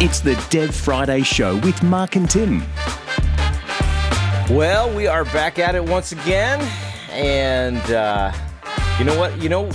It's 0.00 0.20
the 0.20 0.40
Dev 0.48 0.72
Friday 0.72 1.22
Show 1.22 1.56
with 1.56 1.82
Mark 1.82 2.14
and 2.14 2.30
Tim. 2.30 2.62
Well, 4.48 4.94
we 4.94 5.08
are 5.08 5.24
back 5.24 5.58
at 5.58 5.74
it 5.74 5.84
once 5.84 6.12
again, 6.12 6.60
and 7.10 7.82
uh, 7.90 8.32
you 9.00 9.04
know 9.04 9.18
what? 9.18 9.36
You 9.42 9.48
know, 9.48 9.66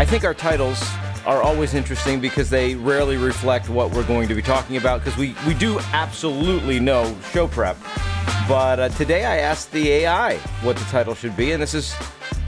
I 0.00 0.04
think 0.04 0.24
our 0.24 0.34
titles 0.34 0.82
are 1.24 1.40
always 1.40 1.72
interesting 1.74 2.20
because 2.20 2.50
they 2.50 2.74
rarely 2.74 3.16
reflect 3.16 3.68
what 3.68 3.92
we're 3.92 4.04
going 4.08 4.26
to 4.26 4.34
be 4.34 4.42
talking 4.42 4.76
about. 4.76 5.04
Because 5.04 5.16
we 5.16 5.36
we 5.46 5.54
do 5.54 5.78
absolutely 5.92 6.80
know 6.80 7.16
show 7.30 7.46
prep, 7.46 7.76
but 8.48 8.80
uh, 8.80 8.88
today 8.88 9.24
I 9.24 9.36
asked 9.36 9.70
the 9.70 9.88
AI 9.88 10.38
what 10.62 10.74
the 10.74 10.84
title 10.86 11.14
should 11.14 11.36
be, 11.36 11.52
and 11.52 11.62
this 11.62 11.74
is 11.74 11.94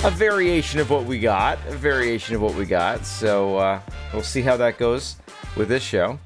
a 0.02 0.10
variation 0.10 0.80
of 0.80 0.90
what 0.90 1.04
we 1.04 1.20
got, 1.20 1.56
a 1.68 1.76
variation 1.76 2.34
of 2.34 2.42
what 2.42 2.56
we 2.56 2.64
got. 2.64 3.06
So 3.06 3.58
uh, 3.58 3.80
we'll 4.12 4.22
see 4.22 4.42
how 4.42 4.56
that 4.56 4.76
goes 4.76 5.14
with 5.56 5.68
this 5.68 5.84
show. 5.84 6.18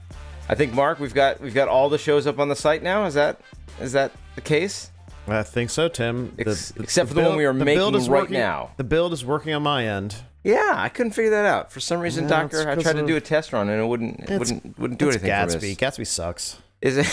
I 0.49 0.55
think 0.55 0.73
Mark, 0.73 0.99
we've 0.99 1.15
got 1.15 1.41
we've 1.41 1.55
got 1.55 1.69
all 1.69 1.89
the 1.89 1.99
shows 1.99 2.27
up 2.27 2.39
on 2.39 2.49
the 2.49 2.57
site 2.57 2.83
now. 2.83 3.05
Is 3.05 3.15
that 3.15 3.41
is 3.81 3.93
that 3.93 4.13
the 4.35 4.41
case? 4.41 4.91
I 5.27 5.43
think 5.43 5.69
so, 5.71 5.89
Tim. 5.89 6.33
The- 6.37 6.51
Ex- 6.51 6.71
the- 6.73 6.83
except 6.85 7.09
for 7.09 7.15
the 7.15 7.23
one 7.23 7.37
we 7.37 7.45
are 7.45 7.53
the 7.53 7.65
making 7.65 7.79
build 7.79 7.95
right 7.95 8.09
working- 8.09 8.39
now. 8.39 8.71
The 8.79 8.85
build 8.85 9.13
is 9.13 9.25
working 9.25 9.53
on 9.53 9.63
my 9.63 9.87
end. 9.87 10.17
Yeah, 10.43 10.73
I 10.77 10.89
couldn't 10.89 11.13
figure 11.13 11.33
that 11.33 11.45
out. 11.45 11.71
For 11.71 11.81
some 11.81 12.01
reason, 12.01 12.25
Yeah, 12.25 12.31
Docker, 12.45 12.67
I 12.67 12.77
tried 12.77 12.95
to 12.97 13.07
do 13.07 13.17
a 13.17 13.21
test 13.21 13.53
run 13.53 13.69
and 13.69 13.83
it 13.83 13.85
wouldn't 13.87 14.21
it 14.31 14.39
wouldn't 14.39 14.79
wouldn't 14.79 14.99
do 14.99 15.11
anything 15.11 15.29
Gatsby. 15.31 15.77
Gatsby 15.77 16.07
sucks. 16.07 16.57
Is 16.81 16.97
it? 16.97 17.07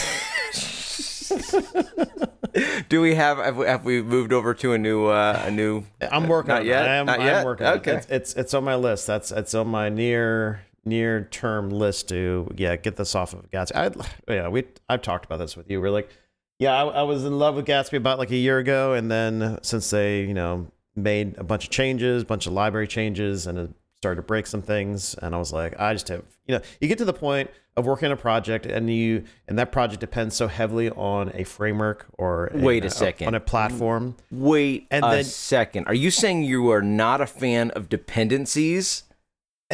do 2.89 3.01
we 3.01 3.15
have 3.15 3.37
have 3.39 3.57
we, 3.57 3.65
have 3.65 3.83
we 3.83 4.01
moved 4.01 4.31
over 4.31 4.53
to 4.53 4.73
a 4.73 4.77
new 4.77 5.07
uh, 5.07 5.41
a 5.45 5.51
new? 5.51 5.83
I'm 6.09 6.27
working 6.27 6.49
Not 6.49 6.61
on 6.61 6.67
yet? 6.67 6.85
it. 6.85 6.89
I 6.89 6.95
am, 6.95 7.05
Not 7.07 7.19
I'm 7.19 7.25
yet? 7.25 7.45
working 7.45 7.67
on 7.67 7.73
it. 7.73 7.77
Okay. 7.79 7.95
It's, 7.95 8.07
it's 8.09 8.33
it's 8.35 8.53
on 8.53 8.63
my 8.63 8.75
list. 8.75 9.07
That's 9.07 9.31
it's 9.31 9.53
on 9.53 9.67
my 9.67 9.89
near 9.89 10.61
near 10.85 11.27
term 11.31 11.69
list 11.69 12.09
to 12.09 12.47
yeah 12.55 12.75
get 12.75 12.95
this 12.95 13.15
off 13.15 13.33
of 13.33 13.49
Gatsby. 13.51 13.75
I 14.27 14.33
yeah 14.33 14.47
we 14.47 14.63
I've 14.87 15.01
talked 15.01 15.25
about 15.25 15.37
this 15.37 15.57
with 15.57 15.69
you. 15.69 15.81
We're 15.81 15.89
like 15.89 16.09
yeah 16.59 16.73
I, 16.75 16.85
I 16.87 17.01
was 17.03 17.25
in 17.25 17.37
love 17.39 17.55
with 17.55 17.65
Gatsby 17.65 17.97
about 17.97 18.19
like 18.19 18.31
a 18.31 18.35
year 18.37 18.59
ago, 18.59 18.93
and 18.93 19.09
then 19.11 19.57
since 19.61 19.89
they 19.89 20.21
you 20.23 20.33
know 20.33 20.67
made 20.95 21.37
a 21.37 21.43
bunch 21.43 21.65
of 21.65 21.69
changes, 21.71 22.21
a 22.23 22.25
bunch 22.25 22.47
of 22.47 22.53
library 22.53 22.87
changes, 22.87 23.47
and 23.47 23.57
it 23.57 23.69
started 23.97 24.17
to 24.17 24.21
break 24.21 24.47
some 24.47 24.61
things, 24.61 25.15
and 25.15 25.33
I 25.35 25.37
was 25.37 25.51
like 25.51 25.79
I 25.79 25.93
just 25.93 26.07
have 26.09 26.23
you 26.47 26.55
know 26.55 26.61
you 26.79 26.87
get 26.87 26.97
to 26.99 27.05
the 27.05 27.13
point 27.13 27.49
of 27.77 27.85
working 27.85 28.05
on 28.05 28.13
a 28.13 28.15
project 28.17 28.65
and 28.65 28.89
you 28.89 29.21
and 29.49 29.59
that 29.59 29.69
project 29.69 29.99
depends 29.99 30.33
so 30.33 30.47
heavily 30.47 30.89
on 30.91 31.29
a 31.33 31.43
framework 31.43 32.05
or 32.13 32.47
a, 32.53 32.57
Wait 32.57 32.83
a 32.85 32.87
uh, 32.87 32.89
second. 32.89 33.27
on 33.27 33.35
a 33.35 33.39
platform 33.41 34.15
Wait 34.31 34.87
And 34.91 35.03
a 35.03 35.09
then- 35.09 35.23
second. 35.25 35.85
Are 35.87 35.93
you 35.93 36.09
saying 36.09 36.43
you 36.43 36.69
are 36.71 36.81
not 36.81 37.19
a 37.19 37.25
fan 37.27 37.71
of 37.71 37.89
dependencies? 37.89 39.03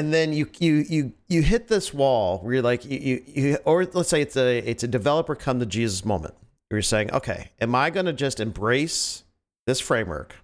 And 0.01 0.11
then 0.11 0.33
you 0.33 0.49
you 0.57 0.83
you 0.89 1.13
you 1.27 1.43
hit 1.43 1.67
this 1.67 1.93
wall 1.93 2.39
where 2.39 2.55
you're 2.55 2.63
like 2.63 2.83
you, 2.85 2.97
you 2.97 3.23
you 3.27 3.57
or 3.65 3.85
let's 3.85 4.09
say 4.09 4.19
it's 4.19 4.35
a 4.35 4.57
it's 4.57 4.81
a 4.83 4.87
developer 4.87 5.35
come 5.35 5.59
to 5.59 5.65
Jesus 5.67 6.03
moment. 6.03 6.33
Where 6.69 6.77
you're 6.77 6.81
saying, 6.81 7.11
okay, 7.11 7.51
am 7.61 7.75
I 7.75 7.91
going 7.91 8.07
to 8.07 8.13
just 8.13 8.39
embrace 8.39 9.25
this 9.67 9.79
framework, 9.79 10.35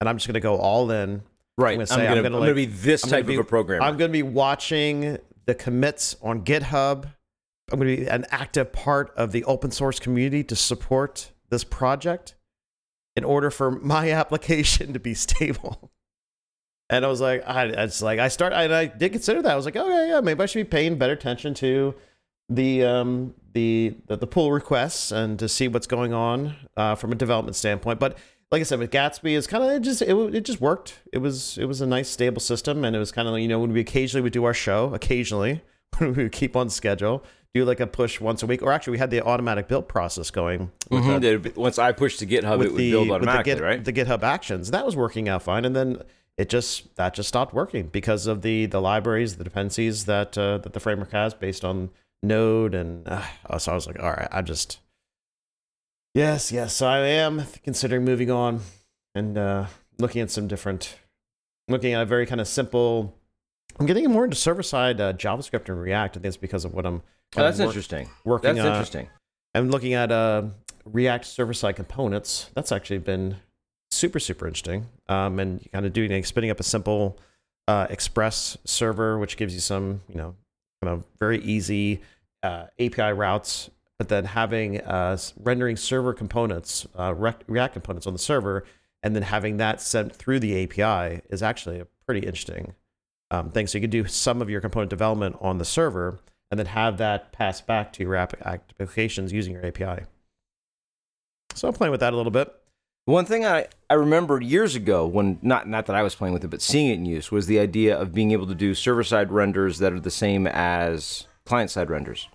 and 0.00 0.08
I'm 0.08 0.16
just 0.16 0.26
going 0.26 0.34
to 0.34 0.40
go 0.40 0.56
all 0.56 0.90
in? 0.90 1.20
Right. 1.58 1.72
I'm 1.72 1.76
gonna 1.78 1.86
say, 1.86 2.06
I'm 2.08 2.22
gonna 2.22 2.38
like- 2.38 2.54
be 2.54 2.64
this 2.64 3.04
I'm 3.04 3.10
type 3.10 3.26
be- 3.26 3.34
of 3.34 3.40
a 3.40 3.44
programmer. 3.44 3.84
I'm 3.84 3.98
going 3.98 4.08
to 4.08 4.12
be 4.12 4.22
watching 4.22 5.18
the 5.44 5.54
commits 5.54 6.16
on 6.22 6.44
GitHub. 6.46 7.06
I'm 7.70 7.78
going 7.78 7.96
to 7.96 8.02
be 8.04 8.08
an 8.08 8.24
active 8.30 8.72
part 8.72 9.12
of 9.16 9.32
the 9.32 9.44
open 9.44 9.70
source 9.70 9.98
community 10.00 10.44
to 10.44 10.56
support 10.56 11.30
this 11.50 11.64
project 11.64 12.36
in 13.16 13.24
order 13.24 13.50
for 13.50 13.70
my 13.70 14.10
application 14.22 14.92
to 14.94 14.98
be 14.98 15.12
stable. 15.14 15.90
And 16.90 17.04
I 17.04 17.08
was 17.08 17.20
like, 17.20 17.42
I, 17.46 17.64
it's 17.64 18.02
like 18.02 18.18
I 18.18 18.28
start, 18.28 18.52
I, 18.52 18.80
I 18.80 18.86
did 18.86 19.12
consider 19.12 19.40
that. 19.42 19.50
I 19.52 19.56
was 19.56 19.64
like, 19.64 19.76
okay, 19.76 20.08
yeah, 20.08 20.20
maybe 20.20 20.42
I 20.42 20.46
should 20.46 20.58
be 20.66 20.70
paying 20.70 20.96
better 20.98 21.14
attention 21.14 21.54
to 21.54 21.94
the 22.50 22.84
um 22.84 23.34
the 23.54 23.94
the, 24.06 24.16
the 24.18 24.26
pull 24.26 24.52
requests 24.52 25.10
and 25.10 25.38
to 25.38 25.48
see 25.48 25.66
what's 25.68 25.86
going 25.86 26.12
on 26.12 26.54
uh, 26.76 26.94
from 26.94 27.10
a 27.12 27.14
development 27.14 27.56
standpoint. 27.56 27.98
But 27.98 28.18
like 28.50 28.60
I 28.60 28.64
said, 28.64 28.78
with 28.78 28.90
Gatsby, 28.90 29.36
it's 29.36 29.46
kind 29.46 29.64
of 29.64 29.70
it 29.70 29.80
just 29.80 30.02
it, 30.02 30.14
it 30.34 30.44
just 30.44 30.60
worked. 30.60 31.00
It 31.12 31.18
was 31.18 31.56
it 31.56 31.64
was 31.64 31.80
a 31.80 31.86
nice 31.86 32.08
stable 32.10 32.40
system, 32.40 32.84
and 32.84 32.94
it 32.94 32.98
was 32.98 33.12
kind 33.12 33.26
of 33.26 33.32
like 33.32 33.40
you 33.42 33.48
know 33.48 33.60
when 33.60 33.72
we 33.72 33.80
occasionally 33.80 34.22
would 34.22 34.34
do 34.34 34.44
our 34.44 34.52
show, 34.54 34.92
occasionally 34.92 35.62
when 35.98 36.12
we 36.14 36.24
would 36.24 36.32
keep 36.32 36.54
on 36.54 36.68
schedule, 36.68 37.24
do 37.54 37.64
like 37.64 37.80
a 37.80 37.86
push 37.86 38.20
once 38.20 38.42
a 38.42 38.46
week, 38.46 38.60
or 38.62 38.70
actually 38.72 38.90
we 38.92 38.98
had 38.98 39.10
the 39.10 39.22
automatic 39.22 39.66
build 39.68 39.88
process 39.88 40.30
going 40.30 40.70
Mhm. 40.90 41.42
the- 41.42 41.58
Once 41.58 41.78
I 41.78 41.92
pushed 41.92 42.18
to 42.18 42.26
GitHub, 42.26 42.62
it 42.62 42.72
would 42.72 42.76
the, 42.76 42.90
build 42.90 43.08
with 43.08 43.22
the 43.22 43.42
Git- 43.42 43.60
right? 43.62 43.82
The 43.82 43.92
GitHub 43.92 44.22
Actions 44.22 44.70
that 44.72 44.84
was 44.84 44.94
working 44.96 45.30
out 45.30 45.42
fine, 45.42 45.64
and 45.64 45.74
then 45.74 46.02
it 46.36 46.48
just 46.48 46.94
that 46.96 47.14
just 47.14 47.28
stopped 47.28 47.54
working 47.54 47.86
because 47.88 48.26
of 48.26 48.42
the 48.42 48.66
the 48.66 48.80
libraries, 48.80 49.36
the 49.36 49.44
dependencies 49.44 50.06
that 50.06 50.36
uh, 50.36 50.58
that 50.58 50.72
the 50.72 50.80
framework 50.80 51.12
has 51.12 51.34
based 51.34 51.64
on 51.64 51.90
Node, 52.22 52.74
and 52.74 53.06
uh, 53.08 53.58
so 53.58 53.72
I 53.72 53.74
was 53.74 53.86
like, 53.86 54.00
all 54.00 54.10
right, 54.10 54.28
I 54.32 54.42
just 54.42 54.80
yes, 56.14 56.50
yes, 56.50 56.74
so 56.74 56.86
I 56.86 56.98
am 56.98 57.44
considering 57.62 58.04
moving 58.04 58.30
on 58.30 58.60
and 59.14 59.38
uh, 59.38 59.66
looking 59.98 60.22
at 60.22 60.30
some 60.30 60.48
different, 60.48 60.96
looking 61.68 61.92
at 61.92 62.02
a 62.02 62.06
very 62.06 62.26
kind 62.26 62.40
of 62.40 62.48
simple. 62.48 63.14
I'm 63.78 63.86
getting 63.86 64.08
more 64.10 64.24
into 64.24 64.36
server 64.36 64.62
side 64.62 65.00
uh, 65.00 65.12
JavaScript 65.12 65.68
and 65.68 65.80
React. 65.80 66.16
I 66.16 66.20
think 66.20 66.26
it's 66.26 66.36
because 66.36 66.64
of 66.64 66.74
what 66.74 66.86
I'm. 66.86 67.02
Oh, 67.36 67.42
that's 67.42 67.58
work- 67.58 67.68
interesting. 67.68 68.08
Working 68.24 68.54
That's 68.54 68.66
uh, 68.66 68.70
interesting. 68.70 69.08
I'm 69.54 69.70
looking 69.70 69.94
at 69.94 70.10
uh, 70.10 70.44
React 70.84 71.24
server 71.24 71.54
side 71.54 71.76
components. 71.76 72.50
That's 72.54 72.72
actually 72.72 72.98
been 72.98 73.36
super, 73.94 74.18
super 74.18 74.46
interesting. 74.46 74.86
Um, 75.08 75.38
and 75.38 75.66
kind 75.72 75.86
of 75.86 75.92
doing 75.92 76.10
like, 76.10 76.26
spinning 76.26 76.50
up 76.50 76.60
a 76.60 76.64
simple 76.64 77.18
uh, 77.68 77.86
Express 77.90 78.58
server, 78.64 79.18
which 79.18 79.36
gives 79.36 79.54
you 79.54 79.60
some, 79.60 80.02
you 80.08 80.16
know, 80.16 80.34
kind 80.82 80.92
of 80.92 81.04
very 81.18 81.38
easy 81.38 82.00
uh, 82.42 82.66
API 82.78 83.12
routes, 83.12 83.70
but 83.98 84.08
then 84.08 84.24
having 84.24 84.80
uh, 84.80 85.16
rendering 85.42 85.76
server 85.76 86.12
components, 86.12 86.86
uh, 86.96 87.14
React 87.14 87.72
components 87.72 88.06
on 88.06 88.12
the 88.12 88.18
server, 88.18 88.64
and 89.02 89.14
then 89.14 89.22
having 89.22 89.58
that 89.58 89.80
sent 89.80 90.14
through 90.14 90.40
the 90.40 90.64
API 90.64 91.22
is 91.30 91.42
actually 91.42 91.78
a 91.78 91.86
pretty 92.06 92.26
interesting 92.26 92.74
um, 93.30 93.50
thing. 93.50 93.66
So 93.66 93.78
you 93.78 93.82
can 93.82 93.90
do 93.90 94.06
some 94.06 94.42
of 94.42 94.50
your 94.50 94.60
component 94.60 94.90
development 94.90 95.36
on 95.40 95.58
the 95.58 95.64
server 95.64 96.18
and 96.50 96.58
then 96.58 96.66
have 96.66 96.98
that 96.98 97.32
pass 97.32 97.60
back 97.60 97.92
to 97.94 98.02
your 98.02 98.14
app 98.14 98.34
applications 98.46 99.32
using 99.32 99.52
your 99.52 99.64
API. 99.66 100.04
So 101.54 101.68
I'm 101.68 101.74
playing 101.74 101.92
with 101.92 102.00
that 102.00 102.12
a 102.12 102.16
little 102.16 102.32
bit. 102.32 102.52
One 103.06 103.26
thing 103.26 103.44
I, 103.44 103.66
I 103.90 103.94
remembered 103.94 104.42
years 104.44 104.74
ago 104.74 105.06
when 105.06 105.38
not 105.42 105.68
not 105.68 105.86
that 105.86 105.96
I 105.96 106.02
was 106.02 106.14
playing 106.14 106.32
with 106.32 106.42
it, 106.44 106.48
but 106.48 106.62
seeing 106.62 106.88
it 106.88 106.94
in 106.94 107.04
use 107.06 107.30
was 107.30 107.46
the 107.46 107.58
idea 107.58 107.96
of 107.98 108.14
being 108.14 108.30
able 108.30 108.46
to 108.46 108.54
do 108.54 108.74
server 108.74 109.04
side 109.04 109.30
renders 109.30 109.78
that 109.78 109.92
are 109.92 110.00
the 110.00 110.10
same 110.10 110.46
as 110.46 111.26
client 111.44 111.70
side 111.70 111.90
renders. 111.90 112.28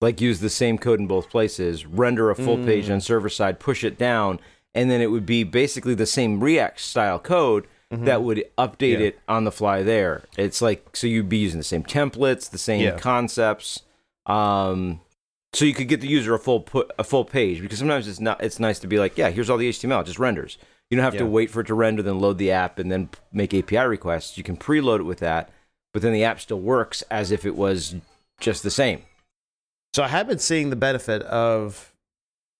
Like 0.00 0.20
use 0.20 0.40
the 0.40 0.50
same 0.50 0.78
code 0.78 0.98
in 1.00 1.06
both 1.06 1.30
places, 1.30 1.86
render 1.86 2.30
a 2.30 2.34
full 2.36 2.56
page 2.58 2.86
Mm. 2.88 2.94
on 2.94 3.00
server 3.00 3.28
side, 3.28 3.60
push 3.60 3.84
it 3.84 3.98
down, 3.98 4.40
and 4.74 4.90
then 4.90 5.00
it 5.00 5.10
would 5.12 5.26
be 5.26 5.44
basically 5.44 5.94
the 5.94 6.06
same 6.06 6.40
React 6.42 6.80
style 6.80 7.18
code 7.20 7.66
that 7.90 8.22
would 8.22 8.44
update 8.58 8.94
Mm-hmm. 8.94 9.00
Yeah. 9.00 9.06
it 9.08 9.18
on 9.28 9.44
the 9.44 9.52
fly 9.52 9.82
there. 9.84 10.24
It's 10.36 10.60
like 10.60 10.96
so 10.96 11.06
you'd 11.06 11.28
be 11.28 11.38
using 11.38 11.58
the 11.58 11.64
same 11.64 11.84
templates, 11.84 12.50
the 12.50 12.58
same 12.58 12.80
Yeah. 12.82 12.98
concepts. 12.98 13.82
Um, 14.26 15.00
so 15.52 15.64
you 15.64 15.74
could 15.74 15.88
get 15.88 16.00
the 16.00 16.08
user 16.08 16.34
a 16.34 16.38
full 16.38 16.60
put 16.60 16.90
a 16.98 17.04
full 17.04 17.24
page 17.24 17.60
because 17.60 17.78
sometimes 17.78 18.06
it's 18.06 18.20
not 18.20 18.42
it's 18.42 18.60
nice 18.60 18.78
to 18.78 18.86
be 18.86 18.98
like 18.98 19.16
yeah 19.16 19.30
here's 19.30 19.48
all 19.50 19.56
the 19.56 19.68
html 19.70 20.00
it 20.02 20.06
just 20.06 20.18
renders 20.18 20.58
you 20.90 20.96
don't 20.96 21.04
have 21.04 21.16
to 21.16 21.26
wait 21.26 21.50
for 21.50 21.60
it 21.60 21.66
to 21.66 21.74
render 21.74 22.02
then 22.02 22.18
load 22.18 22.38
the 22.38 22.50
app 22.50 22.78
and 22.78 22.90
then 22.90 23.08
make 23.32 23.52
api 23.54 23.78
requests 23.78 24.36
you 24.36 24.44
can 24.44 24.56
preload 24.56 25.00
it 25.00 25.04
with 25.04 25.18
that 25.18 25.50
but 25.92 26.02
then 26.02 26.12
the 26.12 26.24
app 26.24 26.40
still 26.40 26.60
works 26.60 27.02
as 27.10 27.30
if 27.30 27.44
it 27.46 27.56
was 27.56 27.96
just 28.40 28.62
the 28.62 28.70
same 28.70 29.02
So 29.94 30.02
I 30.02 30.08
have 30.08 30.28
been 30.28 30.38
seeing 30.38 30.70
the 30.70 30.76
benefit 30.76 31.22
of. 31.22 31.94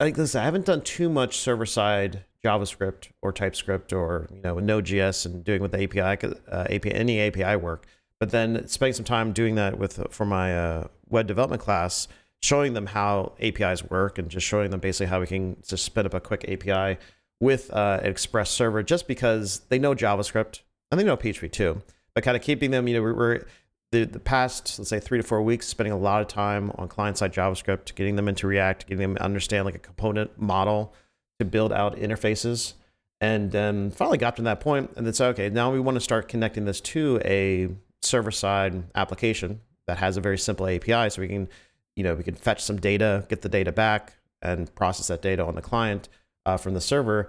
I 0.00 0.04
think 0.04 0.16
this. 0.16 0.34
I 0.34 0.44
haven't 0.44 0.64
done 0.66 0.80
too 0.80 1.08
much 1.08 1.36
server 1.36 1.66
side 1.66 2.24
JavaScript 2.44 3.08
or 3.20 3.32
TypeScript 3.32 3.92
or 3.92 4.28
you 4.32 4.40
know 4.42 4.58
Node.js 4.58 5.26
and 5.26 5.44
doing 5.44 5.60
with 5.60 5.72
the 5.72 5.82
API, 5.82 6.26
uh, 6.50 6.66
API 6.70 6.92
any 6.92 7.20
API 7.20 7.56
work. 7.56 7.86
But 8.18 8.30
then 8.30 8.66
spending 8.66 8.94
some 8.94 9.04
time 9.04 9.32
doing 9.32 9.54
that 9.56 9.78
with 9.78 10.00
for 10.10 10.24
my 10.24 10.56
uh, 10.56 10.88
web 11.08 11.26
development 11.26 11.62
class, 11.62 12.08
showing 12.42 12.72
them 12.72 12.86
how 12.86 13.32
APIs 13.40 13.84
work 13.84 14.18
and 14.18 14.28
just 14.28 14.46
showing 14.46 14.70
them 14.70 14.80
basically 14.80 15.06
how 15.06 15.20
we 15.20 15.26
can 15.26 15.56
just 15.66 15.84
spin 15.84 16.06
up 16.06 16.14
a 16.14 16.20
quick 16.20 16.44
API 16.48 16.98
with 17.40 17.72
uh, 17.72 18.00
an 18.02 18.10
Express 18.10 18.50
server, 18.50 18.82
just 18.82 19.08
because 19.08 19.60
they 19.68 19.78
know 19.78 19.94
JavaScript 19.94 20.60
and 20.90 21.00
they 21.00 21.04
know 21.04 21.16
PHP 21.16 21.50
too. 21.50 21.82
But 22.14 22.24
kind 22.24 22.36
of 22.36 22.42
keeping 22.42 22.70
them, 22.70 22.88
you 22.88 22.94
know, 22.94 23.02
we're, 23.02 23.44
the, 23.90 24.04
the 24.04 24.18
past, 24.18 24.78
let's 24.78 24.90
say 24.90 25.00
three 25.00 25.18
to 25.18 25.22
four 25.22 25.42
weeks, 25.42 25.66
spending 25.66 25.92
a 25.92 25.98
lot 25.98 26.20
of 26.20 26.28
time 26.28 26.70
on 26.76 26.88
client 26.88 27.16
side 27.16 27.32
JavaScript, 27.32 27.94
getting 27.94 28.16
them 28.16 28.28
into 28.28 28.46
React, 28.46 28.86
getting 28.86 29.02
them 29.02 29.14
to 29.16 29.22
understand 29.22 29.64
like 29.64 29.74
a 29.74 29.80
component 29.80 30.40
model 30.40 30.94
to 31.38 31.44
build 31.44 31.72
out 31.72 31.96
interfaces. 31.96 32.74
And 33.20 33.50
then 33.50 33.90
finally 33.90 34.18
got 34.18 34.36
to 34.36 34.42
that 34.42 34.60
point 34.60 34.92
and 34.96 35.06
then 35.06 35.14
said, 35.14 35.28
okay, 35.30 35.48
now 35.48 35.72
we 35.72 35.80
want 35.80 35.96
to 35.96 36.00
start 36.00 36.28
connecting 36.28 36.66
this 36.66 36.80
to 36.82 37.20
a 37.24 37.68
server 38.02 38.30
side 38.30 38.84
application 38.94 39.60
that 39.86 39.98
has 39.98 40.16
a 40.16 40.20
very 40.20 40.38
simple 40.38 40.68
API. 40.68 41.10
So 41.10 41.22
we 41.22 41.28
can, 41.28 41.48
you 41.98 42.04
know, 42.04 42.14
we 42.14 42.22
can 42.22 42.36
fetch 42.36 42.62
some 42.62 42.78
data, 42.78 43.26
get 43.28 43.42
the 43.42 43.48
data 43.48 43.72
back, 43.72 44.14
and 44.40 44.72
process 44.76 45.08
that 45.08 45.20
data 45.20 45.44
on 45.44 45.56
the 45.56 45.60
client 45.60 46.08
uh, 46.46 46.56
from 46.56 46.74
the 46.74 46.80
server. 46.80 47.28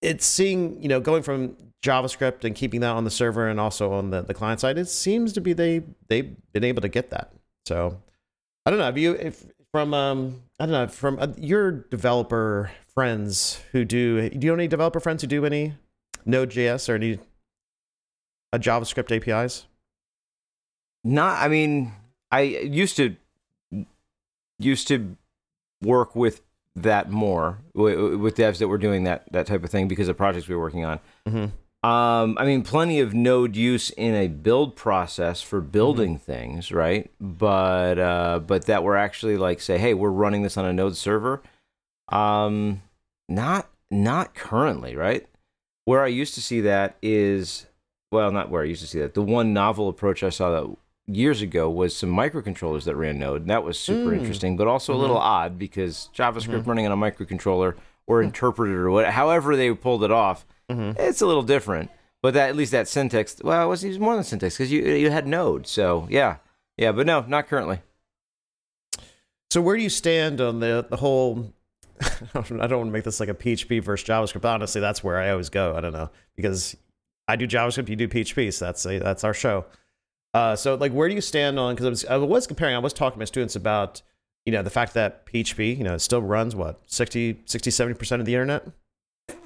It's 0.00 0.24
seeing, 0.24 0.80
you 0.82 0.88
know, 0.88 0.98
going 0.98 1.22
from 1.22 1.56
JavaScript 1.82 2.42
and 2.42 2.54
keeping 2.54 2.80
that 2.80 2.92
on 2.92 3.04
the 3.04 3.10
server 3.10 3.46
and 3.46 3.60
also 3.60 3.92
on 3.92 4.08
the, 4.08 4.22
the 4.22 4.32
client 4.32 4.60
side, 4.60 4.78
it 4.78 4.88
seems 4.88 5.34
to 5.34 5.42
be 5.42 5.52
they 5.52 5.82
they've 6.08 6.34
been 6.54 6.64
able 6.64 6.80
to 6.80 6.88
get 6.88 7.10
that. 7.10 7.32
So 7.66 8.00
I 8.64 8.70
don't 8.70 8.78
know. 8.78 8.86
Have 8.86 8.96
you 8.96 9.12
if 9.12 9.44
from 9.72 9.92
um 9.92 10.42
I 10.58 10.64
don't 10.64 10.72
know 10.72 10.88
from 10.88 11.18
uh, 11.18 11.28
your 11.36 11.70
developer 11.70 12.70
friends 12.94 13.60
who 13.72 13.84
do 13.84 14.30
do 14.30 14.46
you 14.46 14.52
know 14.52 14.54
any 14.54 14.68
developer 14.68 15.00
friends 15.00 15.20
who 15.20 15.28
do 15.28 15.44
any 15.44 15.74
Node.js 16.24 16.88
or 16.88 16.94
any 16.94 17.18
uh, 18.54 18.58
JavaScript 18.58 19.14
APIs? 19.14 19.66
Not, 21.04 21.42
I 21.42 21.48
mean, 21.48 21.92
I 22.30 22.40
used 22.40 22.96
to 22.96 23.16
used 24.58 24.88
to 24.88 25.16
work 25.82 26.16
with 26.16 26.40
that 26.74 27.10
more 27.10 27.58
with, 27.74 28.14
with 28.16 28.36
devs 28.36 28.58
that 28.58 28.68
were 28.68 28.78
doing 28.78 29.04
that 29.04 29.30
that 29.32 29.46
type 29.46 29.64
of 29.64 29.70
thing 29.70 29.88
because 29.88 30.08
of 30.08 30.16
projects 30.16 30.48
we 30.48 30.54
were 30.54 30.60
working 30.60 30.84
on. 30.84 31.00
Mm-hmm. 31.26 31.88
Um, 31.88 32.36
I 32.40 32.44
mean, 32.44 32.62
plenty 32.62 32.98
of 32.98 33.14
Node 33.14 33.54
use 33.54 33.90
in 33.90 34.14
a 34.14 34.26
build 34.26 34.74
process 34.74 35.40
for 35.40 35.60
building 35.60 36.16
Mm-hmm. 36.16 36.24
things, 36.24 36.72
right? 36.72 37.10
But 37.20 37.98
uh, 37.98 38.40
but 38.40 38.66
that 38.66 38.82
we're 38.82 38.96
actually 38.96 39.36
like 39.36 39.60
say, 39.60 39.78
hey, 39.78 39.94
we're 39.94 40.10
running 40.10 40.42
this 40.42 40.56
on 40.56 40.64
a 40.64 40.72
Node 40.72 40.96
server. 40.96 41.42
Um, 42.08 42.82
not 43.28 43.68
not 43.90 44.34
currently, 44.34 44.96
right? 44.96 45.26
Where 45.84 46.02
I 46.02 46.08
used 46.08 46.34
to 46.34 46.42
see 46.42 46.60
that 46.62 46.96
is 47.00 47.66
well, 48.10 48.32
not 48.32 48.50
where 48.50 48.62
I 48.62 48.66
used 48.66 48.80
to 48.80 48.86
see 48.88 49.00
that. 49.00 49.14
The 49.14 49.22
one 49.22 49.52
novel 49.52 49.88
approach 49.88 50.22
I 50.22 50.30
saw 50.30 50.50
that 50.50 50.76
years 51.08 51.40
ago 51.42 51.68
was 51.70 51.96
some 51.96 52.10
microcontrollers 52.10 52.84
that 52.84 52.94
ran 52.94 53.18
Node, 53.18 53.40
and 53.42 53.50
that 53.50 53.64
was 53.64 53.78
super 53.78 54.10
Mm. 54.12 54.18
interesting, 54.18 54.56
but 54.56 54.66
also 54.68 54.92
a 54.94 54.96
little 54.96 55.16
odd 55.18 55.58
because 55.58 56.10
JavaScript 56.14 56.66
running 56.66 56.86
on 56.86 56.92
a 56.92 56.96
microcontroller 56.96 57.74
or 58.06 58.22
interpreter 58.22 58.86
or 58.86 58.90
what, 58.90 59.06
however 59.06 59.56
they 59.56 59.72
pulled 59.74 60.04
it 60.04 60.10
off, 60.10 60.46
Mhm. 60.70 60.98
it's 60.98 61.20
a 61.22 61.26
little 61.26 61.42
different. 61.42 61.90
But 62.22 62.34
that 62.34 62.48
at 62.50 62.56
least 62.56 62.72
that 62.72 62.88
syntax, 62.88 63.40
well, 63.42 63.64
it 63.64 63.68
was 63.68 63.84
even 63.86 64.02
more 64.02 64.14
than 64.14 64.24
syntax 64.24 64.56
because 64.56 64.70
you 64.72 64.82
you 64.84 65.10
had 65.10 65.26
Node, 65.26 65.66
so 65.66 66.06
yeah, 66.10 66.36
yeah, 66.76 66.92
but 66.92 67.06
no, 67.06 67.24
not 67.26 67.48
currently. 67.48 67.80
So 69.50 69.60
where 69.62 69.76
do 69.76 69.82
you 69.82 69.88
stand 69.90 70.40
on 70.40 70.60
the 70.60 70.86
the 70.88 70.96
whole? 70.96 71.52
I 72.00 72.40
don't 72.42 72.58
want 72.58 72.68
to 72.70 72.84
make 72.86 73.04
this 73.04 73.18
like 73.20 73.28
a 73.28 73.34
PHP 73.34 73.82
versus 73.82 74.06
JavaScript. 74.06 74.44
Honestly, 74.44 74.80
that's 74.80 75.02
where 75.02 75.18
I 75.18 75.30
always 75.30 75.48
go. 75.48 75.74
I 75.76 75.80
don't 75.80 75.92
know 75.92 76.10
because 76.36 76.76
I 77.26 77.36
do 77.36 77.46
JavaScript, 77.46 77.88
you 77.88 77.96
do 77.96 78.08
PHP, 78.08 78.52
so 78.52 78.64
that's 78.66 78.84
a, 78.86 78.98
that's 78.98 79.24
our 79.24 79.34
show. 79.34 79.64
Uh, 80.34 80.54
so 80.56 80.74
like, 80.74 80.92
where 80.92 81.08
do 81.08 81.14
you 81.14 81.20
stand 81.20 81.58
on? 81.58 81.74
Because 81.74 81.86
I 81.86 81.90
was 81.90 82.04
I 82.06 82.16
was 82.16 82.46
comparing. 82.46 82.74
I 82.74 82.78
was 82.78 82.92
talking 82.92 83.14
to 83.16 83.18
my 83.20 83.24
students 83.24 83.56
about 83.56 84.02
you 84.46 84.52
know 84.52 84.62
the 84.62 84.70
fact 84.70 84.94
that 84.94 85.26
PHP 85.26 85.76
you 85.76 85.84
know 85.84 85.94
it 85.94 86.00
still 86.00 86.22
runs 86.22 86.54
what 86.54 86.80
60 86.86 87.42
60 87.46 87.70
70 87.70 87.98
percent 87.98 88.20
of 88.20 88.26
the 88.26 88.34
internet. 88.34 88.66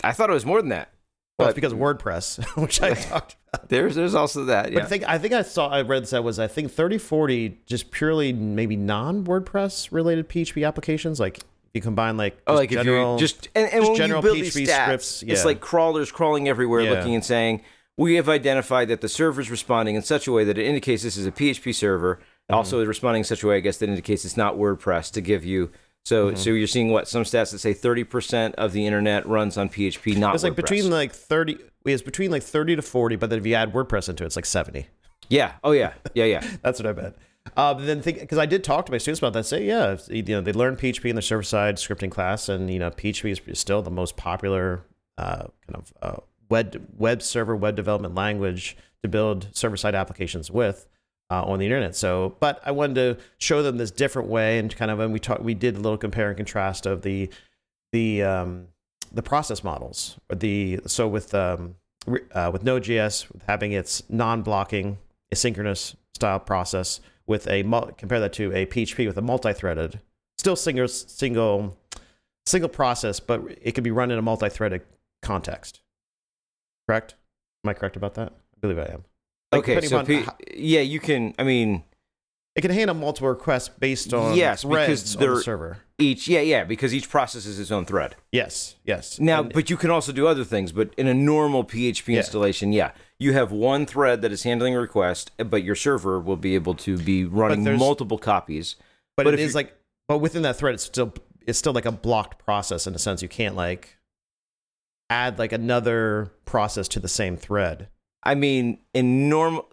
I 0.04 0.12
thought 0.12 0.30
it 0.30 0.34
was 0.34 0.46
more 0.46 0.60
than 0.60 0.70
that. 0.70 0.90
Well, 1.38 1.48
it's 1.48 1.54
because 1.54 1.72
of 1.72 1.78
WordPress, 1.78 2.44
which 2.62 2.82
I 2.82 2.94
talked 2.94 3.36
about. 3.52 3.68
There's 3.68 3.94
there's 3.94 4.14
also 4.14 4.44
that. 4.46 4.72
But 4.72 4.82
I 4.82 4.86
think 4.86 5.04
I 5.08 5.18
think 5.18 5.32
I 5.34 5.42
saw 5.42 5.68
I 5.68 5.82
read 5.82 6.04
that 6.06 6.22
was 6.22 6.38
I 6.38 6.46
think 6.46 6.70
30 6.72 6.98
40 6.98 7.58
just 7.66 7.90
purely 7.90 8.32
maybe 8.32 8.76
non 8.76 9.24
WordPress 9.24 9.90
related 9.92 10.28
PHP 10.28 10.66
applications 10.66 11.18
like 11.18 11.40
you 11.74 11.80
combine 11.80 12.16
like 12.16 12.38
Oh, 12.46 12.54
like 12.54 12.70
general 12.70 13.14
if 13.16 13.20
you 13.22 13.26
just 13.26 13.48
and, 13.54 13.72
and 13.72 13.84
just 13.84 13.96
general 13.96 14.18
you 14.18 14.22
build 14.22 14.36
these 14.36 14.54
PHP 14.54 14.66
stats, 14.66 14.82
scripts, 14.84 15.22
it's 15.22 15.44
like 15.44 15.60
crawlers 15.60 16.12
crawling 16.12 16.48
everywhere, 16.48 16.82
Yeah. 16.82 16.90
looking 16.90 17.14
and 17.14 17.24
saying, 17.24 17.62
"We 17.96 18.14
have 18.14 18.28
identified 18.28 18.88
that 18.88 19.00
the 19.00 19.08
server 19.08 19.40
is 19.40 19.50
responding 19.50 19.94
in 19.96 20.02
such 20.02 20.26
a 20.26 20.32
way 20.32 20.44
that 20.44 20.58
it 20.58 20.66
indicates 20.66 21.02
this 21.02 21.16
is 21.16 21.26
a 21.26 21.32
PHP 21.32 21.74
server. 21.74 22.16
Mm-hmm. 22.16 22.54
Also, 22.54 22.84
responding 22.84 23.20
in 23.20 23.24
such 23.24 23.42
a 23.42 23.46
way, 23.46 23.56
I 23.56 23.60
guess, 23.60 23.78
that 23.78 23.88
indicates 23.88 24.24
it's 24.24 24.36
not 24.36 24.56
WordPress 24.56 25.10
to 25.12 25.20
give 25.20 25.44
you." 25.44 25.70
So, 26.04 26.28
Mm-hmm. 26.28 26.36
so 26.36 26.50
you're 26.50 26.66
seeing 26.66 26.90
what 26.90 27.06
some 27.06 27.22
stats 27.22 27.52
that 27.52 27.60
say 27.60 27.72
30% 27.72 28.54
of 28.54 28.72
the 28.72 28.86
internet 28.86 29.24
runs 29.26 29.56
on 29.56 29.68
PHP, 29.68 30.16
not 30.16 30.34
it's 30.34 30.42
like 30.42 30.56
between 30.56 30.90
like 30.90 31.12
30 31.12 31.58
it's 31.84 32.02
between 32.02 32.30
like 32.30 32.42
30 32.42 32.76
to 32.76 32.82
40 32.82 33.16
but 33.16 33.30
then 33.30 33.38
if 33.38 33.46
you 33.46 33.54
add 33.54 33.72
WordPress 33.72 34.08
into 34.08 34.24
it 34.24 34.26
it's 34.26 34.36
like 34.36 34.44
70 34.46 34.88
yeah, 35.28 35.52
oh 35.62 35.70
yeah, 35.72 35.94
yeah, 36.14 36.24
yeah. 36.24 36.44
that's 36.62 36.80
what 36.80 36.86
I 36.88 36.92
bet 36.92 37.14
but 37.54 37.74
then 37.86 38.02
think 38.02 38.18
because 38.18 38.38
I 38.38 38.46
did 38.46 38.64
talk 38.64 38.86
to 38.86 38.92
my 38.92 38.98
students 38.98 39.20
about 39.20 39.32
that 39.34 39.46
say 39.46 39.64
yeah 39.64 39.96
you 40.08 40.22
know 40.24 40.40
they 40.40 40.52
learn 40.52 40.74
PHP 40.76 41.04
in 41.04 41.14
the 41.16 41.22
server 41.22 41.44
side 41.44 41.76
scripting 41.76 42.10
class 42.10 42.48
and 42.48 42.68
you 42.68 42.80
know 42.80 42.90
PHP 42.90 43.30
is 43.30 43.40
is 43.46 43.60
still 43.60 43.80
the 43.80 43.90
most 43.90 44.16
popular 44.16 44.82
uh, 45.18 45.46
kind 45.66 45.76
of 45.76 45.92
uh, 46.02 46.20
web 46.52 46.86
web 46.98 47.22
server 47.22 47.56
web 47.56 47.74
development 47.74 48.14
language 48.14 48.76
to 49.02 49.08
build 49.08 49.48
server 49.52 49.76
side 49.78 49.94
applications 49.94 50.50
with 50.50 50.86
uh, 51.30 51.42
on 51.44 51.58
the 51.58 51.64
internet. 51.64 51.96
So, 51.96 52.36
but 52.40 52.60
I 52.62 52.72
wanted 52.72 52.94
to 52.96 53.24
show 53.38 53.62
them 53.62 53.78
this 53.78 53.90
different 53.90 54.28
way 54.28 54.58
and 54.58 54.74
kind 54.76 54.90
of 54.90 54.98
when 54.98 55.12
we 55.12 55.18
talked, 55.18 55.40
we 55.40 55.54
did 55.54 55.76
a 55.76 55.80
little 55.80 55.96
compare 55.96 56.28
and 56.28 56.36
contrast 56.36 56.84
of 56.84 57.00
the 57.00 57.30
the 57.92 58.22
um, 58.22 58.68
the 59.10 59.22
process 59.22 59.64
models. 59.64 60.18
The 60.28 60.80
so 60.86 61.08
with 61.08 61.34
um, 61.34 61.76
uh, 62.32 62.50
with 62.52 62.64
Node.js 62.64 63.32
with 63.32 63.44
having 63.48 63.72
its 63.72 64.02
non-blocking 64.10 64.98
asynchronous 65.34 65.94
style 66.14 66.38
process 66.38 67.00
with 67.26 67.48
a 67.48 67.62
compare 67.96 68.20
that 68.20 68.34
to 68.34 68.52
a 68.52 68.66
PHP 68.66 69.06
with 69.06 69.16
a 69.16 69.22
multi-threaded, 69.22 70.00
still 70.36 70.56
single 70.56 70.88
single 70.88 71.78
single 72.44 72.68
process, 72.68 73.20
but 73.20 73.40
it 73.62 73.72
can 73.72 73.84
be 73.84 73.90
run 73.90 74.10
in 74.10 74.18
a 74.18 74.22
multi-threaded 74.22 74.82
context. 75.22 75.80
Correct? 76.92 77.14
Am 77.64 77.70
I 77.70 77.74
correct 77.74 77.96
about 77.96 78.14
that? 78.14 78.32
I 78.32 78.60
believe 78.60 78.78
I 78.78 78.82
am. 78.92 79.04
Like, 79.52 79.68
okay, 79.68 79.86
so 79.86 79.98
on 79.98 80.06
P- 80.06 80.24
yeah, 80.54 80.80
you 80.80 81.00
can. 81.00 81.34
I 81.38 81.42
mean, 81.44 81.84
it 82.54 82.60
can 82.62 82.70
handle 82.70 82.94
multiple 82.96 83.28
requests 83.28 83.68
based 83.68 84.12
on 84.12 84.36
Yes, 84.36 84.62
because 84.64 85.16
on 85.16 85.22
the 85.36 85.40
server. 85.42 85.78
each 85.98 86.28
yeah, 86.28 86.40
yeah, 86.40 86.64
because 86.64 86.94
each 86.94 87.08
process 87.08 87.46
is 87.46 87.58
its 87.58 87.70
own 87.70 87.84
thread. 87.86 88.16
Yes, 88.30 88.76
yes. 88.84 89.18
Now, 89.20 89.40
And- 89.42 89.52
but 89.52 89.70
you 89.70 89.76
can 89.76 89.90
also 89.90 90.12
do 90.12 90.26
other 90.26 90.44
things. 90.44 90.72
But 90.72 90.90
in 90.98 91.06
a 91.06 91.14
normal 91.14 91.64
PHP 91.64 92.12
Yeah. 92.12 92.18
installation, 92.18 92.72
yeah, 92.72 92.92
you 93.18 93.32
have 93.32 93.52
one 93.52 93.86
thread 93.86 94.20
that 94.22 94.32
is 94.32 94.42
handling 94.42 94.74
a 94.74 94.80
request, 94.80 95.30
eh, 95.38 95.44
but 95.44 95.62
your 95.62 95.74
server 95.74 96.18
will 96.20 96.36
be 96.36 96.54
able 96.54 96.74
to 96.74 96.96
be 96.98 97.24
running 97.24 97.64
multiple 97.78 98.18
copies. 98.18 98.76
but, 99.16 99.24
but 99.24 99.34
it 99.34 99.40
is 99.40 99.54
like, 99.54 99.74
but 100.08 100.18
within 100.18 100.42
that 100.42 100.56
thread, 100.56 100.74
it's 100.74 100.84
still 100.84 101.12
it's 101.46 101.58
still 101.58 101.72
like 101.72 101.84
a 101.86 101.92
blocked 101.92 102.38
process 102.44 102.86
in 102.86 102.94
a 102.94 102.98
sense. 102.98 103.20
You 103.22 103.28
can't 103.28 103.56
like 103.56 103.96
add 105.12 105.38
like 105.38 105.52
another 105.52 106.32
process 106.44 106.88
to 106.88 107.00
the 107.00 107.08
same 107.08 107.36
thread. 107.36 107.88
I 108.22 108.34
mean, 108.34 108.78
in 108.94 109.28
normal, 109.28 109.68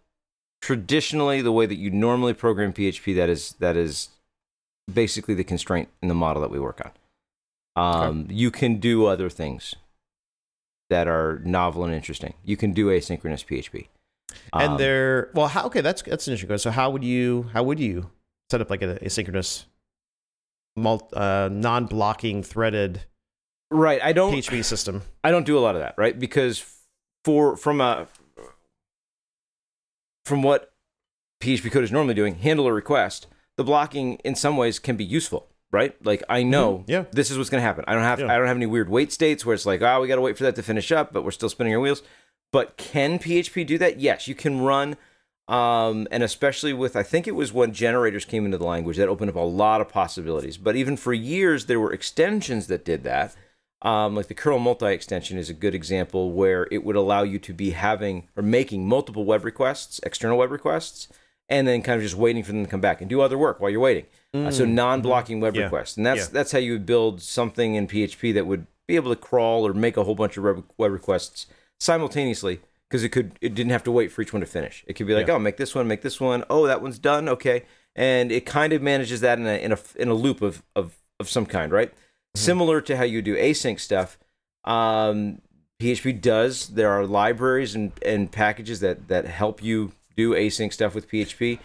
traditionally, 0.62 1.42
the 1.42 1.52
way 1.52 1.66
that 1.66 1.78
you 1.78 1.90
normally 1.90 2.34
program 2.34 2.74
PHP, 2.74 3.16
that 3.16 3.30
is 3.30 3.56
that 3.60 3.78
is 3.78 4.10
basically 4.92 5.36
the 5.36 5.44
constraint 5.44 5.90
in 6.02 6.08
the 6.10 6.16
model 6.16 6.42
that 6.42 6.52
we 6.52 6.60
work 6.60 6.82
on. 6.86 6.92
Um, 7.76 8.28
You 8.30 8.52
can 8.52 8.80
do 8.80 9.06
other 9.06 9.30
things 9.30 9.76
that 10.90 11.08
are 11.08 11.40
novel 11.46 11.84
and 11.86 11.94
interesting. 11.94 12.34
You 12.44 12.58
can 12.58 12.74
do 12.74 12.88
asynchronous 12.88 13.46
PHP. 13.46 13.88
and 14.54 14.74
Um, 14.74 14.78
they're 14.78 15.30
well, 15.34 15.48
how 15.48 15.66
okay, 15.68 15.82
that's 15.82 16.02
that's 16.02 16.28
an 16.28 16.34
interesting 16.34 16.50
question. 16.50 16.72
So 16.72 16.76
how 16.76 16.90
would 16.90 17.04
you 17.04 17.50
how 17.54 17.64
would 17.64 17.80
you 17.80 18.10
set 18.52 18.62
up 18.62 18.70
like 18.70 18.82
a 18.82 19.00
asynchronous 19.00 19.66
mul- 20.76 21.10
uh, 21.14 21.50
non-blocking 21.52 22.44
threaded 22.44 23.06
right. 23.72 24.02
I 24.04 24.14
don't. 24.14 24.34
PHP 24.34 24.64
system? 24.66 25.04
I 25.24 25.32
don't 25.32 25.46
do 25.46 25.58
a 25.58 25.62
lot 25.62 25.76
of 25.76 25.82
that, 25.82 25.96
right? 25.98 26.18
Because 26.18 26.64
for 27.24 27.56
from 27.58 27.82
a 27.82 28.08
from 30.26 30.44
what 30.44 30.72
PHP 31.42 31.72
code 31.72 31.84
is 31.84 31.92
normally 31.92 32.14
doing, 32.14 32.36
handle 32.36 32.68
a 32.68 32.74
request, 32.74 33.28
the 33.58 33.64
blocking 33.64 34.16
in 34.26 34.36
some 34.36 34.58
ways 34.58 34.78
can 34.80 34.96
be 34.96 35.04
useful, 35.04 35.48
right? 35.72 35.96
Like 36.06 36.24
I 36.30 36.44
know 36.44 36.80
Mhm, 36.80 36.84
yeah. 36.88 37.06
this 37.12 37.32
is 37.32 37.38
what's 37.38 37.50
going 37.50 37.62
to 37.62 37.66
happen. 37.66 37.84
I 37.88 37.94
don't 37.94 38.04
have 38.04 38.20
Yeah. 38.20 38.32
I 38.34 38.38
don't 38.38 38.48
have 38.48 38.58
any 38.58 38.66
weird 38.66 38.90
wait 38.90 39.12
states 39.12 39.46
where 39.46 39.54
it's 39.54 39.66
like, 39.66 39.82
oh, 39.82 40.02
we 40.02 40.08
got 40.08 40.16
to 40.16 40.22
wait 40.22 40.38
for 40.38 40.44
that 40.44 40.56
to 40.58 40.64
finish 40.64 40.92
up, 40.92 41.14
but 41.14 41.24
we're 41.24 41.32
still 41.32 41.50
spinning 41.50 41.74
our 41.74 41.80
wheels. 41.80 42.04
But 42.52 42.78
can 42.78 43.20
PHP 43.20 43.66
do 43.66 43.78
that? 43.78 44.00
Yes, 44.00 44.28
you 44.28 44.36
can 44.36 44.62
run 44.62 44.98
um, 45.48 46.08
and 46.12 46.22
especially 46.22 46.74
with 46.74 46.96
I 46.96 47.02
think 47.02 47.28
it 47.28 47.34
was 47.36 47.52
when 47.52 47.74
generators 47.74 48.24
came 48.24 48.46
into 48.46 48.58
the 48.60 48.66
language 48.68 48.98
that 48.98 49.08
opened 49.10 49.30
up 49.32 49.36
a 49.36 49.40
lot 49.40 49.82
of 49.82 49.90
possibilities. 49.90 50.58
But 50.58 50.76
even 50.76 50.96
for 50.96 51.12
years 51.14 51.66
there 51.66 51.80
were 51.80 51.92
extensions 51.92 52.68
that 52.68 52.86
did 52.86 53.04
that. 53.04 53.36
Um, 53.82 54.14
like 54.16 54.28
the 54.28 54.34
curl 54.34 54.60
multi 54.60 54.88
extension 54.88 55.38
is 55.38 55.50
a 55.50 55.54
good 55.54 55.74
example 55.74 56.32
where 56.32 56.68
it 56.70 56.84
would 56.84 56.98
allow 56.98 57.24
you 57.24 57.40
to 57.40 57.54
be 57.54 57.70
having 57.72 58.28
or 58.36 58.44
making 58.44 58.88
multiple 58.88 59.24
web 59.24 59.46
requests, 59.46 60.00
external 60.04 60.38
web 60.38 60.52
requests, 60.52 61.08
and 61.48 61.66
then 61.68 61.82
kind 61.82 61.96
of 61.98 62.04
just 62.04 62.16
waiting 62.16 62.44
for 62.44 62.52
them 62.52 62.64
to 62.66 62.70
come 62.70 62.82
back 62.82 63.00
and 63.00 63.10
do 63.10 63.22
other 63.22 63.38
work 63.38 63.60
while 63.62 63.70
you're 63.72 63.80
waiting. 63.80 64.06
Uh, 64.34 64.52
so 64.52 64.66
non-blocking 64.66 65.40
web 65.40 65.54
Mm. 65.54 65.58
Yeah. 65.58 65.64
requests, 65.64 65.98
and 65.98 66.06
that's 66.06 66.20
Yeah. 66.20 66.28
that's 66.32 66.52
how 66.52 66.60
you 66.60 66.74
would 66.74 66.86
build 66.86 67.22
something 67.22 67.76
in 67.76 67.88
PHP 67.88 68.32
that 68.34 68.46
would 68.46 68.68
be 68.86 68.96
able 68.98 69.16
to 69.16 69.20
crawl 69.20 69.66
or 69.66 69.74
make 69.74 69.96
a 69.98 70.04
whole 70.04 70.14
bunch 70.16 70.36
of 70.38 70.44
web, 70.44 70.64
web 70.78 70.92
requests 70.92 71.48
simultaneously 71.80 72.60
because 72.90 73.04
it 73.04 73.10
could 73.10 73.32
it 73.42 73.56
didn't 73.56 73.72
have 73.72 73.84
to 73.86 73.92
wait 73.92 74.12
for 74.12 74.22
each 74.22 74.34
one 74.34 74.42
to 74.42 74.46
finish. 74.46 74.84
It 74.88 74.94
could 74.94 75.08
be 75.08 75.14
like, 75.16 75.28
Yeah. 75.28 75.36
oh, 75.36 75.40
make 75.40 75.58
this 75.58 75.74
one, 75.74 75.88
make 75.88 76.02
this 76.02 76.20
one. 76.20 76.44
Oh, 76.50 76.68
that 76.68 76.82
one's 76.82 77.00
done. 77.00 77.28
Okay, 77.30 77.64
and 77.96 78.32
it 78.32 78.46
kind 78.46 78.74
of 78.74 78.82
manages 78.82 79.22
that 79.22 79.40
in 79.40 79.48
a 79.48 79.56
in 79.64 79.72
a 79.72 79.80
in 79.96 80.10
a 80.10 80.14
loop 80.14 80.42
of 80.42 80.64
of 80.76 80.98
of 81.20 81.30
some 81.30 81.46
kind, 81.46 81.72
right? 81.72 81.92
Similar 82.36 82.82
to 82.82 82.98
how 82.98 83.04
you 83.04 83.22
do 83.22 83.36
async 83.36 83.80
stuff. 83.80 84.18
Um, 84.66 85.42
PHP 85.82 86.22
does. 86.22 86.68
There 86.70 86.90
are 86.92 87.06
libraries 87.06 87.76
and, 87.76 87.92
and 88.06 88.32
packages 88.32 88.80
that 88.82 89.08
that 89.08 89.26
help 89.26 89.64
you 89.64 89.94
do 90.16 90.32
async 90.32 90.72
stuff 90.74 90.94
with 90.94 91.10
PHP. 91.10 91.60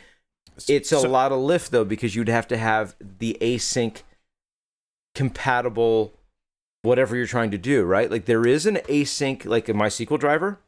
It's 0.69 0.93
a 0.93 1.01
So- 1.01 1.09
lot 1.11 1.33
of 1.33 1.41
lift 1.41 1.71
though 1.71 1.85
because 1.85 2.15
you'd 2.15 2.29
have 2.29 2.47
to 2.49 2.57
have 2.57 2.95
the 3.01 3.37
async 3.41 4.03
compatible 5.15 6.13
whatever 6.83 7.17
you're 7.17 7.27
trying 7.27 7.51
to 7.51 7.59
do, 7.59 7.83
right? 7.85 8.11
Like 8.11 8.27
there 8.27 8.47
is 8.47 8.67
an 8.67 8.77
async 8.89 9.45
like 9.47 9.69
a 9.69 9.73
MySQL 9.73 10.19
driver 10.19 10.61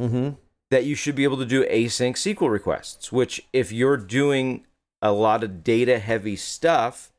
Mm-hmm. 0.00 0.36
that 0.70 0.84
you 0.84 0.94
should 0.94 1.16
be 1.16 1.24
able 1.24 1.38
to 1.38 1.44
do 1.44 1.64
async 1.66 2.12
SQL 2.14 2.48
requests, 2.50 3.10
which 3.10 3.44
if 3.52 3.72
you're 3.72 3.96
doing 3.96 4.64
a 5.02 5.10
lot 5.10 5.42
of 5.42 5.64
data 5.64 5.98
heavy 5.98 6.36
stuff, 6.36 7.12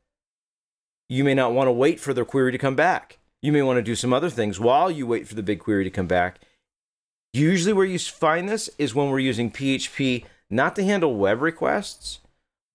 you 1.10 1.24
may 1.24 1.34
not 1.34 1.54
want 1.54 1.68
to 1.68 1.72
wait 1.72 2.00
for 2.00 2.14
the 2.14 2.24
query 2.24 2.52
to 2.52 2.58
come 2.58 2.76
back. 2.76 3.18
You 3.42 3.52
may 3.52 3.62
want 3.62 3.78
to 3.78 3.82
do 3.84 3.96
some 3.96 4.14
other 4.14 4.30
things 4.30 4.60
while 4.60 4.92
you 4.92 5.08
wait 5.08 5.28
for 5.28 5.36
the 5.36 5.44
big 5.44 5.60
query 5.60 5.84
to 5.84 5.90
come 5.90 6.08
back. 6.08 6.40
Usually, 7.34 7.74
where 7.74 7.86
you 7.86 8.00
find 8.00 8.48
this 8.48 8.70
is 8.78 8.96
when 8.96 9.10
we're 9.10 9.20
using 9.20 9.52
PHP 9.52 10.26
not 10.50 10.76
to 10.76 10.84
handle 10.84 11.16
web 11.16 11.42
requests, 11.42 12.20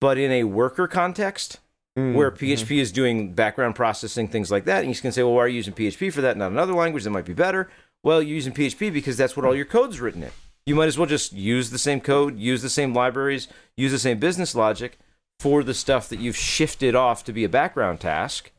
but 0.01 0.19
in 0.19 0.31
a 0.31 0.45
worker 0.45 0.87
context 0.87 1.59
Mm, 1.97 2.15
where 2.15 2.33
PHP 2.33 2.79
is 2.79 2.91
doing 2.91 3.35
background 3.35 3.77
processing, 3.77 4.27
things 4.27 4.51
like 4.51 4.65
that. 4.65 4.83
And 4.83 4.93
you 4.93 5.01
can 5.01 5.13
say, 5.13 5.23
well, 5.23 5.35
why 5.35 5.43
are 5.43 5.49
you 5.49 5.57
using 5.57 5.75
PHP 5.75 6.13
for 6.13 6.23
that, 6.23 6.37
not 6.37 6.51
another 6.51 6.75
language 6.75 7.05
that 7.05 7.11
might 7.11 7.25
be 7.25 7.35
better? 7.35 7.71
Well, 8.03 8.21
you're 8.21 8.35
using 8.35 8.53
PHP 8.53 8.93
because 8.93 9.17
that's 9.17 9.37
what 9.37 9.47
all 9.47 9.55
your 9.55 9.65
code's 9.65 10.01
written 10.01 10.25
in. 10.25 10.31
You 10.67 10.75
might 10.75 10.87
as 10.87 10.99
well 10.99 11.07
just 11.07 11.33
use 11.33 11.71
the 11.71 11.79
same 11.79 12.01
code, 12.01 12.37
use 12.37 12.63
the 12.63 12.71
same 12.71 12.95
libraries, 12.95 13.47
use 13.77 13.93
the 13.93 13.99
same 13.99 14.19
business 14.19 14.57
logic 14.57 14.99
for 15.41 15.63
the 15.63 15.75
stuff 15.75 16.09
that 16.09 16.19
you've 16.21 16.37
shifted 16.37 16.95
off 16.95 17.25
to 17.25 17.33
be 17.33 17.45
a 17.45 17.49
background 17.49 18.01
task. 18.01 18.51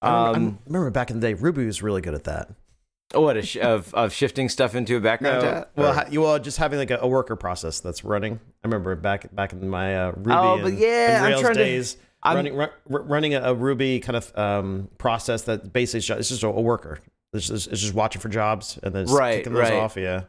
I 0.00 0.08
remember, 0.28 0.36
Um, 0.38 0.58
I 0.58 0.68
remember 0.68 0.90
back 0.90 1.10
in 1.10 1.20
the 1.20 1.26
day, 1.28 1.34
Ruby 1.34 1.64
was 1.66 1.82
really 1.82 2.00
good 2.00 2.14
at 2.14 2.24
that. 2.24 2.50
Oh 3.14 3.20
what 3.20 3.36
a 3.36 3.42
sh- 3.42 3.58
of 3.58 3.92
of 3.94 4.10
shifting 4.12 4.48
stuff 4.48 4.74
into 4.74 4.96
a 4.96 5.00
background 5.00 5.42
task? 5.42 5.68
well, 5.76 5.92
ha- 5.92 6.06
you 6.10 6.22
well 6.22 6.38
just 6.38 6.56
having 6.56 6.78
like 6.78 6.90
a, 6.90 6.98
a 7.02 7.06
worker 7.06 7.36
process 7.36 7.78
that's 7.78 8.04
running. 8.04 8.40
I 8.64 8.66
remember 8.66 8.96
back 8.96 9.32
back 9.34 9.52
in 9.52 9.68
my 9.68 9.94
uh, 9.96 10.12
Ruby 10.16 10.30
Oh, 10.32 10.56
but 10.62 10.66
and, 10.70 10.78
yeah, 10.78 11.16
and 11.18 11.26
I'm 11.26 11.32
Rails 11.32 11.42
to- 11.48 11.54
days, 11.54 11.96
I'm- 12.22 12.36
running 12.36 12.56
ru- 12.56 12.66
ru- 12.88 13.02
running 13.02 13.34
a, 13.34 13.42
a 13.42 13.54
Ruby 13.54 14.00
kind 14.00 14.16
of 14.16 14.36
um, 14.38 14.88
process 14.96 15.42
that 15.42 15.74
basically 15.74 15.98
it's 16.18 16.28
just 16.30 16.42
a, 16.42 16.48
a 16.48 16.60
worker. 16.60 17.00
It's 17.34 17.48
just, 17.48 17.68
it's 17.68 17.80
just 17.82 17.92
watching 17.94 18.20
for 18.22 18.28
jobs 18.30 18.78
and 18.82 18.94
then 18.94 19.04
Right, 19.06 19.38
kicking 19.38 19.52
those 19.52 19.62
right. 19.70 19.74
off. 19.74 19.96
Yeah, 19.98 20.22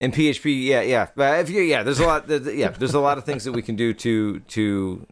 in 0.00 0.12
PHP, 0.12 0.64
yeah, 0.64 0.82
yeah, 0.82 1.08
but 1.16 1.40
if 1.40 1.50
you, 1.50 1.62
yeah, 1.62 1.82
there's 1.82 2.00
a 2.00 2.06
lot, 2.06 2.28
yeah, 2.28 2.68
there's 2.68 2.94
a 2.94 3.00
lot 3.00 3.18
of 3.18 3.24
things 3.24 3.44
that 3.44 3.52
we 3.52 3.62
can 3.62 3.76
do 3.76 3.94
to 3.94 4.40
to 4.40 5.06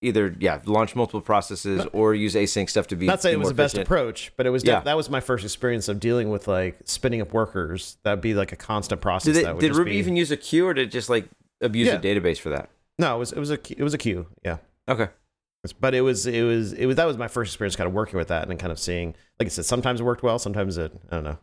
either 0.00 0.32
yeah 0.38 0.60
launch 0.64 0.94
multiple 0.94 1.20
processes 1.20 1.84
or 1.92 2.14
use 2.14 2.34
async 2.34 2.70
stuff 2.70 2.86
to 2.86 2.94
be. 2.96 3.06
not 3.06 3.20
saying 3.20 3.34
it 3.34 3.38
was 3.38 3.48
the 3.48 3.54
best 3.54 3.74
efficient. 3.74 3.88
approach, 3.88 4.32
but 4.36 4.46
it 4.46 4.50
was 4.50 4.64
Yeah. 4.64 4.80
that 4.80 4.96
was 4.96 5.10
my 5.10 5.20
first 5.20 5.44
experience 5.44 5.88
of 5.88 5.98
dealing 6.00 6.30
with 6.30 6.46
like 6.46 6.78
spinning 6.84 7.20
up 7.20 7.32
workers. 7.32 7.96
That'd 8.04 8.20
be 8.20 8.34
like 8.34 8.52
a 8.52 8.56
constant 8.56 9.00
process. 9.00 9.34
Did, 9.34 9.44
it, 9.44 9.54
would 9.54 9.60
did 9.60 9.74
Ruby 9.76 9.90
be- 9.92 9.96
even 9.96 10.14
use 10.16 10.30
a 10.30 10.36
queue 10.36 10.66
or 10.68 10.74
did 10.74 10.88
it 10.88 10.90
just 10.92 11.08
like 11.10 11.28
abuse 11.60 11.88
Yeah. 11.88 11.94
a 11.96 12.00
database 12.00 12.38
for 12.38 12.50
that? 12.50 12.70
No, 12.98 13.16
it 13.16 13.18
was 13.18 13.32
it 13.32 13.38
was 13.40 13.50
a 13.50 13.58
it 13.76 13.82
was 13.82 13.92
a 13.94 13.98
queue. 13.98 14.26
Yeah. 14.44 14.58
Okay. 14.88 15.08
but 15.80 15.94
it 15.94 16.00
was 16.02 16.26
it 16.26 16.42
was 16.42 16.72
it 16.72 16.86
was 16.86 16.94
that 16.96 17.06
was 17.06 17.16
my 17.16 17.26
first 17.28 17.50
experience 17.52 17.74
kind 17.76 17.88
of 17.88 17.92
working 17.94 18.18
with 18.18 18.28
that 18.28 18.48
and 18.48 18.58
kind 18.58 18.70
of 18.72 18.78
seeing 18.78 19.14
like 19.40 19.46
i 19.46 19.48
said 19.48 19.64
sometimes 19.64 20.00
it 20.00 20.04
worked 20.04 20.22
well 20.22 20.38
sometimes 20.38 20.78
it 20.78 20.92
i 21.10 21.14
don't 21.16 21.24
know 21.24 21.38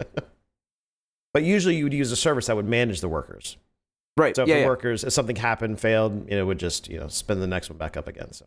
but 1.34 1.42
usually 1.44 1.76
you 1.76 1.84
would 1.84 1.92
use 1.94 2.12
a 2.12 2.16
service 2.16 2.46
that 2.46 2.56
would 2.56 2.68
manage 2.68 3.00
the 3.00 3.08
workers 3.08 3.56
Right. 4.16 4.36
so 4.36 4.42
if 4.42 4.48
yeah, 4.48 4.56
the 4.56 4.60
yeah. 4.62 4.66
workers 4.66 5.04
if 5.04 5.12
something 5.12 5.36
happened 5.36 5.80
failed 5.80 6.28
you 6.28 6.36
know 6.36 6.42
it 6.42 6.46
would 6.46 6.58
just 6.58 6.88
you 6.88 6.98
know 7.00 7.08
spin 7.08 7.40
the 7.40 7.46
next 7.46 7.70
one 7.70 7.78
back 7.78 7.96
up 7.96 8.06
again 8.08 8.32
so 8.32 8.46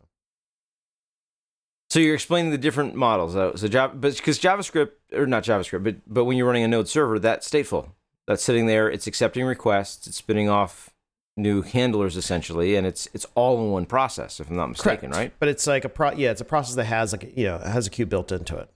So 1.90 2.00
you're 2.00 2.14
explaining 2.14 2.50
the 2.50 2.58
different 2.58 2.94
models. 2.94 3.36
Uh, 3.36 3.56
so 3.56 3.68
Java, 3.68 3.94
but 3.94 4.16
because 4.16 4.38
JavaScript 4.40 4.90
or 5.12 5.26
not 5.26 5.44
JavaScript, 5.44 5.84
but 5.84 5.96
but 6.06 6.24
when 6.24 6.36
you're 6.36 6.46
running 6.46 6.64
a 6.64 6.68
Node 6.68 6.88
server, 6.88 7.18
that's 7.18 7.48
stateful. 7.48 7.90
That's 8.26 8.42
sitting 8.42 8.66
there. 8.66 8.90
It's 8.90 9.06
accepting 9.06 9.44
requests. 9.44 10.06
It's 10.08 10.16
spinning 10.16 10.48
off 10.48 10.90
new 11.36 11.62
handlers 11.62 12.16
essentially, 12.16 12.74
and 12.76 12.86
it's 12.86 13.08
it's 13.14 13.26
all 13.36 13.58
in 13.64 13.70
one 13.70 13.86
process. 13.86 14.40
If 14.40 14.50
I'm 14.50 14.56
not 14.56 14.68
mistaken, 14.68 15.10
right? 15.10 15.32
but 15.38 15.48
it's 15.48 15.66
like 15.66 15.84
a 15.84 15.88
pro 15.88 16.10
yeah 16.12 16.32
it's 16.32 16.40
a 16.40 16.44
process 16.44 16.74
that 16.74 16.86
has 16.86 17.12
like 17.12 17.32
you 17.36 17.44
know 17.44 17.56
it 17.56 17.66
has 17.66 17.86
a 17.86 17.90
queue 17.90 18.06
built 18.06 18.32
into 18.32 18.56
it 18.56 18.68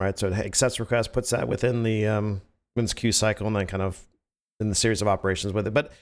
right 0.00 0.16
so 0.18 0.28
it 0.28 0.32
accepts 0.34 0.78
requests 0.78 1.08
puts 1.08 1.30
that 1.30 1.48
within 1.48 1.82
the 1.82 2.06
um 2.06 2.40
wins 2.76 2.94
queue 2.94 3.12
cycle 3.12 3.46
and 3.46 3.56
then 3.56 3.66
kind 3.66 3.82
of 3.82 4.06
in 4.60 4.68
the 4.68 4.74
series 4.74 5.02
of 5.02 5.08
operations 5.08 5.52
with 5.52 5.66
it 5.66 5.74
but 5.74 5.92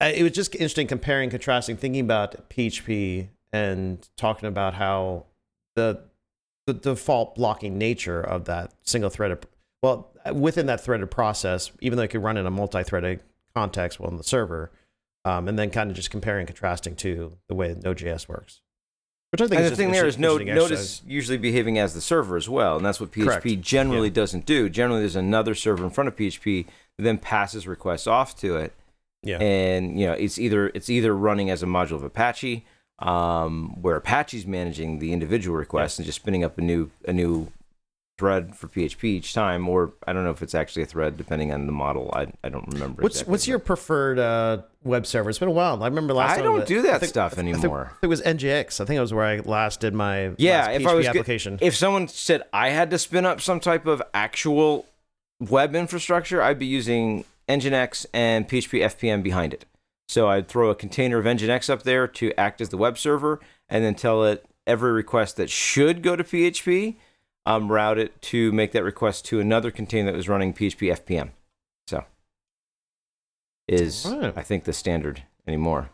uh, 0.00 0.10
it 0.14 0.22
was 0.22 0.32
just 0.32 0.54
interesting 0.54 0.86
comparing 0.86 1.30
contrasting 1.30 1.76
thinking 1.76 2.00
about 2.00 2.48
php 2.50 3.28
and 3.52 4.08
talking 4.16 4.48
about 4.48 4.74
how 4.74 5.24
the 5.76 6.00
the 6.66 6.74
default 6.74 7.34
blocking 7.34 7.76
nature 7.76 8.20
of 8.20 8.44
that 8.44 8.72
single 8.82 9.10
threaded 9.10 9.46
well 9.82 10.12
within 10.32 10.66
that 10.66 10.80
threaded 10.80 11.10
process 11.10 11.70
even 11.80 11.96
though 11.96 12.04
it 12.04 12.10
could 12.10 12.22
run 12.22 12.36
in 12.36 12.46
a 12.46 12.50
multi-threaded 12.50 13.20
context 13.54 14.00
well 14.00 14.10
the 14.10 14.24
server 14.24 14.70
um, 15.24 15.48
and 15.48 15.58
then 15.58 15.70
kind 15.70 15.90
of 15.90 15.96
just 15.96 16.10
comparing 16.10 16.46
contrasting 16.46 16.94
to 16.96 17.38
the 17.48 17.54
way 17.54 17.74
Node.js 17.82 18.28
works. 18.28 18.60
Which 19.34 19.40
I 19.40 19.48
think 19.48 19.62
And 19.62 19.72
the 19.72 19.74
thing 19.74 19.90
there 19.90 20.06
is 20.06 20.16
Node 20.16 20.42
is 20.70 21.02
usually 21.04 21.38
behaving 21.38 21.76
as 21.76 21.92
the 21.92 22.00
server 22.00 22.36
as 22.36 22.48
well, 22.48 22.76
and 22.76 22.86
that's 22.86 23.00
what 23.00 23.10
PHP 23.10 23.24
Correct. 23.24 23.60
generally 23.62 24.06
Yeah. 24.06 24.14
doesn't 24.14 24.46
do. 24.46 24.68
Generally, 24.68 25.00
there's 25.00 25.16
another 25.16 25.56
server 25.56 25.82
in 25.82 25.90
front 25.90 26.06
of 26.06 26.14
PHP 26.14 26.66
that 26.96 27.02
then 27.02 27.18
passes 27.18 27.66
requests 27.66 28.06
off 28.06 28.36
to 28.36 28.54
it, 28.58 28.72
yeah. 29.24 29.38
and 29.38 29.98
you 29.98 30.06
know 30.06 30.12
it's 30.12 30.38
either 30.38 30.68
it's 30.68 30.88
either 30.88 31.16
running 31.16 31.50
as 31.50 31.64
a 31.64 31.66
module 31.66 31.96
of 31.96 32.04
Apache, 32.04 32.64
um, 33.00 33.82
where 33.82 33.96
Apache's 33.96 34.46
managing 34.46 35.00
the 35.00 35.12
individual 35.12 35.56
requests 35.56 35.98
and 35.98 36.06
just 36.06 36.20
spinning 36.20 36.44
up 36.44 36.56
a 36.56 36.60
new 36.60 36.92
a 37.08 37.12
new 37.12 37.48
thread 38.16 38.54
for 38.54 38.68
PHP 38.68 39.04
each 39.04 39.34
time, 39.34 39.68
or 39.68 39.92
I 40.06 40.12
don't 40.12 40.24
know 40.24 40.30
if 40.30 40.42
it's 40.42 40.54
actually 40.54 40.82
a 40.82 40.86
thread 40.86 41.16
depending 41.16 41.52
on 41.52 41.66
the 41.66 41.72
model. 41.72 42.10
I, 42.14 42.28
I 42.44 42.48
don't 42.48 42.66
remember. 42.72 43.02
What's 43.02 43.16
exactly, 43.16 43.30
what's 43.32 43.48
your 43.48 43.58
preferred 43.58 44.18
uh, 44.18 44.58
web 44.84 45.06
server? 45.06 45.30
It's 45.30 45.38
been 45.38 45.48
a 45.48 45.52
while. 45.52 45.82
I 45.82 45.86
remember 45.88 46.14
last 46.14 46.36
time. 46.36 46.40
I 46.40 46.42
don't 46.42 46.66
do 46.66 46.82
that 46.82 47.00
think- 47.00 47.10
stuff 47.10 47.38
anymore. 47.38 47.86
I 47.86 47.88
think 47.88 47.98
it 48.02 48.06
was 48.08 48.22
NGX. 48.22 48.80
I 48.80 48.84
think 48.84 48.98
it 48.98 49.00
was 49.00 49.12
where 49.12 49.24
I 49.24 49.38
last 49.40 49.80
did 49.80 49.94
my 49.94 50.32
Yeah, 50.38 50.70
if 50.70 50.82
PHP 50.82 50.86
I 50.86 50.94
was 50.94 51.06
application. 51.06 51.58
if 51.60 51.74
someone 51.76 52.06
said 52.08 52.42
I 52.52 52.70
had 52.70 52.90
to 52.90 52.98
spin 52.98 53.26
up 53.26 53.40
some 53.40 53.58
type 53.60 53.86
of 53.86 54.00
actual 54.12 54.86
web 55.40 55.74
infrastructure, 55.74 56.40
I'd 56.40 56.58
be 56.58 56.66
using 56.66 57.24
Nginx 57.48 58.06
and 58.14 58.48
PHP 58.48 58.80
FPM 58.84 59.22
behind 59.22 59.52
it. 59.52 59.64
So 60.06 60.28
I'd 60.28 60.48
throw 60.48 60.70
a 60.70 60.74
container 60.74 61.18
of 61.18 61.24
Nginx 61.24 61.68
up 61.68 61.82
there 61.82 62.06
to 62.06 62.32
act 62.38 62.60
as 62.60 62.68
the 62.68 62.76
web 62.76 62.96
server, 62.98 63.40
and 63.68 63.82
then 63.84 63.94
tell 63.94 64.22
it 64.24 64.46
every 64.66 64.92
request 64.92 65.36
that 65.36 65.50
should 65.50 66.02
go 66.02 66.14
to 66.14 66.22
PHP, 66.22 66.94
um, 67.46 67.70
route 67.70 67.98
it 67.98 68.20
to 68.22 68.52
make 68.52 68.72
that 68.72 68.82
request 68.84 69.24
to 69.26 69.40
another 69.40 69.70
container 69.70 70.10
that 70.10 70.16
was 70.16 70.28
running 70.28 70.52
PHP 70.54 70.92
FPM. 70.98 71.30
So 71.86 72.04
is 73.68 74.06
Right. 74.06 74.32
I 74.36 74.42
think 74.42 74.64
the 74.64 74.72
standard 74.72 75.22
anymore. 75.46 75.90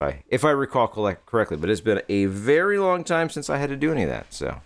If 0.00 0.08
I, 0.08 0.22
if 0.28 0.44
I 0.44 0.50
recall 0.50 0.88
collect, 0.88 1.26
correctly, 1.26 1.56
but 1.56 1.70
it's 1.70 1.80
been 1.80 2.02
a 2.08 2.24
very 2.26 2.78
long 2.78 3.04
time 3.04 3.30
since 3.30 3.48
I 3.48 3.58
had 3.58 3.68
to 3.68 3.76
do 3.76 3.92
any 3.92 4.02
of 4.02 4.08
that. 4.08 4.32
So 4.34 4.60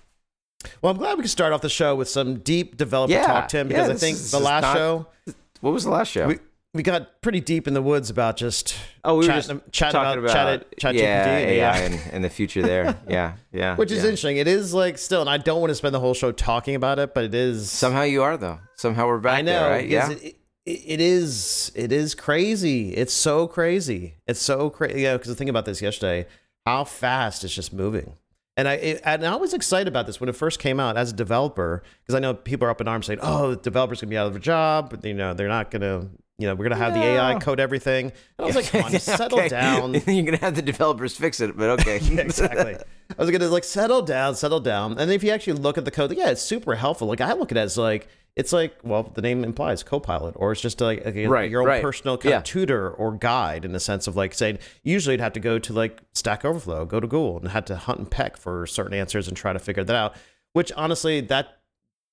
well, 0.80 0.92
I'm 0.92 0.98
glad 0.98 1.16
we 1.18 1.22
could 1.22 1.30
start 1.30 1.52
off 1.52 1.60
the 1.60 1.68
show 1.68 1.94
with 1.94 2.08
some 2.08 2.38
deep 2.38 2.76
developer 2.76 3.12
Yeah, 3.12 3.26
talk, 3.26 3.48
Tim, 3.48 3.70
yeah, 3.70 3.76
because 3.86 3.90
I 3.90 3.94
think 3.94 4.16
is- 4.16 4.30
the 4.30 4.40
last 4.40 4.62
not- 4.62 4.76
show 4.76 5.06
What 5.60 5.72
was 5.72 5.84
the 5.84 5.90
last 5.90 6.08
show? 6.08 6.26
we 6.28 6.38
we 6.76 6.82
got 6.82 7.20
pretty 7.22 7.40
deep 7.40 7.66
in 7.66 7.74
the 7.74 7.82
woods 7.82 8.10
about 8.10 8.36
just 8.36 8.76
oh, 9.04 9.14
we 9.14 9.26
were 9.26 9.32
chatting- 9.32 9.58
just 9.58 9.72
chatting 9.72 9.92
talking 10.00 10.24
about- 10.24 10.38
about, 10.38 10.78
chat- 10.78 10.94
yeah, 10.94 11.26
ChatGPT, 11.26 11.44
AI 11.46 11.56
yeah. 11.56 11.76
and, 11.76 12.00
and 12.12 12.24
the 12.24 12.30
future 12.30 12.62
there. 12.62 12.96
Yeah, 13.08 13.34
yeah. 13.52 13.76
which 13.76 13.90
is 13.90 13.98
yeah. 13.98 14.04
interesting. 14.04 14.36
It 14.36 14.48
is 14.48 14.74
like 14.74 14.98
still, 14.98 15.20
and 15.20 15.30
I 15.30 15.38
don't 15.38 15.60
want 15.60 15.70
to 15.70 15.74
spend 15.74 15.94
the 15.94 16.00
whole 16.00 16.14
show 16.14 16.32
talking 16.32 16.74
about 16.74 16.98
it, 16.98 17.14
but 17.14 17.24
it 17.24 17.34
is 17.34 17.70
Somehow 17.70 18.02
you 18.02 18.22
are 18.22 18.36
though. 18.36 18.58
Somehow 18.76 19.06
we're 19.06 19.18
back 19.18 19.38
I 19.38 19.42
know, 19.42 19.52
there, 19.52 19.70
right? 19.70 19.88
Yeah. 19.88 20.10
It, 20.10 20.22
it, 20.22 20.36
it 20.64 21.00
is. 21.00 21.70
It 21.76 21.92
is 21.92 22.14
crazy. 22.14 22.92
It's 22.94 23.12
so 23.12 23.46
crazy. 23.46 24.16
It's 24.26 24.42
so 24.42 24.68
crazy. 24.68 25.02
Yeah, 25.02 25.16
because 25.16 25.30
I 25.30 25.34
think 25.34 25.48
about 25.48 25.64
this 25.64 25.80
yesterday, 25.80 26.26
how 26.66 26.82
fast 26.84 27.44
it's 27.44 27.54
just 27.54 27.72
moving. 27.72 28.14
And 28.56 28.66
I 28.66 28.74
it, 28.74 29.00
and 29.04 29.24
I 29.24 29.36
was 29.36 29.52
excited 29.54 29.86
about 29.86 30.06
this 30.06 30.18
when 30.18 30.28
it 30.28 30.34
first 30.34 30.58
came 30.58 30.80
out 30.80 30.96
as 30.96 31.12
a 31.12 31.14
developer 31.14 31.82
because 32.02 32.14
I 32.14 32.18
know 32.20 32.34
people 32.34 32.66
are 32.66 32.70
up 32.70 32.80
in 32.80 32.88
arms 32.88 33.06
saying, 33.06 33.20
"Oh, 33.22 33.50
the 33.50 33.56
developers 33.56 34.00
gonna 34.00 34.10
be 34.10 34.16
out 34.16 34.26
of 34.26 34.34
a 34.34 34.40
job. 34.40 34.90
But, 34.90 35.04
you 35.04 35.14
know, 35.14 35.34
they're 35.34 35.46
not 35.46 35.70
gonna. 35.70 36.08
You 36.38 36.46
know, 36.46 36.54
we're 36.54 36.64
gonna 36.64 36.76
have 36.76 36.92
the 36.94 37.00
AI 37.02 37.38
code 37.38 37.60
everything." 37.60 38.06
And 38.06 38.12
I 38.38 38.44
was 38.44 38.56
like, 38.56 38.66
"Come 38.70 38.82
on, 38.84 38.98
settle 38.98 39.38
Okay. 39.38 39.48
down." 39.48 39.94
You're 40.06 40.24
gonna 40.24 40.36
have 40.38 40.54
the 40.54 40.62
developers 40.62 41.16
fix 41.16 41.40
it, 41.40 41.56
but 41.56 41.80
okay. 41.80 41.98
Yeah, 41.98 42.20
exactly. 42.22 42.76
I 42.76 43.22
was 43.22 43.30
gonna 43.30 43.48
like 43.48 43.64
settle 43.64 44.02
down, 44.02 44.34
settle 44.34 44.60
down. 44.60 44.98
And 44.98 45.10
if 45.10 45.24
you 45.24 45.30
actually 45.30 45.54
look 45.54 45.78
at 45.78 45.84
the 45.84 45.90
code, 45.90 46.14
yeah, 46.16 46.28
it's 46.30 46.42
super 46.42 46.74
helpful. 46.74 47.08
Like 47.08 47.20
I 47.20 47.32
look 47.32 47.52
at 47.52 47.56
it 47.58 47.60
as 47.60 47.78
like 47.78 48.08
it's 48.34 48.52
like 48.52 48.76
well, 48.82 49.04
the 49.14 49.22
name 49.22 49.44
implies 49.44 49.82
co-pilot, 49.82 50.34
or 50.36 50.52
it's 50.52 50.60
just 50.60 50.78
like, 50.82 51.06
like 51.06 51.14
Right, 51.26 51.50
your 51.50 51.62
own 51.62 51.68
right. 51.68 51.80
personal 51.82 52.18
kind 52.18 52.32
Yeah. 52.32 52.38
of 52.38 52.44
tutor 52.44 52.90
or 52.90 53.12
guide 53.12 53.64
in 53.64 53.72
the 53.72 53.80
sense 53.80 54.06
of 54.06 54.14
like 54.14 54.34
saying 54.34 54.58
usually 54.82 55.14
you'd 55.14 55.22
have 55.22 55.32
to 55.32 55.40
go 55.40 55.58
to 55.58 55.72
like 55.72 56.02
Stack 56.12 56.44
Overflow, 56.44 56.84
go 56.84 57.00
to 57.00 57.06
Google, 57.06 57.38
and 57.38 57.48
had 57.48 57.66
to 57.68 57.76
hunt 57.76 57.98
and 57.98 58.10
peck 58.10 58.36
for 58.36 58.66
certain 58.66 58.92
answers 58.92 59.26
and 59.26 59.38
try 59.38 59.54
to 59.54 59.58
figure 59.58 59.84
that 59.84 59.96
out. 59.96 60.14
Which 60.52 60.70
honestly, 60.76 61.22
that 61.22 61.60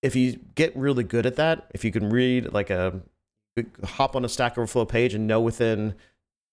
if 0.01 0.15
you 0.15 0.39
get 0.56 0.74
really 0.77 1.03
good 1.03 1.25
at 1.25 1.36
that, 1.36 1.68
if 1.74 1.84
you 1.84 1.92
can 1.92 2.10
read 2.10 2.53
like 2.53 2.70
a 2.70 3.01
hop 3.84 4.16
on 4.16 4.26
a 4.26 4.30
Stack 4.30 4.58
Overflow 4.58 4.86
page 4.86 5.14
and 5.14 5.28
know 5.28 5.42
within 5.42 5.96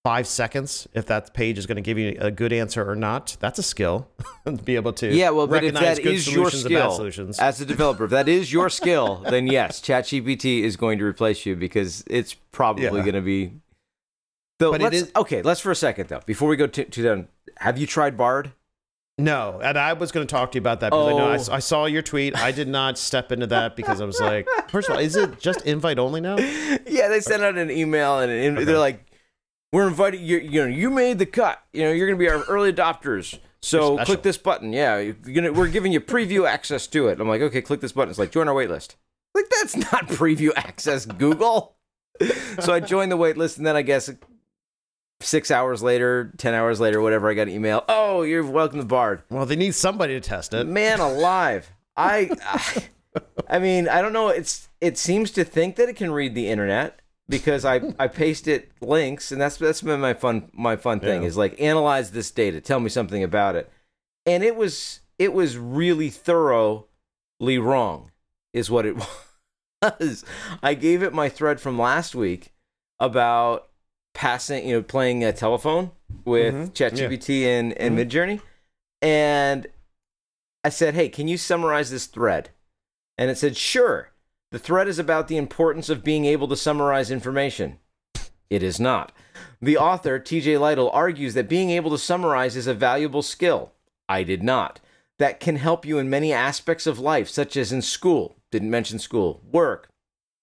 five 0.03 0.27
seconds 0.27 0.89
if 0.95 1.05
that 1.07 1.35
page 1.35 1.59
is 1.59 1.67
going 1.67 1.77
to 1.77 1.83
give 1.83 1.99
you 1.99 2.17
a 2.21 2.31
good 2.31 2.53
answer 2.53 2.89
or 2.89 2.97
not. 2.97 3.37
That's 3.41 3.59
a 3.59 3.63
skill 3.63 4.09
to 4.47 4.53
be 4.65 4.77
able 4.77 4.93
to 4.95 5.15
Yeah, 5.15 5.31
well, 5.31 5.47
but 5.47 5.63
if 5.65 5.75
that 5.75 5.99
is 5.99 6.33
your 6.33 6.51
skill 6.51 6.91
solutions. 6.93 7.39
as 7.39 7.61
a 7.61 7.67
developer, 7.67 8.05
if 8.05 8.11
that 8.11 8.29
is 8.29 8.53
your 8.53 8.69
skill, 8.81 9.17
then 9.29 9.47
yes, 9.47 9.81
ChatGPT 9.81 10.63
is 10.63 10.77
going 10.77 10.99
to 10.99 11.05
replace 11.05 11.45
you 11.47 11.55
because 11.57 12.03
it's 12.07 12.35
probably 12.53 12.85
Yeah. 12.85 12.91
going 12.91 13.13
to 13.15 13.21
be. 13.21 13.53
Though, 14.59 14.73
But 14.73 14.81
it 14.83 14.85
let's, 14.85 14.97
is- 14.97 15.13
okay, 15.17 15.43
let's 15.43 15.61
for 15.61 15.71
a 15.71 15.77
second 15.77 16.09
though. 16.09 16.21
Before 16.27 16.49
we 16.49 16.57
go 16.57 16.67
to, 16.67 16.85
to 16.85 17.03
down, 17.03 17.29
have 17.59 17.79
you 17.79 17.87
tried 17.87 18.17
Bard? 18.19 18.53
No, 19.25 19.61
and 19.63 19.79
I 19.79 19.93
was 19.93 20.13
going 20.13 20.27
to 20.27 20.31
talk 20.31 20.53
to 20.53 20.57
you 20.57 20.61
about 20.61 20.81
that 20.81 20.91
because 20.91 21.09
I 21.09 21.13
know 21.13 21.31
I, 21.31 21.37
Oh. 21.37 21.57
I 21.57 21.59
saw 21.59 21.87
your 21.87 22.03
tweet. 22.03 22.37
I 22.37 22.53
did 22.53 22.69
not 22.69 22.99
step 22.99 23.33
into 23.33 23.47
that 23.49 23.77
because 23.77 24.01
I 24.01 24.05
was 24.05 24.21
like, 24.21 24.49
first 24.69 24.89
of 24.89 24.95
all, 24.97 25.01
is 25.01 25.17
it 25.17 25.39
just 25.39 25.63
invite 25.63 25.99
only 25.99 26.21
now? 26.21 26.37
yeah, 26.87 27.09
they 27.09 27.21
sent 27.21 27.43
out 27.43 27.57
an 27.57 27.71
email 27.71 28.21
and 28.21 28.31
an, 28.59 28.65
they're 28.65 28.79
like, 28.79 29.05
we're 29.73 29.87
inviting 29.87 30.25
you. 30.25 30.39
You 30.39 30.63
know, 30.63 30.67
you 30.69 30.91
made 30.91 31.19
the 31.19 31.27
cut. 31.27 31.63
You 31.73 31.85
know, 31.85 31.93
you're 31.93 32.07
going 32.09 32.19
to 32.19 32.25
be 32.25 32.29
our 32.29 32.43
early 32.45 32.73
adopters. 32.73 33.39
So 33.63 34.03
click 34.05 34.23
this 34.23 34.39
button. 34.39 34.73
Yeah, 34.73 34.99
you're 34.99 35.13
gonna, 35.15 35.53
we're 35.53 35.69
giving 35.69 35.93
you 35.93 36.01
preview 36.01 36.49
access 36.49 36.87
to 36.89 37.09
it. 37.09 37.21
I'm 37.21 37.29
like, 37.29 37.43
okay, 37.43 37.61
click 37.61 37.81
this 37.81 37.93
button. 37.93 38.11
It's 38.11 38.19
like 38.19 38.33
join 38.33 38.49
our 38.49 38.55
waitlist. 38.55 38.95
Like 39.35 39.47
that's 39.61 39.77
not 39.77 40.09
preview 40.09 40.51
access, 40.57 41.05
Google. 41.05 41.77
so 42.61 42.73
I 42.73 42.81
joined 42.81 43.13
the 43.13 43.19
waitlist, 43.19 43.59
and 43.59 43.67
then 43.67 43.77
I 43.77 43.83
guess 43.83 44.11
six 45.21 45.51
hours 45.51 45.83
later, 45.83 46.33
ten 46.39 46.55
hours 46.55 46.81
later, 46.81 47.01
whatever, 47.01 47.31
I 47.31 47.35
got 47.35 47.43
an 47.49 47.55
email. 47.55 47.85
Oh, 47.89 48.23
you're 48.23 48.45
welcome 48.45 48.79
to 48.81 48.85
Bard. 48.85 49.23
Well, 49.31 49.47
they 49.47 49.57
need 49.57 49.75
somebody 49.75 50.15
to 50.15 50.21
test 50.21 50.55
it. 50.55 50.67
Man 50.67 51.01
alive. 51.01 51.71
I, 51.97 52.31
I 52.45 52.83
I 53.49 53.59
mean, 53.59 53.89
I 53.89 54.01
don't 54.03 54.13
know. 54.13 54.29
It's 54.29 54.69
it 54.81 54.97
seems 54.99 55.31
to 55.33 55.45
think 55.45 55.77
that 55.77 55.89
it 55.89 55.97
can 55.97 56.11
read 56.13 56.35
the 56.35 56.49
internet 56.49 57.01
because 57.29 57.65
I 57.65 57.81
I 57.99 58.07
paste 58.09 58.49
it 58.49 58.71
links, 58.81 59.33
and 59.33 59.41
that's 59.41 59.57
that's 59.57 59.83
been 59.83 60.01
my 60.01 60.15
fun 60.15 60.51
my 60.53 60.77
fun 60.77 61.01
thing 61.01 61.23
Yeah. 61.23 61.29
is 61.29 61.37
like 61.37 61.61
analyze 61.61 62.13
this 62.13 62.31
data, 62.31 62.61
tell 62.61 62.81
me 62.81 62.89
something 62.89 63.23
about 63.23 63.57
it, 63.57 63.71
and 64.27 64.43
it 64.45 64.57
was 64.57 65.01
it 65.19 65.33
was 65.33 65.59
really 65.59 66.09
thoroughly 66.09 67.59
wrong, 67.59 68.11
is 68.53 68.71
what 68.71 68.87
it 68.87 68.97
was. 69.83 70.25
I 70.63 70.75
gave 70.75 71.03
it 71.03 71.13
my 71.13 71.29
thread 71.29 71.61
from 71.61 71.79
last 71.79 72.15
week 72.15 72.53
about 72.99 73.69
passing, 74.15 74.67
you 74.67 74.75
know, 74.77 74.83
playing 74.83 75.25
a 75.25 75.33
telephone 75.33 75.91
with 76.25 76.55
Mhm. 76.55 76.73
ChatGPT 76.73 77.45
and 77.47 77.73
and 77.75 77.97
Mhm. 77.97 78.07
Midjourney, 78.09 78.41
and 79.01 79.67
I 80.65 80.69
said, 80.69 80.95
"Hey, 80.95 81.09
can 81.09 81.29
you 81.29 81.39
summarize 81.39 81.91
this 81.91 82.07
thread?" 82.07 82.51
And 83.17 83.31
it 83.31 83.39
said, 83.39 83.57
"Sure." 83.57 84.11
The 84.51 84.59
thread 84.59 84.89
is 84.89 84.99
about 84.99 85.29
the 85.29 85.37
importance 85.37 85.89
of 85.89 86.03
being 86.03 86.25
able 86.25 86.49
to 86.49 86.57
summarize 86.57 87.11
information. 87.11 87.79
It 88.51 88.63
is 88.65 88.81
not. 88.81 89.13
The 89.63 89.77
author, 89.77 90.19
TJ 90.19 90.59
Lytle, 90.59 90.91
argues 90.91 91.35
that 91.35 91.49
being 91.49 91.71
able 91.71 91.91
to 91.93 91.99
summarize 91.99 92.57
is 92.57 92.67
a 92.67 92.75
valuable 92.75 93.23
skill. 93.23 93.73
I 94.09 94.25
did 94.25 94.43
not. 94.43 94.81
That 95.19 95.39
can 95.39 95.57
help 95.57 95.85
you 95.87 95.99
in 95.99 96.11
many 96.11 96.33
aspects 96.33 96.87
of 96.87 96.99
life, 96.99 97.29
such 97.29 97.57
as 97.57 97.71
in 97.71 97.81
school. 97.83 98.37
Didn't 98.51 98.71
mention 98.71 98.99
school. 98.99 99.41
Work. 99.53 99.89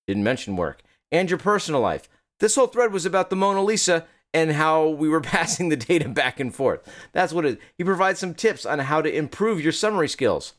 Didn't 0.07 0.23
mention 0.23 0.55
work. 0.55 0.83
And 1.11 1.29
your 1.29 1.39
personal 1.39 1.81
life. 1.81 2.07
This 2.39 2.55
whole 2.55 2.67
thread 2.67 2.91
was 2.91 3.05
about 3.05 3.29
the 3.29 3.35
Mona 3.35 3.63
Lisa 3.63 4.05
and 4.33 4.51
how 4.51 4.87
we 4.87 5.09
were 5.09 5.21
passing 5.35 5.69
the 5.69 5.75
data 5.75 6.09
back 6.09 6.39
and 6.39 6.53
forth. 6.53 6.81
That's 7.11 7.33
what 7.33 7.45
it. 7.45 7.59
He 7.77 7.83
provides 7.83 8.19
some 8.19 8.33
tips 8.33 8.65
on 8.65 8.79
how 8.79 9.01
to 9.01 9.15
improve 9.15 9.61
your 9.61 9.71
summary 9.71 10.09
skills. 10.09 10.53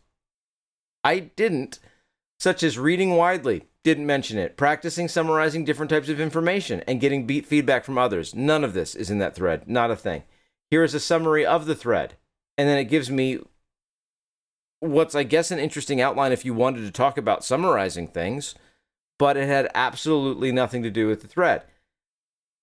I 1.04 1.20
didn't, 1.20 1.78
such 2.38 2.62
as 2.62 2.78
reading 2.78 3.16
widely. 3.16 3.64
Didn't 3.84 4.06
mention 4.06 4.38
it. 4.38 4.56
Practicing 4.56 5.08
summarizing 5.08 5.64
different 5.64 5.90
types 5.90 6.08
of 6.08 6.20
information 6.20 6.82
and 6.86 7.00
getting 7.00 7.26
beat 7.26 7.46
feedback 7.46 7.84
from 7.84 7.96
others. 7.96 8.34
None 8.34 8.64
of 8.64 8.74
this 8.74 8.94
is 8.94 9.10
in 9.10 9.18
that 9.18 9.34
thread. 9.34 9.68
Not 9.68 9.90
a 9.90 9.96
thing. 9.96 10.24
Here 10.70 10.82
is 10.82 10.94
a 10.94 11.00
summary 11.00 11.46
of 11.46 11.66
the 11.66 11.74
thread. 11.74 12.16
And 12.58 12.68
then 12.68 12.78
it 12.78 12.84
gives 12.84 13.10
me 13.10 13.38
what's, 14.80 15.14
I 15.14 15.22
guess, 15.22 15.50
an 15.50 15.58
interesting 15.58 16.00
outline 16.00 16.32
if 16.32 16.44
you 16.44 16.52
wanted 16.54 16.80
to 16.80 16.90
talk 16.90 17.16
about 17.16 17.44
summarizing 17.44 18.08
things, 18.08 18.54
but 19.18 19.36
it 19.36 19.46
had 19.46 19.70
absolutely 19.74 20.52
nothing 20.52 20.82
to 20.82 20.90
do 20.90 21.06
with 21.08 21.22
the 21.22 21.28
thread. 21.28 21.62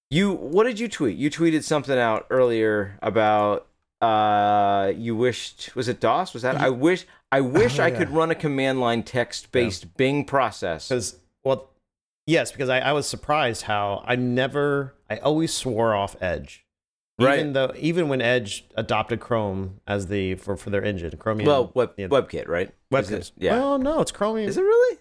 You, 0.09 0.31
what 0.33 0.65
did 0.65 0.79
you 0.79 0.88
tweet? 0.88 1.17
You 1.17 1.29
tweeted 1.29 1.63
something 1.63 1.97
out 1.97 2.25
earlier 2.29 2.97
about 3.01 3.67
uh 4.01 4.91
you 4.95 5.15
wished 5.15 5.74
was 5.75 5.88
it 5.88 6.00
DOS? 6.01 6.33
Was 6.33 6.43
that 6.43 6.57
I 6.57 6.69
wish 6.69 7.05
I 7.31 7.41
wish 7.41 7.79
Oh, 7.79 7.83
I 7.83 7.88
yeah. 7.88 7.97
could 7.97 8.09
run 8.12 8.29
a 8.29 8.35
command 8.35 8.79
line 8.79 9.03
text 9.03 9.51
based 9.51 9.95
Bing 9.97 10.25
process. 10.25 10.89
Because, 10.89 11.19
well, 11.43 11.69
yes, 12.27 12.51
because 12.51 12.69
I, 12.69 12.79
I 12.79 12.91
was 12.93 13.07
surprised 13.07 13.63
how 13.63 14.03
I 14.05 14.15
never, 14.15 14.93
I 15.09 15.17
always 15.17 15.53
swore 15.53 15.93
off 15.95 16.15
Edge. 16.21 16.65
Right. 17.19 17.39
Even 17.39 17.53
though, 17.53 17.71
even 17.77 18.09
when 18.09 18.21
Edge 18.21 18.65
adopted 18.75 19.21
Chrome 19.21 19.80
as 19.88 20.08
the 20.08 20.36
for, 20.36 20.58
for 20.58 20.69
their 20.69 20.84
engine, 20.84 21.15
Chromium. 21.17 21.47
Well, 21.47 21.71
web, 21.73 21.93
yeah, 21.97 22.08
WebKit, 22.08 22.47
right? 22.49 22.71
WebKit. 22.91 23.12
it- 23.12 23.32
yeah. 23.38 23.53
Well, 23.58 23.80
no, 23.80 24.01
it's 24.01 24.12
Chromium. 24.12 24.49
Is 24.49 24.58
it 24.58 24.62
really? 24.63 24.97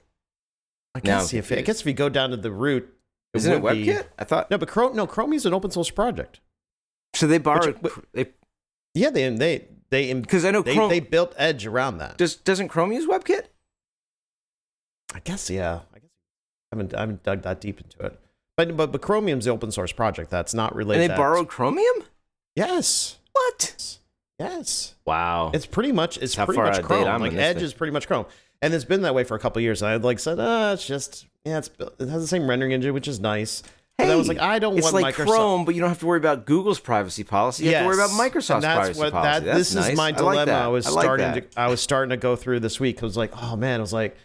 I 0.94 1.00
guess 1.00 1.33
if 1.35 1.50
I 1.52 1.61
guess 1.62 1.80
if 1.80 1.87
you 1.87 1.92
go 1.92 2.09
down 2.09 2.30
to 2.30 2.37
the 2.37 2.52
root, 2.52 2.88
Isn't 3.35 3.52
it 3.52 3.62
would 3.62 3.74
be- 3.74 3.87
WebKit? 3.87 4.07
I 4.18 4.24
thought 4.24 4.50
No, 4.50 4.59
but 4.59 4.68
Chrome, 4.68 4.94
no, 4.94 5.07
Chromium's 5.07 5.44
an 5.46 5.52
open 5.54 5.70
source 5.70 5.90
project. 5.90 6.40
so. 7.14 7.26
They 7.26 7.38
borrowed 7.38 7.78
Which- 7.83 7.92
they 8.12 8.26
Yeah, 8.94 9.11
they 9.11 9.28
they 9.30 9.66
they 9.90 10.12
because 10.14 10.44
I 10.44 10.50
know 10.52 10.62
they, 10.62 10.74
Chrome 10.74 10.88
they 10.90 11.00
built 11.00 11.35
Edge 11.37 11.66
around 11.66 11.98
that. 11.98 12.16
does 12.16 12.37
doesn't 12.37 12.68
Chrome 12.68 12.92
use 12.92 13.07
WebKit? 13.07 13.46
I 15.14 15.20
guess 15.20 15.50
yeah. 15.50 15.80
I 15.94 15.98
guess 15.98 16.11
I 16.72 16.76
haven't 16.76 16.94
I 16.94 17.00
haven't 17.00 17.22
dug 17.22 17.42
that 17.42 17.61
deep 17.61 17.80
into 17.80 17.98
it. 18.07 18.18
But 18.57 18.76
but 18.76 18.92
but 18.92 19.00
Chromium's 19.02 19.44
the 19.46 19.50
open 19.50 19.70
source 19.72 19.92
project 19.92 20.30
that's 20.30 20.54
not 20.54 20.70
And 20.72 20.78
related. 20.78 21.11
they 21.11 21.16
borrowed 21.16 21.48
Chromium? 21.48 22.04
Yes. 22.57 23.18
What? 23.33 23.98
Yes. 24.38 24.94
Wow. 25.04 25.50
It's 25.54 25.66
pretty 25.66 25.92
much 25.92 26.18
it's 26.18 26.35
How 26.35 26.44
pretty 26.46 26.61
much 26.61 26.74
out 26.74 26.80
of 26.85 26.88
date 26.88 27.04
Chrome. 27.04 27.20
Like 27.22 27.33
Edge 27.35 27.57
thing. 27.57 27.64
is 27.64 27.74
pretty 27.74 27.92
much 27.92 28.07
Chrome, 28.07 28.26
and 28.64 28.74
it's 28.74 28.85
been 28.85 29.03
that 29.03 29.14
way 29.14 29.24
for 29.24 29.35
a 29.35 29.38
couple 29.38 29.61
of 29.61 29.62
years. 29.64 29.83
And 29.83 29.90
I 29.90 29.96
like 29.96 30.18
said, 30.18 30.38
ah, 30.40 30.72
it's 30.72 30.87
just 30.87 31.27
yeah, 31.44 31.59
it's 31.59 31.70
it 31.98 32.09
has 32.09 32.22
the 32.22 32.29
same 32.29 32.48
rendering 32.48 32.72
engine, 32.72 32.94
which 32.94 33.09
is 33.09 33.20
nice. 33.20 33.62
but 33.98 34.11
I 34.11 34.16
was 34.16 34.27
like, 34.29 34.38
I 34.38 34.59
don't 34.59 34.77
it's 34.77 34.85
want 34.90 34.94
like 35.03 35.14
Microsoft. 35.14 35.27
Chrome, 35.27 35.64
but 35.64 35.74
you 35.74 35.81
don't 35.81 35.90
have 35.90 36.00
to 36.00 36.07
worry 36.07 36.18
about 36.18 36.46
Google's 36.46 36.81
privacy 36.81 37.22
policy. 37.22 37.64
You 37.64 37.70
have 37.74 37.83
to 37.83 37.87
worry 37.87 37.94
about 37.96 38.11
Yes. 38.11 38.20
Microsoft's 38.20 38.50
And 38.50 38.62
that's 38.64 38.79
privacy 38.79 38.98
what, 39.00 39.12
policy. 39.12 39.29
That, 39.29 39.44
That's 39.44 39.59
this 39.59 39.74
nice. 39.74 39.90
is 39.90 39.96
my 39.96 40.07
I 40.07 40.09
like 40.09 40.16
dilemma. 40.16 40.53
I 40.53 40.66
was 40.68 40.87
I 40.87 40.90
like 40.90 41.05
starting 41.05 41.27
that. 41.33 41.53
to 41.53 41.61
I 41.61 41.68
was 41.68 41.81
starting 41.81 42.11
to 42.11 42.16
go 42.16 42.35
through 42.35 42.61
this 42.61 42.81
week. 42.81 43.03
I 43.03 43.07
was 43.07 43.16
like, 43.16 43.31
oh 43.40 43.55
man, 43.57 43.79
I 43.79 43.83
was 43.83 43.92
like, 43.92 44.16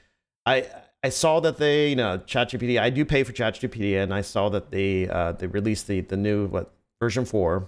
I 0.46 0.66
I 1.04 1.10
saw 1.10 1.40
that 1.42 1.58
they 1.58 1.90
you 1.90 1.96
know 1.96 2.18
ChatGPT. 2.20 2.80
I 2.80 2.90
do 2.90 3.06
pay 3.06 3.24
for 3.24 3.32
ChatGPT, 3.34 4.02
and 4.02 4.14
I 4.14 4.22
saw 4.22 4.50
that 4.50 4.72
they 4.72 5.08
uh, 5.08 5.34
they 5.34 5.48
released 5.48 5.88
the 5.88 6.02
the 6.02 6.18
new 6.18 6.48
what 6.48 6.72
version 7.02 7.26
four. 7.26 7.68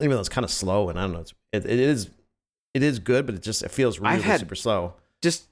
Even 0.00 0.16
though 0.16 0.20
it's 0.20 0.28
kind 0.28 0.44
of 0.44 0.50
slow, 0.50 0.88
and 0.88 0.98
I 0.98 1.02
don't 1.02 1.12
know, 1.12 1.20
it's, 1.20 1.32
it, 1.52 1.64
it 1.64 1.78
is 1.78 2.10
it 2.74 2.82
is 2.82 2.98
good, 2.98 3.24
but 3.26 3.36
it 3.36 3.42
just 3.42 3.62
it 3.62 3.70
feels 3.70 4.00
really 4.00 4.14
I've 4.14 4.24
had- 4.24 4.40
super 4.40 4.56
slow. 4.56 4.94
just 5.22 5.44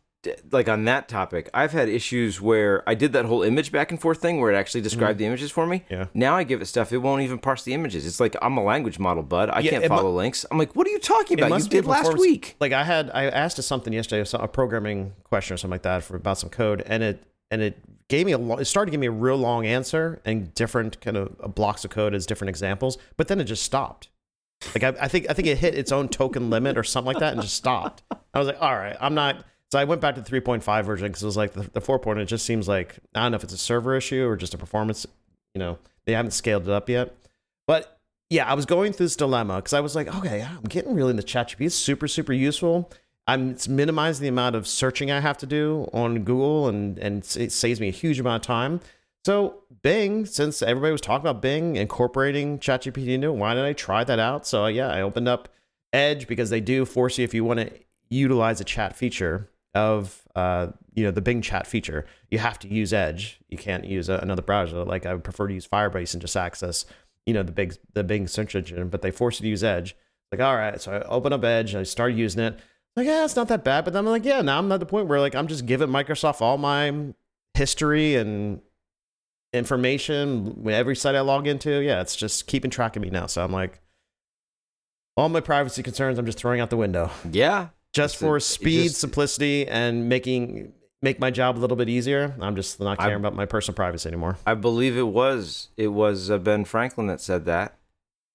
like 0.52 0.68
on 0.68 0.84
that 0.84 1.08
topic, 1.08 1.50
I've 1.52 1.72
had 1.72 1.88
issues 1.88 2.40
where 2.40 2.88
I 2.88 2.94
did 2.94 3.12
that 3.12 3.24
whole 3.24 3.42
image 3.42 3.72
back 3.72 3.90
and 3.90 4.00
forth 4.00 4.20
thing 4.20 4.40
where 4.40 4.52
it 4.52 4.56
actually 4.56 4.80
described 4.82 5.18
the 5.18 5.26
images 5.26 5.50
for 5.50 5.66
me. 5.66 5.84
Yeah. 5.90 6.06
Now 6.14 6.36
I 6.36 6.44
give 6.44 6.62
it 6.62 6.66
stuff, 6.66 6.92
it 6.92 6.98
won't 6.98 7.22
even 7.22 7.38
parse 7.38 7.64
the 7.64 7.74
images. 7.74 8.06
It's 8.06 8.20
like 8.20 8.36
I'm 8.40 8.56
a 8.56 8.62
language 8.62 8.98
model, 8.98 9.22
bud. 9.24 9.50
I 9.50 9.60
Yeah, 9.60 9.70
can't 9.72 9.84
it 9.84 9.90
mu- 9.90 9.96
follow 9.96 10.12
links. 10.14 10.46
I'm 10.50 10.58
like, 10.58 10.76
what 10.76 10.86
are 10.86 10.90
you 10.90 11.00
talking 11.00 11.38
about? 11.38 11.46
You 11.46 11.54
must 11.54 11.70
be 11.70 11.78
a 11.78 11.82
did 11.82 11.88
last 11.88 12.16
week. 12.18 12.56
Like 12.60 12.72
I 12.72 12.84
had, 12.84 13.10
I 13.12 13.24
asked 13.24 13.58
it 13.58 13.62
something 13.62 13.92
yesterday, 13.92 14.28
a 14.32 14.48
programming 14.48 15.12
question 15.24 15.54
or 15.54 15.56
something 15.56 15.72
like 15.74 15.82
that 15.82 16.04
for 16.04 16.16
about 16.16 16.38
some 16.38 16.50
code, 16.50 16.82
and 16.86 17.02
it 17.02 17.24
and 17.50 17.60
it 17.60 17.78
gave 18.08 18.24
me 18.26 18.32
a, 18.32 18.38
lo- 18.38 18.58
it 18.58 18.64
started 18.66 18.86
to 18.86 18.92
give 18.92 19.00
me 19.00 19.06
a 19.08 19.10
real 19.10 19.36
long 19.36 19.66
answer 19.66 20.20
and 20.24 20.54
different 20.54 21.00
kind 21.00 21.16
of 21.16 21.34
uh, 21.42 21.48
blocks 21.48 21.84
of 21.84 21.90
code 21.90 22.14
as 22.14 22.26
different 22.26 22.48
examples, 22.50 22.96
but 23.16 23.28
then 23.28 23.40
it 23.40 23.44
just 23.44 23.62
stopped. 23.62 24.08
Like 24.74 24.84
I, 24.84 25.04
I 25.04 25.08
think 25.08 25.26
I 25.28 25.32
think 25.32 25.48
it 25.48 25.58
hit 25.58 25.74
its 25.74 25.90
own 25.90 26.08
token 26.08 26.48
limit 26.48 26.78
or 26.78 26.84
something 26.84 27.12
like 27.12 27.18
that 27.20 27.32
and 27.32 27.42
just 27.42 27.54
stopped. 27.56 28.02
I 28.32 28.38
was 28.38 28.46
like, 28.46 28.58
all 28.60 28.74
right, 28.76 28.96
I'm 29.00 29.14
not. 29.14 29.44
So 29.72 29.78
I 29.78 29.84
went 29.84 30.02
back 30.02 30.16
to 30.16 30.20
the 30.20 30.30
3.5 30.30 30.84
version 30.84 31.08
because 31.08 31.22
it 31.22 31.26
was 31.26 31.38
like 31.38 31.54
the, 31.54 31.62
the 31.62 31.80
4. 31.80 32.18
It 32.18 32.26
just 32.26 32.44
seems 32.44 32.68
like 32.68 32.98
I 33.14 33.22
don't 33.22 33.32
know 33.32 33.36
if 33.36 33.42
it's 33.42 33.54
a 33.54 33.58
server 33.58 33.96
issue 33.96 34.28
or 34.28 34.36
just 34.36 34.52
a 34.52 34.58
performance. 34.58 35.06
You 35.54 35.60
know, 35.60 35.78
they 36.04 36.12
haven't 36.12 36.32
scaled 36.32 36.64
it 36.64 36.68
up 36.68 36.90
yet. 36.90 37.16
But 37.66 37.98
yeah, 38.28 38.46
I 38.46 38.52
was 38.52 38.66
going 38.66 38.92
through 38.92 39.06
this 39.06 39.16
dilemma 39.16 39.56
because 39.56 39.72
I 39.72 39.80
was 39.80 39.96
like, 39.96 40.14
okay, 40.14 40.42
I'm 40.42 40.64
getting 40.64 40.94
really 40.94 41.12
into 41.12 41.22
ChatGPT. 41.22 41.64
It's 41.64 41.74
super, 41.74 42.06
super 42.06 42.34
useful. 42.34 42.90
I'm 43.26 43.52
it's 43.52 43.66
minimizing 43.66 44.24
the 44.24 44.28
amount 44.28 44.56
of 44.56 44.68
searching 44.68 45.10
I 45.10 45.20
have 45.20 45.38
to 45.38 45.46
do 45.46 45.88
on 45.94 46.22
Google, 46.22 46.68
and 46.68 46.98
and 46.98 47.24
it 47.38 47.50
saves 47.50 47.80
me 47.80 47.88
a 47.88 47.92
huge 47.92 48.20
amount 48.20 48.44
of 48.44 48.46
time. 48.46 48.80
So 49.24 49.62
Bing, 49.80 50.26
since 50.26 50.60
everybody 50.60 50.92
was 50.92 51.00
talking 51.00 51.26
about 51.26 51.40
Bing 51.40 51.76
incorporating 51.76 52.58
ChatGPT 52.58 53.08
into 53.08 53.28
it, 53.28 53.36
why 53.36 53.54
didn't 53.54 53.70
I 53.70 53.72
try 53.72 54.04
that 54.04 54.18
out? 54.18 54.46
So 54.46 54.66
yeah, 54.66 54.88
I 54.88 55.00
opened 55.00 55.28
up 55.28 55.48
Edge 55.94 56.26
because 56.28 56.50
they 56.50 56.60
do 56.60 56.84
force 56.84 57.16
you 57.16 57.24
if 57.24 57.32
you 57.32 57.42
want 57.42 57.60
to 57.60 57.70
utilize 58.10 58.60
a 58.60 58.64
chat 58.64 58.94
feature 58.94 59.48
of 59.74 60.22
uh, 60.34 60.68
you 60.94 61.04
know 61.04 61.10
the 61.10 61.20
Bing 61.20 61.42
chat 61.42 61.66
feature, 61.66 62.06
you 62.30 62.38
have 62.38 62.58
to 62.60 62.68
use 62.68 62.92
Edge. 62.92 63.40
You 63.48 63.58
can't 63.58 63.84
use 63.84 64.08
a, 64.08 64.14
another 64.16 64.42
browser. 64.42 64.84
Like 64.84 65.06
I 65.06 65.14
would 65.14 65.24
prefer 65.24 65.48
to 65.48 65.54
use 65.54 65.66
Firefox 65.66 66.12
and 66.12 66.20
just 66.20 66.36
access 66.36 66.84
you 67.26 67.34
know 67.34 67.42
the 67.42 67.52
big 67.52 67.76
the 67.94 68.04
Bing 68.04 68.26
search 68.26 68.54
engine, 68.54 68.88
but 68.88 69.02
they 69.02 69.10
force 69.10 69.40
you 69.40 69.44
to 69.44 69.50
use 69.50 69.64
Edge. 69.64 69.96
Like 70.30 70.40
all 70.40 70.56
right, 70.56 70.80
so 70.80 70.92
I 70.92 71.00
open 71.02 71.32
up 71.32 71.44
Edge, 71.44 71.74
I 71.74 71.82
start 71.82 72.14
using 72.14 72.42
it. 72.42 72.58
Like 72.96 73.06
yeah, 73.06 73.24
it's 73.24 73.36
not 73.36 73.48
that 73.48 73.64
bad, 73.64 73.84
but 73.84 73.92
then 73.92 74.04
I'm 74.04 74.10
like 74.10 74.24
yeah, 74.24 74.42
now 74.42 74.58
I'm 74.58 74.70
at 74.72 74.80
the 74.80 74.86
point 74.86 75.06
where 75.06 75.20
like 75.20 75.34
I'm 75.34 75.46
just 75.46 75.66
giving 75.66 75.88
Microsoft 75.88 76.40
all 76.40 76.58
my 76.58 77.14
history 77.54 78.16
and 78.16 78.60
information 79.52 80.66
every 80.68 80.96
site 80.96 81.14
I 81.14 81.20
log 81.20 81.46
into. 81.46 81.82
Yeah, 81.82 82.00
it's 82.00 82.16
just 82.16 82.46
keeping 82.46 82.70
track 82.70 82.96
of 82.96 83.02
me 83.02 83.10
now. 83.10 83.26
So 83.26 83.44
I'm 83.44 83.52
like, 83.52 83.80
all 85.16 85.28
my 85.28 85.40
privacy 85.40 85.82
concerns, 85.82 86.18
I'm 86.18 86.26
just 86.26 86.38
throwing 86.38 86.60
out 86.60 86.70
the 86.70 86.76
window 86.76 87.10
Yeah. 87.30 87.68
Just 87.92 88.16
for 88.16 88.36
it 88.38 88.42
speed, 88.42 88.84
just- 88.88 89.00
simplicity, 89.00 89.66
and 89.68 90.08
making 90.08 90.72
make 91.02 91.18
my 91.18 91.30
job 91.30 91.58
a 91.58 91.60
little 91.60 91.76
bit 91.76 91.88
easier. 91.88 92.34
I'm 92.40 92.54
just 92.56 92.78
not 92.80 93.00
I- 93.00 93.04
caring 93.04 93.18
about 93.20 93.34
my 93.34 93.46
personal 93.46 93.74
privacy 93.76 94.08
anymore. 94.08 94.38
I 94.46 94.54
believe 94.54 94.96
it 94.96 95.08
was 95.08 95.68
it 95.76 95.88
was 95.88 96.30
uh, 96.30 96.38
Ben 96.38 96.64
Franklin 96.64 97.06
that 97.08 97.20
said 97.20 97.44
that 97.46 97.76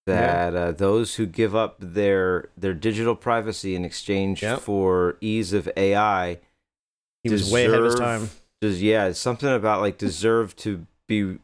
that 0.06 0.56
uh, 0.56 0.72
those 0.72 1.16
who 1.16 1.26
give 1.26 1.56
up 1.56 1.76
their 1.80 2.50
their 2.58 2.74
digital 2.74 3.16
privacy 3.16 3.76
in 3.76 3.84
exchange 3.84 4.42
Yep. 4.44 4.60
for 4.62 5.18
ease 5.22 5.52
of 5.54 5.68
AI 5.76 6.40
He 7.24 7.30
was 7.30 7.52
way 7.52 7.66
ahead 7.66 7.80
of 7.80 7.86
his 7.86 7.96
time. 7.96 8.30
Does 8.62 8.82
yeah, 8.82 9.12
something 9.12 9.50
about 9.50 9.82
like 9.82 9.98
deserve 9.98 10.56
to 10.58 10.86
be 11.08 11.38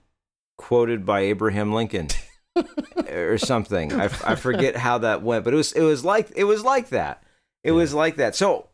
quoted 0.58 1.06
by 1.06 1.22
Abraham 1.22 1.74
Lincoln. 1.74 2.08
or 3.10 3.38
something. 3.40 3.92
I, 3.94 4.06
I 4.24 4.36
forget 4.36 4.76
how 4.76 5.00
that 5.00 5.24
went, 5.24 5.44
but 5.44 5.54
it 5.54 5.58
was 5.58 5.74
it 5.74 5.82
was 5.82 6.06
like 6.06 6.32
it 6.36 6.44
was 6.44 6.64
like 6.64 6.90
that. 6.90 7.23
It 7.64 7.72
was 7.72 7.94
like 7.94 8.16
that. 8.18 8.36
So 8.36 8.70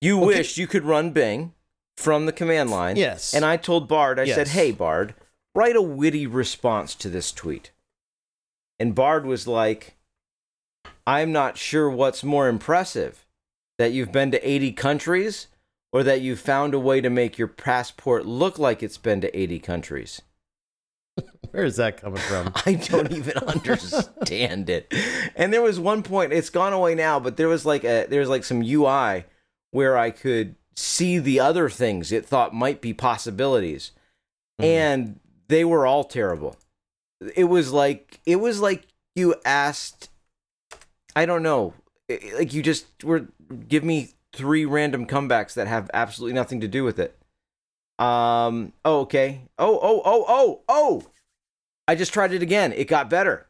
you 0.00 0.18
Okay. 0.18 0.38
wished 0.38 0.58
you 0.58 0.66
could 0.66 0.84
run 0.84 1.10
Bing 1.10 1.54
from 1.96 2.26
the 2.26 2.32
command 2.32 2.70
line. 2.70 2.96
Yes. 2.96 3.32
And 3.34 3.44
I 3.44 3.56
told 3.56 3.88
Bard, 3.88 4.18
I 4.18 4.26
said, 4.26 4.48
"Hey 4.48 4.72
Bard, 4.72 5.14
write 5.54 5.76
a 5.76 5.82
witty 5.82 6.26
response 6.26 6.94
to 6.96 7.08
this 7.08 7.32
tweet." 7.32 7.70
And 8.78 8.94
Bard 8.94 9.24
was 9.24 9.46
like, 9.46 9.96
"I'm 11.06 11.32
not 11.32 11.56
sure 11.56 11.88
what's 11.88 12.22
more 12.24 12.48
impressive, 12.48 13.24
that 13.78 13.92
you've 13.92 14.12
been 14.12 14.30
to 14.32 14.48
80 14.48 14.72
countries 14.72 15.46
or 15.92 16.02
that 16.02 16.20
you've 16.20 16.40
found 16.40 16.74
a 16.74 16.78
way 16.78 17.00
to 17.00 17.08
make 17.08 17.38
your 17.38 17.48
passport 17.48 18.26
look 18.26 18.58
like 18.58 18.82
it's 18.82 18.98
been 18.98 19.20
to 19.20 19.38
80 19.38 19.58
countries." 19.60 20.20
Where 21.50 21.64
is 21.64 21.76
that 21.76 22.00
coming 22.00 22.20
from? 22.20 22.52
I 22.66 22.74
don't 22.74 23.12
even 23.12 23.36
understand 23.38 24.68
it. 24.68 24.92
And 25.36 25.52
there 25.52 25.62
was 25.62 25.78
one 25.78 26.02
point, 26.02 26.32
it's 26.32 26.50
gone 26.50 26.72
away 26.72 26.94
now, 26.94 27.20
but 27.20 27.36
there 27.36 27.48
was 27.48 27.64
like 27.64 27.84
a 27.84 28.06
there 28.06 28.20
was 28.20 28.28
like 28.28 28.44
some 28.44 28.62
UI 28.62 29.24
where 29.70 29.96
I 29.96 30.10
could 30.10 30.56
see 30.76 31.18
the 31.18 31.40
other 31.40 31.68
things 31.68 32.10
it 32.10 32.26
thought 32.26 32.54
might 32.54 32.80
be 32.80 32.92
possibilities. 32.92 33.92
Mhm. 34.60 34.64
And 34.64 35.20
they 35.48 35.64
were 35.64 35.86
all 35.86 36.04
terrible. 36.04 36.56
It 37.36 37.44
was 37.44 37.72
like 37.72 38.20
it 38.26 38.36
was 38.36 38.60
like 38.60 38.86
you 39.14 39.34
asked 39.44 40.10
I 41.16 41.26
don't 41.26 41.42
know, 41.44 41.74
like 42.08 42.52
you 42.52 42.62
just 42.62 42.86
were 43.04 43.28
give 43.68 43.84
me 43.84 44.10
three 44.32 44.64
random 44.64 45.06
comebacks 45.06 45.54
that 45.54 45.68
have 45.68 45.88
absolutely 45.94 46.34
nothing 46.34 46.60
to 46.60 46.68
do 46.68 46.82
with 46.82 46.98
it. 46.98 47.16
Um. 47.98 48.72
Oh, 48.84 49.00
okay. 49.00 49.42
Oh, 49.58 49.78
oh, 49.82 50.02
oh, 50.04 50.24
oh, 50.28 50.60
oh. 50.68 51.02
I 51.86 51.94
just 51.94 52.12
tried 52.12 52.32
it 52.32 52.42
again. 52.42 52.72
It 52.72 52.88
got 52.88 53.10
better. 53.10 53.46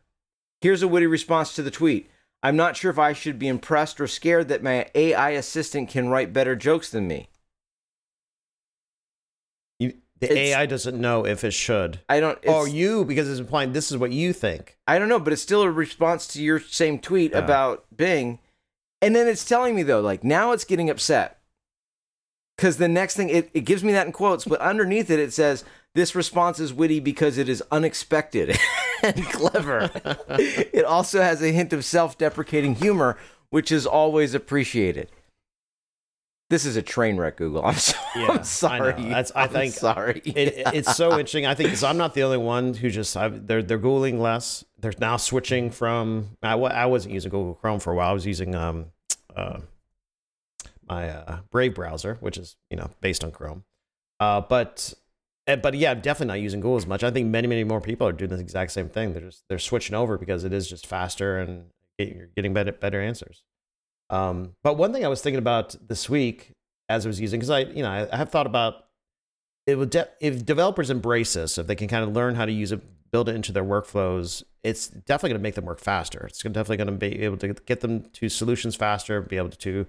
Here's 0.60 0.82
a 0.82 0.88
witty 0.88 1.06
response 1.06 1.54
to 1.54 1.62
the 1.62 1.70
tweet. 1.70 2.10
I'm 2.42 2.56
not 2.56 2.76
sure 2.76 2.90
if 2.90 2.98
I 2.98 3.12
should 3.14 3.38
be 3.38 3.48
impressed 3.48 4.00
or 4.00 4.06
scared 4.06 4.48
that 4.48 4.62
my 4.62 4.86
AI 4.94 5.30
assistant 5.30 5.88
can 5.88 6.08
write 6.08 6.32
better 6.32 6.54
jokes 6.56 6.90
than 6.90 7.08
me. 7.08 7.28
You, 9.78 9.94
the 10.20 10.30
It's- 10.32 10.38
AI 10.48 10.66
doesn't 10.66 11.00
know 11.00 11.24
if 11.24 11.42
it 11.44 11.52
should. 11.52 12.00
I 12.08 12.20
don't. 12.20 12.38
Oh, 12.46 12.64
you 12.64 13.04
because 13.04 13.28
it's 13.30 13.40
implying 13.40 13.72
this 13.72 13.90
is 13.90 13.96
what 13.96 14.12
you 14.12 14.32
think. 14.32 14.76
I 14.86 14.98
don't 14.98 15.08
know, 15.08 15.18
but 15.20 15.32
it's 15.32 15.42
still 15.42 15.62
a 15.62 15.70
response 15.70 16.26
to 16.28 16.42
your 16.42 16.60
same 16.60 16.98
tweet 16.98 17.32
Yeah. 17.32 17.38
about 17.38 17.86
Bing. 17.96 18.40
And 19.00 19.14
then 19.14 19.26
it's 19.28 19.44
telling 19.44 19.74
me 19.74 19.82
though, 19.82 20.00
like 20.00 20.22
now 20.24 20.52
it's 20.52 20.64
getting 20.64 20.90
upset. 20.90 21.38
Cause 22.56 22.76
the 22.76 22.88
next 22.88 23.16
thing 23.16 23.28
it, 23.30 23.50
it 23.52 23.62
gives 23.62 23.82
me 23.82 23.92
that 23.92 24.06
in 24.06 24.12
quotes, 24.12 24.44
but 24.44 24.60
underneath 24.60 25.10
it 25.10 25.18
it 25.18 25.32
says, 25.32 25.64
This 25.94 26.14
response 26.14 26.60
is 26.60 26.72
witty 26.72 27.00
because 27.00 27.36
it 27.36 27.48
is 27.48 27.62
unexpected 27.72 28.56
and 29.02 29.24
clever. 29.26 29.90
it 30.28 30.84
also 30.84 31.20
has 31.20 31.42
a 31.42 31.50
hint 31.50 31.72
of 31.72 31.84
self-deprecating 31.84 32.76
humor, 32.76 33.18
which 33.50 33.72
is 33.72 33.86
always 33.86 34.34
appreciated. 34.34 35.10
This 36.50 36.64
is 36.66 36.76
a 36.76 36.82
train 36.82 37.16
wreck, 37.16 37.38
Google. 37.38 37.64
I'm, 37.64 37.74
so, 37.74 37.96
Yeah, 38.14 38.26
I 38.26 38.28
I'm 38.30 38.36
know. 38.36 38.42
sorry. 38.42 38.92
That's- 39.02 39.32
I 39.34 39.42
I'm 39.44 39.48
think 39.48 39.74
sorry. 39.74 40.20
It, 40.24 40.62
it's 40.74 40.94
so 40.94 41.10
interesting. 41.18 41.46
I 41.46 41.54
think 41.54 41.68
because 41.70 41.82
I'm 41.82 41.96
not 41.96 42.14
the 42.14 42.22
only 42.22 42.38
one 42.38 42.74
who 42.74 42.90
just 42.90 43.16
I've, 43.16 43.46
they're 43.48 43.62
they're 43.62 43.78
googling 43.78 44.20
less. 44.20 44.64
They're 44.78 44.92
now 45.00 45.16
switching 45.16 45.70
from 45.70 46.36
I, 46.42 46.52
I 46.52 46.86
wasn't 46.86 47.14
using 47.14 47.30
Google 47.30 47.54
Chrome 47.54 47.80
for 47.80 47.92
a 47.92 47.96
while. 47.96 48.10
I 48.10 48.12
was 48.12 48.26
using 48.26 48.54
um 48.54 48.86
uh, 49.34 49.60
my 50.88 51.10
uh, 51.10 51.38
Brave 51.50 51.74
browser, 51.74 52.16
which 52.20 52.36
is 52.36 52.56
you 52.70 52.76
know 52.76 52.90
based 53.00 53.24
on 53.24 53.30
Chrome. 53.30 53.64
Uh, 54.20 54.40
but 54.40 54.94
eh, 55.46 55.56
but 55.56 55.74
yeah, 55.74 55.92
I'm 55.92 56.00
definitely 56.00 56.28
not 56.28 56.42
using 56.42 56.60
Google 56.60 56.76
as 56.76 56.86
much. 56.86 57.02
I 57.02 57.10
think 57.10 57.28
many 57.28 57.46
many 57.46 57.64
more 57.64 57.80
people 57.80 58.06
are 58.06 58.12
doing 58.12 58.30
the 58.30 58.38
exact 58.38 58.72
same 58.72 58.88
thing. 58.88 59.12
They're 59.12 59.22
just 59.22 59.44
they're 59.48 59.58
switching 59.58 59.94
over 59.94 60.18
because 60.18 60.44
it 60.44 60.52
is 60.52 60.68
just 60.68 60.86
faster 60.86 61.38
and 61.38 61.66
you're 61.98 62.28
getting 62.36 62.54
better 62.54 62.72
better 62.72 63.00
answers. 63.00 63.44
Um, 64.10 64.54
but 64.62 64.76
one 64.76 64.92
thing 64.92 65.04
I 65.04 65.08
was 65.08 65.22
thinking 65.22 65.38
about 65.38 65.74
this 65.88 66.08
week 66.08 66.52
as 66.88 67.06
I 67.06 67.08
was 67.08 67.20
using 67.20 67.40
because 67.40 67.50
I 67.50 67.60
you 67.60 67.82
know 67.82 67.90
I, 67.90 68.08
I 68.12 68.16
have 68.16 68.30
thought 68.30 68.46
about 68.46 68.84
it 69.66 69.78
would 69.78 69.90
de- 69.90 70.08
if 70.20 70.44
developers 70.44 70.90
embrace 70.90 71.34
this, 71.34 71.58
if 71.58 71.66
they 71.66 71.74
can 71.74 71.88
kind 71.88 72.04
of 72.04 72.14
learn 72.14 72.34
how 72.34 72.44
to 72.44 72.52
use 72.52 72.72
it, 72.72 72.82
build 73.10 73.28
it 73.28 73.34
into 73.34 73.52
their 73.52 73.64
workflows, 73.64 74.42
it's 74.62 74.88
definitely 74.88 75.30
going 75.30 75.40
to 75.40 75.42
make 75.42 75.54
them 75.54 75.64
work 75.64 75.80
faster. 75.80 76.26
It's 76.26 76.42
definitely 76.42 76.76
going 76.78 76.86
to 76.88 76.92
be 76.92 77.22
able 77.22 77.36
to 77.38 77.54
get 77.54 77.80
them 77.80 78.02
to 78.14 78.28
solutions 78.28 78.76
faster, 78.76 79.20
be 79.20 79.36
able 79.36 79.50
to, 79.50 79.86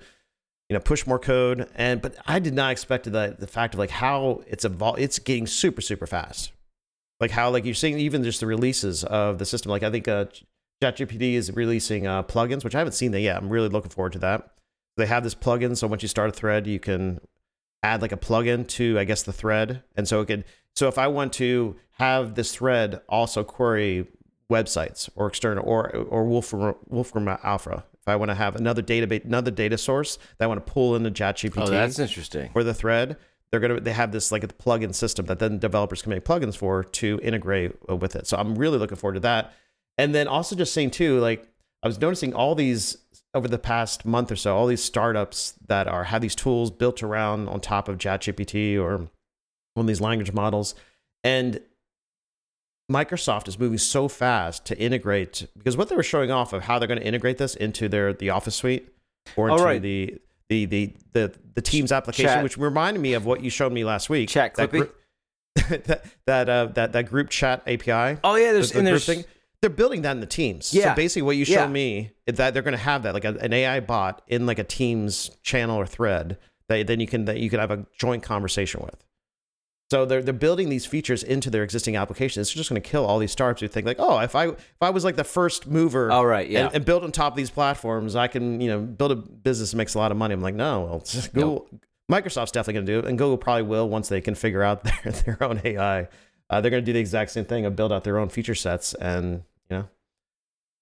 you 0.70 0.74
know, 0.74 0.80
push 0.80 1.06
more 1.06 1.20
code. 1.20 1.70
And 1.76 2.02
but 2.02 2.16
I 2.26 2.40
did 2.40 2.54
not 2.54 2.72
expect 2.72 3.12
that 3.12 3.40
the 3.40 3.48
fact 3.48 3.74
of 3.74 3.80
like 3.80 3.92
how 3.92 4.44
it's 4.48 4.66
evol- 4.66 5.00
it's 5.00 5.20
getting 5.20 5.48
super 5.48 5.82
super 5.82 6.08
fast. 6.08 6.52
Like 7.20 7.32
how 7.32 7.50
like 7.50 7.66
you're 7.66 7.74
seeing 7.74 8.00
even 8.00 8.24
just 8.24 8.40
the 8.40 8.48
releases 8.48 9.04
of 9.04 9.38
the 9.38 9.46
system. 9.46 9.70
Like 9.70 9.84
I 9.84 9.92
think 9.92 10.08
uh, 10.08 10.26
ChatGPT 10.84 11.34
is 11.34 11.52
releasing 11.56 12.08
uh, 12.08 12.24
plugins, 12.24 12.64
which 12.64 12.76
I 12.76 12.80
haven't 12.80 12.94
seen 12.94 13.12
that 13.12 13.22
yet. 13.22 13.38
I'm 13.38 13.50
really 13.50 13.70
looking 13.70 13.92
forward 13.92 14.14
to 14.14 14.20
that. 14.20 14.52
They 14.98 15.06
have 15.06 15.24
this 15.24 15.36
plugin, 15.36 15.76
so 15.76 15.88
once 15.88 16.02
you 16.02 16.08
start 16.08 16.30
a 16.30 16.34
thread, 16.34 16.68
you 16.68 16.80
can 16.80 17.20
add 17.84 18.02
like 18.02 18.12
a 18.12 18.18
plugin 18.18 18.68
to 18.70 18.98
I 19.00 19.04
guess 19.04 19.24
the 19.24 19.34
thread, 19.34 19.84
and 19.96 20.08
so 20.08 20.22
it 20.22 20.26
could. 20.26 20.46
So 20.76 20.88
if 20.88 20.98
I 20.98 21.08
want 21.08 21.32
to 21.34 21.78
have 21.92 22.36
this 22.36 22.54
thread 22.54 23.02
also 23.08 23.44
query 23.44 24.08
websites 24.52 25.10
or 25.16 25.28
external 25.28 25.66
or 25.66 25.90
or 25.90 26.26
Wolfram 26.26 26.76
Wolfram 26.88 27.28
Alpha, 27.44 27.84
if 28.06 28.12
I 28.12 28.16
want 28.18 28.30
to 28.30 28.36
have 28.36 28.56
another 28.56 28.84
database, 28.84 29.26
another 29.26 29.50
data 29.50 29.80
source 29.80 30.20
that 30.38 30.46
I 30.46 30.48
want 30.48 30.64
to 30.64 30.72
pull 30.72 30.96
into 30.96 31.10
oh, 31.10 31.14
ChatGPT 31.14 31.54
oh, 31.58 31.70
that's 31.70 31.98
interesting. 31.98 32.52
for 32.52 32.64
the 32.64 32.74
thread, 32.74 33.18
they're 33.50 33.60
gonna 33.60 33.80
they 33.80 33.94
have 33.94 34.12
this 34.12 34.32
like 34.32 34.44
a 34.44 34.48
plugin 34.48 34.94
system 34.94 35.26
that 35.26 35.40
then 35.40 35.58
developers 35.58 36.04
can 36.04 36.12
make 36.12 36.24
plugins 36.24 36.56
for 36.56 36.84
to 36.84 37.20
integrate 37.24 37.90
with 37.90 38.16
it. 38.16 38.28
So 38.28 38.38
I'm 38.38 38.56
really 38.56 38.78
looking 38.78 38.98
forward 38.98 39.16
to 39.16 39.20
that. 39.22 39.54
And 39.98 40.14
then 40.14 40.28
also 40.28 40.56
just 40.56 40.74
saying 40.74 40.92
too, 40.92 41.20
like 41.20 41.48
I 41.82 41.88
was 41.88 42.00
noticing 42.00 42.34
all 42.36 42.54
these 42.54 42.98
over 43.34 43.48
the 43.48 43.58
past 43.58 44.06
month 44.06 44.32
or 44.32 44.36
so, 44.36 44.56
all 44.56 44.68
these 44.68 44.84
startups 44.84 45.56
that 45.68 45.88
are 45.88 46.04
have 46.04 46.22
these 46.22 46.36
tools 46.36 46.70
built 46.70 47.02
around 47.02 47.48
on 47.50 47.60
top 47.60 47.88
of 47.88 47.98
ChatGPT 47.98 48.80
or 48.80 48.98
one 49.74 49.84
of 49.84 49.88
these 49.88 50.02
language 50.02 50.32
models, 50.32 50.76
and 51.24 51.60
Microsoft 52.92 53.48
is 53.48 53.58
moving 53.58 53.78
so 53.80 54.08
fast 54.08 54.66
to 54.66 54.78
integrate 54.80 55.48
because 55.58 55.76
what 55.76 55.90
they 55.90 55.96
were 55.96 56.04
showing 56.04 56.30
off 56.32 56.54
of 56.54 56.64
how 56.64 56.78
they're 56.78 56.88
going 56.88 57.00
to 57.00 57.06
integrate 57.06 57.38
this 57.38 57.56
into 57.56 57.90
their 57.90 58.14
the 58.14 58.30
Office 58.30 58.56
suite 58.56 58.90
or 59.36 59.50
Oh, 59.50 59.54
into 59.54 59.64
right. 59.66 59.82
the 59.82 60.20
the 60.50 60.66
the 60.66 60.94
the 61.14 61.34
the 61.56 61.62
Teams 61.62 61.92
application, 61.92 62.28
Chat. 62.30 62.44
which 62.44 62.58
reminded 62.58 63.00
me 63.02 63.14
of 63.14 63.26
what 63.26 63.42
you 63.44 63.50
showed 63.50 63.72
me 63.74 63.84
last 63.84 64.10
week. 64.10 64.30
Chat 64.30 64.54
that 64.56 64.70
group- 64.70 64.96
that 65.70 66.06
that 66.28 66.50
uh, 66.50 66.66
that 66.76 66.92
that 66.94 67.10
group 67.10 67.30
chat 67.30 67.64
API. 67.66 68.20
Oh 68.24 68.36
yeah, 68.36 68.52
there's 68.54 68.72
the 68.72 68.78
and 68.80 68.88
there's 68.88 69.06
thing. 69.06 69.26
They're 69.62 69.70
building 69.72 70.04
that 70.04 70.12
in 70.12 70.20
the 70.20 70.28
Teams. 70.28 70.72
Yeah. 70.72 70.92
So 70.92 70.96
basically, 70.96 71.24
what 71.24 71.38
you 71.38 71.46
showed 71.46 71.54
Yeah. 71.54 71.68
me 71.68 72.12
is 72.28 72.38
that 72.38 72.54
they're 72.54 72.62
going 72.62 72.74
to 72.74 72.84
have 72.84 73.02
that 73.04 73.16
like 73.16 73.26
a, 73.26 73.30
an 73.40 73.52
AI 73.52 73.80
bot 73.80 74.22
in 74.28 74.46
like 74.46 74.60
a 74.60 74.64
Teams 74.64 75.32
channel 75.42 75.78
or 75.78 75.88
thread 75.88 76.38
that 76.68 76.86
then 76.86 77.00
you 77.00 77.08
can 77.08 77.26
that 77.26 77.40
you 77.40 77.50
can 77.50 77.60
have 77.60 77.72
a 77.72 77.88
joint 77.98 78.22
conversation 78.22 78.82
with. 78.84 79.04
So 79.92 80.04
they're 80.06 80.24
they're 80.24 80.34
building 80.34 80.70
these 80.70 80.86
features 80.86 81.22
into 81.22 81.52
their 81.52 81.64
existing 81.64 81.96
applications. 81.96 82.48
It's 82.48 82.54
just 82.54 82.70
going 82.70 82.82
to 82.82 82.90
kill 82.90 83.06
all 83.06 83.20
these 83.20 83.32
startups 83.32 83.62
who 83.62 83.68
think 83.68 83.86
like, 83.86 84.00
oh, 84.00 84.20
if 84.20 84.36
I 84.36 84.48
if 84.48 84.82
I 84.82 84.90
was 84.90 85.04
like 85.04 85.16
the 85.16 85.24
first 85.24 85.68
mover, 85.68 86.12
All 86.12 86.26
right, 86.26 86.50
yeah. 86.50 86.66
and, 86.66 86.76
and 86.76 86.86
built 86.86 87.04
on 87.04 87.12
top 87.12 87.34
of 87.34 87.38
these 87.38 87.52
platforms, 87.52 88.16
I 88.16 88.28
can 88.28 88.60
you 88.62 88.70
know 88.70 88.80
build 88.80 89.12
a 89.12 89.16
business 89.16 89.72
that 89.72 89.78
makes 89.78 89.94
a 89.94 90.00
lot 90.00 90.12
of 90.12 90.18
money. 90.18 90.34
I'm 90.34 90.42
like, 90.42 90.56
no, 90.56 90.82
well, 90.82 91.04
Google, 91.34 91.70
Microsoft's 92.12 92.52
definitely 92.52 92.74
going 92.74 92.86
to 92.88 92.92
do 92.94 93.00
it, 93.00 93.06
and 93.06 93.18
Google 93.18 93.38
probably 93.38 93.64
will 93.64 93.88
once 93.88 94.10
they 94.10 94.22
can 94.22 94.34
figure 94.34 94.64
out 94.64 94.84
their 95.04 95.12
their 95.12 95.44
own 95.44 95.62
AI. 95.64 96.08
Uh, 96.50 96.62
they're 96.62 96.72
going 96.72 96.84
to 96.84 96.86
do 96.86 96.94
the 96.94 97.00
exact 97.00 97.32
same 97.32 97.46
thing 97.46 97.66
and 97.66 97.76
build 97.76 97.92
out 97.92 98.04
their 98.04 98.18
own 98.18 98.30
feature 98.30 98.56
sets, 98.56 98.96
and 98.96 99.44
you 99.70 99.78
know, 99.78 99.88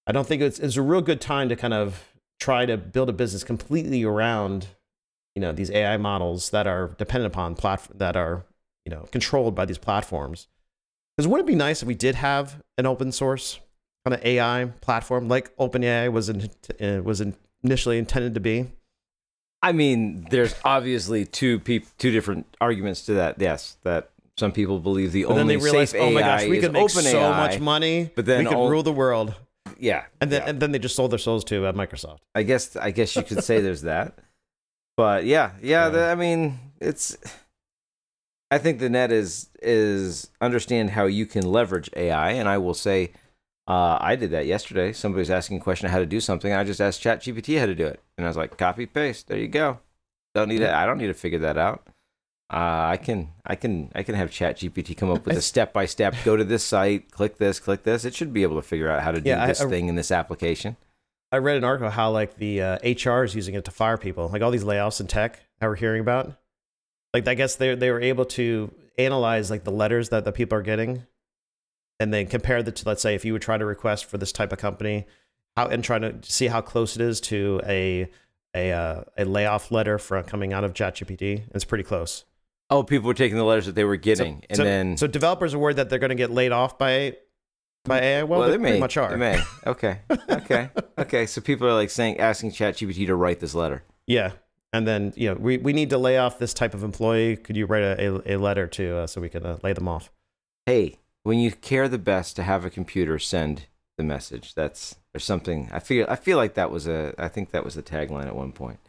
I 0.06 0.12
don't 0.12 0.26
think 0.26 0.40
it's 0.40 0.58
it's 0.58 0.76
a 0.76 0.82
real 0.82 1.02
good 1.02 1.20
time 1.20 1.50
to 1.50 1.56
kind 1.56 1.74
of 1.74 2.14
try 2.40 2.64
to 2.64 2.78
build 2.78 3.10
a 3.10 3.12
business 3.12 3.44
completely 3.44 4.02
around 4.02 4.68
you 5.34 5.40
know 5.42 5.52
these 5.52 5.70
AI 5.70 5.98
models 5.98 6.50
that 6.50 6.66
are 6.66 6.88
dependent 6.98 7.32
upon 7.32 7.54
platform 7.54 7.98
that 7.98 8.16
are 8.16 8.44
you 8.84 8.90
know 8.90 9.06
controlled 9.12 9.54
by 9.54 9.64
these 9.64 9.78
platforms. 9.78 10.48
Because 11.16 11.28
wouldn't 11.28 11.48
it 11.48 11.52
be 11.52 11.56
nice 11.56 11.80
if 11.82 11.86
we 11.88 11.94
did 11.94 12.16
have 12.16 12.60
an 12.76 12.86
open 12.86 13.12
source 13.12 13.60
kind 14.04 14.14
of 14.14 14.24
AI 14.24 14.66
platform 14.80 15.28
like 15.28 15.56
OpenAI 15.56 16.10
was 16.12 16.28
in, 16.28 16.50
uh, 16.80 17.02
was 17.02 17.22
initially 17.62 17.98
intended 17.98 18.34
to 18.34 18.40
be? 18.40 18.66
I 19.62 19.72
mean, 19.72 20.26
there's 20.30 20.54
obviously 20.64 21.24
two 21.24 21.58
peop- 21.60 21.86
two 21.98 22.10
different 22.10 22.46
arguments 22.60 23.06
to 23.06 23.14
that. 23.14 23.40
Yes, 23.40 23.76
that 23.84 24.10
some 24.36 24.52
people 24.52 24.78
believe 24.80 25.12
the 25.12 25.22
But 25.22 25.30
only 25.30 25.40
then 25.40 25.46
they 25.46 25.56
realized, 25.56 25.92
safe 25.92 26.00
oh 26.02 26.10
my 26.10 26.20
AI 26.20 26.40
gosh, 26.40 26.48
we 26.48 26.58
could 26.60 26.72
make 26.72 26.90
so 26.90 27.30
much 27.30 27.60
money, 27.60 28.10
but 28.14 28.26
then 28.26 28.40
we 28.40 28.46
could 28.46 28.54
all- 28.56 28.68
rule 28.70 28.82
the 28.82 28.92
world. 28.92 29.34
Yeah, 29.78 30.04
And 30.20 30.30
then 30.30 30.42
yeah. 30.42 30.48
and 30.50 30.60
then 30.60 30.72
they 30.72 30.78
just 30.78 30.94
sold 30.94 31.10
their 31.10 31.18
souls 31.18 31.44
to 31.44 31.66
uh, 31.66 31.72
Microsoft. 31.72 32.18
I 32.34 32.42
guess 32.42 32.76
I 32.76 32.90
guess 32.90 33.16
you 33.16 33.22
could 33.22 33.42
say 33.42 33.60
there's 33.60 33.82
that. 33.82 34.18
But 34.96 35.24
yeah, 35.24 35.52
yeah. 35.62 35.84
Yeah. 35.84 35.88
The, 35.90 36.04
I 36.06 36.14
mean, 36.14 36.58
it's. 36.80 37.16
I 38.50 38.58
think 38.58 38.78
the 38.78 38.88
net 38.90 39.10
is 39.10 39.48
is 39.62 40.30
understand 40.40 40.90
how 40.90 41.06
you 41.06 41.26
can 41.26 41.44
leverage 41.50 41.90
AI, 41.96 42.32
and 42.32 42.48
I 42.48 42.58
will 42.58 42.74
say, 42.74 43.12
uh, 43.66 43.98
I 44.00 44.16
did 44.16 44.30
that 44.32 44.46
yesterday. 44.46 44.92
Somebody 44.92 45.20
was 45.20 45.30
asking 45.30 45.58
a 45.58 45.60
question 45.60 45.88
how 45.88 45.98
to 45.98 46.06
do 46.06 46.20
something. 46.20 46.52
I 46.52 46.62
just 46.64 46.80
asked 46.80 47.02
ChatGPT 47.02 47.58
how 47.58 47.66
to 47.66 47.74
do 47.74 47.86
it, 47.86 48.00
and 48.16 48.26
I 48.26 48.28
was 48.28 48.36
like, 48.36 48.56
copy 48.56 48.86
paste. 48.86 49.28
There 49.28 49.38
you 49.38 49.48
go. 49.48 49.80
Don't 50.34 50.48
need 50.48 50.60
it. 50.60 50.70
I 50.70 50.84
don't 50.86 50.98
need 50.98 51.06
to 51.08 51.14
figure 51.14 51.38
that 51.40 51.56
out. 51.56 51.86
Uh, 52.52 52.90
I 52.92 52.98
can 53.02 53.30
I 53.46 53.56
can 53.56 53.90
I 53.94 54.02
can 54.02 54.14
have 54.14 54.30
ChatGPT 54.30 54.96
come 54.96 55.10
up 55.10 55.24
with 55.26 55.36
a 55.36 55.42
step 55.42 55.72
by 55.72 55.86
step. 55.86 56.14
Go 56.24 56.36
to 56.36 56.44
this 56.44 56.62
site, 56.62 57.10
click 57.10 57.38
this, 57.38 57.58
click 57.58 57.82
this. 57.84 58.04
It 58.04 58.14
should 58.14 58.32
be 58.32 58.42
able 58.42 58.56
to 58.56 58.62
figure 58.62 58.90
out 58.90 59.02
how 59.02 59.10
to 59.12 59.20
do 59.20 59.30
Yeah, 59.30 59.42
I- 59.42 59.46
this 59.46 59.62
I- 59.62 59.68
thing 59.68 59.88
in 59.88 59.94
this 59.96 60.10
application. 60.12 60.76
I 61.32 61.38
read 61.38 61.56
an 61.56 61.64
article 61.64 61.90
how 61.90 62.10
like 62.12 62.36
the 62.36 62.62
uh, 62.62 62.78
HR 62.84 63.24
is 63.24 63.34
using 63.34 63.54
it 63.56 63.64
to 63.64 63.72
fire 63.72 63.96
people, 63.98 64.28
like 64.28 64.42
all 64.42 64.52
these 64.52 64.62
layoffs 64.62 65.00
in 65.00 65.08
tech 65.08 65.40
that 65.58 65.66
we're 65.66 65.74
hearing 65.74 66.00
about. 66.00 66.36
Like 67.14 67.28
I 67.28 67.34
guess 67.34 67.54
they 67.56 67.76
they 67.76 67.90
were 67.92 68.00
able 68.00 68.24
to 68.26 68.74
analyze 68.98 69.50
like 69.50 69.62
the 69.62 69.70
letters 69.70 70.08
that 70.08 70.24
the 70.24 70.32
people 70.32 70.58
are 70.58 70.62
getting, 70.62 71.04
and 72.00 72.12
then 72.12 72.26
compare 72.26 72.62
the 72.62 72.72
to 72.72 72.88
let's 72.88 73.00
say 73.00 73.14
if 73.14 73.24
you 73.24 73.32
would 73.32 73.42
try 73.42 73.56
to 73.56 73.64
request 73.64 74.06
for 74.06 74.18
this 74.18 74.32
type 74.32 74.52
of 74.52 74.58
company, 74.58 75.06
how 75.56 75.68
and 75.68 75.84
trying 75.84 76.02
to 76.02 76.18
see 76.22 76.48
how 76.48 76.60
close 76.60 76.96
it 76.96 77.02
is 77.02 77.20
to 77.22 77.60
a 77.64 78.10
a 78.54 78.72
uh, 78.72 79.04
a 79.16 79.24
layoff 79.24 79.70
letter 79.70 79.96
from 79.98 80.24
coming 80.24 80.52
out 80.52 80.64
of 80.64 80.74
ChatGPT. 80.74 81.44
It's 81.54 81.64
pretty 81.64 81.84
close. 81.84 82.24
Oh, 82.68 82.82
people 82.82 83.06
were 83.06 83.14
taking 83.14 83.36
the 83.36 83.44
letters 83.44 83.66
that 83.66 83.76
they 83.76 83.84
were 83.84 83.96
getting, 83.96 84.44
and 84.50 84.56
so, 84.56 84.64
then 84.64 84.96
so 84.96 85.06
developers 85.06 85.54
are 85.54 85.58
worried 85.58 85.76
that 85.76 85.90
they're 85.90 86.00
going 86.00 86.10
to 86.10 86.16
get 86.16 86.32
laid 86.32 86.50
off 86.50 86.78
by 86.78 87.16
by 87.84 88.00
AI. 88.00 88.22
Well, 88.24 88.40
well, 88.40 88.48
they, 88.48 88.56
they 88.56 88.62
may 88.62 88.68
pretty 88.70 88.80
much 88.80 88.96
are. 88.96 89.10
They 89.10 89.16
may. 89.16 89.40
Okay, 89.66 90.00
okay, 90.28 90.70
okay. 90.98 91.26
So 91.26 91.40
people 91.40 91.68
are 91.68 91.74
like 91.74 91.90
saying, 91.90 92.18
asking 92.18 92.52
ChatGPT 92.52 93.06
to 93.06 93.14
write 93.14 93.38
this 93.38 93.54
letter. 93.54 93.84
Yeah. 94.08 94.32
And 94.74 94.88
then, 94.88 95.12
you 95.14 95.28
know, 95.28 95.36
we, 95.36 95.56
we 95.56 95.72
need 95.72 95.90
to 95.90 95.98
lay 95.98 96.18
off 96.18 96.40
this 96.40 96.52
type 96.52 96.74
of 96.74 96.82
employee. 96.82 97.36
Could 97.36 97.56
you 97.56 97.64
write 97.64 97.84
a, 97.84 98.06
a, 98.32 98.34
a 98.34 98.36
letter 98.38 98.66
to 98.66 98.96
uh, 98.98 99.06
so 99.06 99.20
we 99.20 99.28
can 99.28 99.46
uh, 99.46 99.58
lay 99.62 99.72
them 99.72 99.86
off? 99.86 100.10
Hey, 100.66 100.98
when 101.22 101.38
you 101.38 101.52
care 101.52 101.88
the 101.88 101.96
best 101.96 102.34
to 102.36 102.42
have 102.42 102.64
a 102.64 102.70
computer 102.70 103.20
send 103.20 103.66
the 103.98 104.02
message, 104.02 104.52
that's 104.52 104.96
there's 105.12 105.22
something. 105.24 105.68
I 105.72 105.78
feel 105.78 106.06
I 106.08 106.16
feel 106.16 106.36
like 106.38 106.54
that 106.54 106.72
was 106.72 106.88
a. 106.88 107.14
I 107.16 107.28
think 107.28 107.52
that 107.52 107.64
was 107.64 107.76
the 107.76 107.84
tagline 107.84 108.26
at 108.26 108.34
one 108.34 108.50
point. 108.50 108.80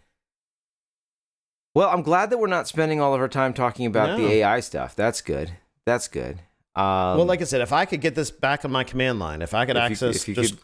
Well, 1.76 1.89
I'm 1.89 2.02
glad 2.02 2.32
that 2.32 2.39
we're 2.39 2.48
not 2.48 2.67
spending 2.67 3.00
all 3.00 3.13
of 3.13 3.21
our 3.21 3.28
time 3.28 3.54
talking 3.54 3.86
about 3.86 4.17
the 4.17 4.26
AI 4.26 4.62
stuff. 4.62 4.95
That's 4.95 5.21
good. 5.21 5.52
That's 5.86 6.08
good. 6.08 6.39
Um, 6.76 7.17
well, 7.17 7.26
like 7.26 7.41
I 7.41 7.43
said, 7.43 7.62
if 7.62 7.71
I 7.71 7.86
could 7.86 8.02
get 8.02 8.15
this 8.15 8.32
back 8.32 8.65
on 8.65 8.71
my 8.71 8.84
command 8.84 9.19
line, 9.19 9.43
if 9.43 9.54
I 9.54 9.67
could 9.67 9.76
If 9.76 9.82
you- 9.82 9.91
access 9.91 10.15
if 10.15 10.28
you 10.30 10.34
just 10.36 10.56
could- 10.56 10.63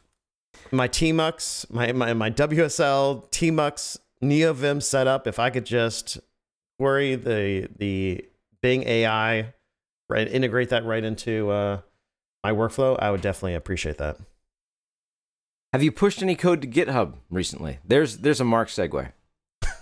my 0.72 0.88
TMUX, 0.88 1.70
my, 1.72 1.92
my, 1.92 2.14
my 2.14 2.30
WSL, 2.32 3.30
TMUX, 3.30 3.98
NeoVim 4.22 4.82
setup, 4.82 5.28
if 5.28 5.40
I 5.40 5.50
could 5.50 5.66
just 5.66 6.20
query 6.80 7.16
the, 7.16 7.68
the 7.78 8.26
Bing 8.62 8.84
AI, 8.84 9.54
right, 10.10 10.28
integrate 10.28 10.70
that 10.70 10.86
right 10.86 11.04
into 11.04 11.50
uh, 11.50 11.82
my 12.44 12.52
workflow, 12.52 12.98
I 13.00 13.12
would 13.12 13.22
definitely 13.22 13.56
appreciate 13.56 13.98
that. 13.98 14.18
Have 15.74 15.84
you 15.84 15.92
pushed 15.92 16.22
any 16.22 16.36
code 16.36 16.62
to 16.62 16.68
GitHub 16.68 17.16
recently? 17.30 17.80
There's 17.86 18.18
there's 18.18 18.42
a 18.42 18.46
Mark 18.46 18.68
segue 18.68 19.14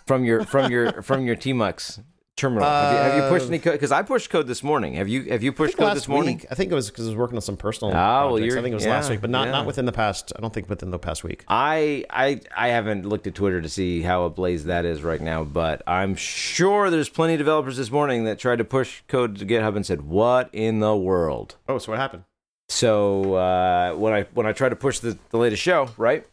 from 0.06 0.24
your 0.24 0.46
from 0.46 0.72
your 0.72 1.02
from 1.02 1.26
your 1.26 1.36
Tmux 1.36 2.04
terminal. 2.40 2.64
have, 2.68 2.94
you, 2.94 2.98
have 3.00 3.16
you 3.24 3.30
pushed 3.30 3.46
Uh, 3.46 3.50
any 3.50 3.60
code? 3.60 3.74
Because 3.74 3.92
I 3.92 4.02
pushed 4.02 4.30
code 4.30 4.48
this 4.48 4.64
morning. 4.64 4.94
Have 4.96 5.08
you 5.08 5.24
have 5.32 5.44
you 5.44 5.52
pushed 5.52 5.78
code 5.78 5.96
this 5.96 6.08
morning? 6.08 6.38
week, 6.38 6.46
I 6.50 6.56
think 6.56 6.72
it 6.72 6.76
was 6.76 6.90
because 6.90 7.06
I 7.06 7.10
was 7.10 7.18
working 7.18 7.38
on 7.38 7.42
some 7.42 7.58
personal 7.58 7.94
Ah, 7.94 8.22
well, 8.26 8.30
projects. 8.30 8.42
I 8.42 8.46
you're- 8.46 8.62
think 8.64 8.72
it 8.72 8.76
was 8.76 8.86
last 8.88 9.10
week, 9.10 9.22
but 9.22 9.30
not, 9.30 9.46
yeah. 9.46 9.52
not 9.52 9.66
within 9.66 9.86
the 9.86 9.92
past, 9.92 10.32
I 10.36 10.42
don't 10.42 10.54
think 10.54 10.70
within 10.70 10.92
the 10.92 11.00
past 11.00 11.24
week. 11.24 11.44
I 11.48 12.06
I 12.10 12.42
I 12.56 12.70
haven't 12.70 13.06
looked 13.08 13.28
at 13.28 13.36
Twitter 13.36 13.62
to 13.62 13.70
see 13.70 14.02
how 14.02 14.24
ablaze 14.24 14.66
that 14.66 14.86
is 14.86 15.04
right 15.04 15.22
now, 15.22 15.44
but 15.44 15.82
I'm 15.86 16.16
sure 16.16 16.90
there's 16.90 17.10
plenty 17.10 17.34
of 17.34 17.40
developers 17.40 17.78
this 17.78 17.92
morning 17.92 18.24
that 18.26 18.40
tried 18.40 18.58
to 18.58 18.66
push 18.66 19.02
code 19.08 19.38
to 19.38 19.46
GitHub 19.46 19.76
and 19.76 19.86
said, 19.86 20.02
"What 20.02 20.50
in 20.54 20.80
the 20.80 20.96
world?" 20.96 21.56
Oh, 21.68 21.78
so 21.78 21.92
what 21.92 22.00
happened? 22.00 22.24
So 22.72 23.34
uh, 23.34 23.94
when 23.96 24.14
I 24.14 24.26
when 24.34 24.46
I 24.46 24.54
tried 24.54 24.70
to 24.70 24.76
push 24.76 25.00
the, 25.00 25.18
the 25.32 25.38
latest 25.38 25.62
show, 25.62 25.90
right, 25.98 26.26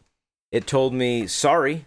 it 0.51 0.67
told 0.67 0.93
me, 0.93 1.25
"Sorry, 1.27 1.85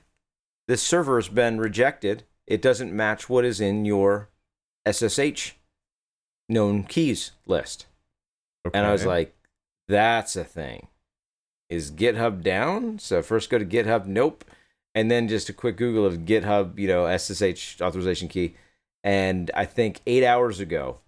this 0.67 0.83
server 0.83 1.17
has 1.19 1.29
been 1.29 1.59
rejected. 1.61 2.25
It 2.51 2.61
doesn't 2.61 2.93
match 2.93 3.29
what 3.31 3.45
is 3.45 3.61
in 3.61 3.85
your 3.85 4.29
SSH 4.85 5.53
known 6.49 6.83
keys 6.83 7.31
list." 7.47 7.87
And 8.75 8.85
I 8.85 8.93
was 8.93 9.07
like, 9.07 9.35
"That's 9.89 10.35
a 10.35 10.45
thing. 10.45 10.89
Is 11.71 11.93
GitHub 11.93 12.43
down?" 12.43 12.99
So 12.99 13.23
first 13.23 13.51
go 13.51 13.59
to 13.59 13.65
GitHub, 13.65 14.07
nope, 14.07 14.45
and 14.95 15.11
then 15.11 15.29
just 15.29 15.49
a 15.49 15.53
quick 15.53 15.77
Google 15.77 16.05
of 16.05 16.27
GitHub, 16.27 16.77
you 16.77 16.89
know, 16.89 17.07
SSH 17.07 17.81
authorization 17.81 18.27
key, 18.27 18.57
and 19.05 19.51
I 19.55 19.65
think 19.65 20.01
eight 20.07 20.25
hours 20.25 20.59
ago. 20.61 20.99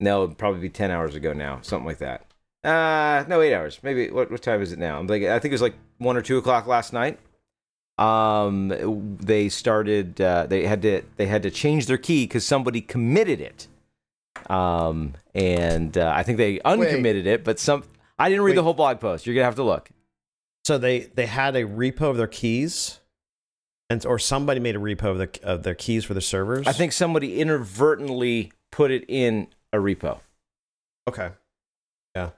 No, 0.00 0.24
it'd 0.24 0.38
probably 0.38 0.60
be 0.60 0.68
ten 0.70 0.90
hours 0.90 1.14
ago 1.14 1.32
now, 1.32 1.60
something 1.62 1.86
like 1.86 1.98
that. 1.98 2.26
Uh 2.64 3.24
no, 3.28 3.40
eight 3.40 3.54
hours. 3.54 3.78
Maybe 3.84 4.10
what 4.10 4.30
what 4.30 4.42
time 4.42 4.60
is 4.60 4.72
it 4.72 4.78
now? 4.80 4.98
I'm 4.98 5.06
like 5.06 5.22
I 5.22 5.38
think 5.38 5.52
it 5.52 5.54
was 5.54 5.62
like 5.62 5.76
one 5.98 6.16
or 6.16 6.22
two 6.22 6.38
o'clock 6.38 6.66
last 6.66 6.92
night. 6.92 7.20
Um, 7.98 9.16
they 9.20 9.48
started. 9.48 10.20
Uh, 10.20 10.46
they 10.46 10.64
had 10.66 10.82
to. 10.82 11.02
They 11.16 11.26
had 11.26 11.42
to 11.42 11.50
change 11.50 11.86
their 11.86 11.98
key 11.98 12.24
because 12.24 12.46
somebody 12.46 12.80
committed 12.80 13.40
it. 13.40 13.66
Um, 14.48 15.14
and 15.34 15.98
uh, 15.98 16.12
I 16.14 16.22
think 16.22 16.38
they 16.38 16.60
uncommitted 16.60 17.26
it, 17.26 17.44
but 17.44 17.58
some. 17.58 17.84
I 18.18 18.28
didn't 18.28 18.44
read 18.44 18.56
the 18.56 18.62
whole 18.62 18.74
blog 18.74 19.00
post. 19.00 19.26
You're 19.26 19.34
gonna 19.34 19.44
have 19.44 19.56
to 19.56 19.62
look. 19.64 19.90
So 20.64 20.78
they 20.78 21.00
they 21.00 21.26
had 21.26 21.56
a 21.56 21.64
repo 21.64 22.02
of 22.10 22.16
their 22.16 22.26
keys, 22.26 23.00
and 23.90 24.04
or 24.06 24.18
somebody 24.18 24.60
made 24.60 24.76
a 24.76 24.78
repo 24.78 25.04
of 25.10 25.18
their 25.18 25.30
of 25.42 25.62
their 25.64 25.74
keys 25.74 26.04
for 26.04 26.14
the 26.14 26.20
servers. 26.20 26.66
I 26.66 26.72
think 26.72 26.92
somebody 26.92 27.40
inadvertently 27.40 28.52
put 28.70 28.90
it 28.90 29.04
in 29.08 29.48
a 29.72 29.78
repo, 29.78 30.18
Okay. 31.08 31.30
Yeah, 32.14 32.30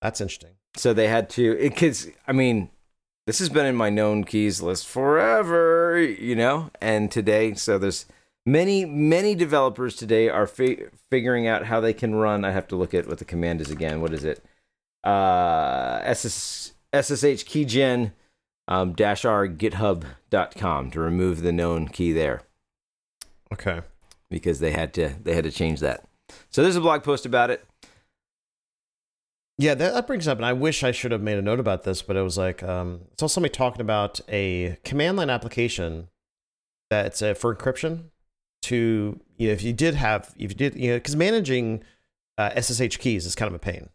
that's 0.00 0.20
interesting. 0.20 0.50
so 0.76 0.92
they 0.92 1.08
had 1.08 1.28
to. 1.30 1.58
It 1.58 1.70
because 1.70 2.08
I 2.26 2.32
mean, 2.32 2.70
this 3.26 3.38
has 3.40 3.48
been 3.48 3.66
in 3.66 3.74
my 3.76 3.90
known 3.90 4.24
keys 4.24 4.60
list 4.62 4.86
forever, 4.86 6.00
you 6.00 6.36
know. 6.36 6.70
And 6.80 7.10
today, 7.10 7.54
so 7.54 7.78
there's 7.78 8.06
many 8.44 8.84
many 8.84 9.34
developers 9.34 9.96
today 9.96 10.28
are 10.28 10.46
fi- 10.46 10.84
figuring 11.10 11.46
out 11.46 11.66
how 11.66 11.80
they 11.80 11.92
can 11.92 12.14
run. 12.14 12.44
I 12.44 12.52
have 12.52 12.68
to 12.68 12.76
look 12.76 12.94
at 12.94 13.06
what 13.08 13.18
the 13.18 13.24
command 13.24 13.60
is 13.60 13.70
again. 13.70 14.00
What 14.00 14.12
is 14.12 14.24
it? 14.24 14.44
Uh, 15.04 16.00
SS, 16.02 16.72
SSH 16.92 17.44
keygen 17.44 18.12
um, 18.68 18.92
dash 18.94 19.24
r 19.24 19.46
github.com 19.46 20.90
to 20.90 21.00
remove 21.00 21.42
the 21.42 21.52
known 21.52 21.86
key 21.88 22.12
there 22.12 22.42
Okay. 23.52 23.80
because 24.28 24.58
they 24.60 24.72
had 24.72 24.92
to 24.94 25.14
they 25.22 25.34
had 25.34 25.44
to 25.44 25.50
change 25.52 25.80
that. 25.80 26.04
So 26.50 26.62
there's 26.62 26.74
a 26.76 26.80
blog 26.80 27.04
post 27.04 27.24
about 27.26 27.50
it. 27.50 27.64
Yeah, 29.58 29.74
that, 29.74 29.94
that 29.94 30.06
brings 30.06 30.28
up, 30.28 30.36
and 30.38 30.44
I 30.44 30.52
wish 30.52 30.82
I 30.84 30.92
should 30.92 31.12
have 31.12 31.22
made 31.22 31.38
a 31.38 31.42
note 31.42 31.60
about 31.60 31.84
this, 31.84 32.02
but 32.02 32.16
it 32.16 32.22
was 32.22 32.36
like 32.36 32.62
um, 32.62 33.00
it's 33.12 33.22
also 33.22 33.34
somebody 33.34 33.52
talking 33.52 33.80
about 33.80 34.20
a 34.28 34.76
command 34.84 35.16
line 35.16 35.30
application 35.30 36.08
that's 36.90 37.22
uh, 37.22 37.34
for 37.34 37.54
encryption. 37.54 38.10
To 38.62 39.20
you 39.36 39.46
know, 39.46 39.52
if 39.52 39.62
you 39.62 39.72
did 39.72 39.94
have, 39.94 40.34
if 40.36 40.50
you 40.50 40.56
did, 40.56 40.74
you 40.74 40.90
know, 40.90 40.96
because 40.96 41.14
managing 41.14 41.84
uh, 42.36 42.60
SSH 42.60 42.96
keys 42.98 43.24
is 43.24 43.34
kind 43.36 43.46
of 43.48 43.54
a 43.54 43.58
pain. 43.60 43.90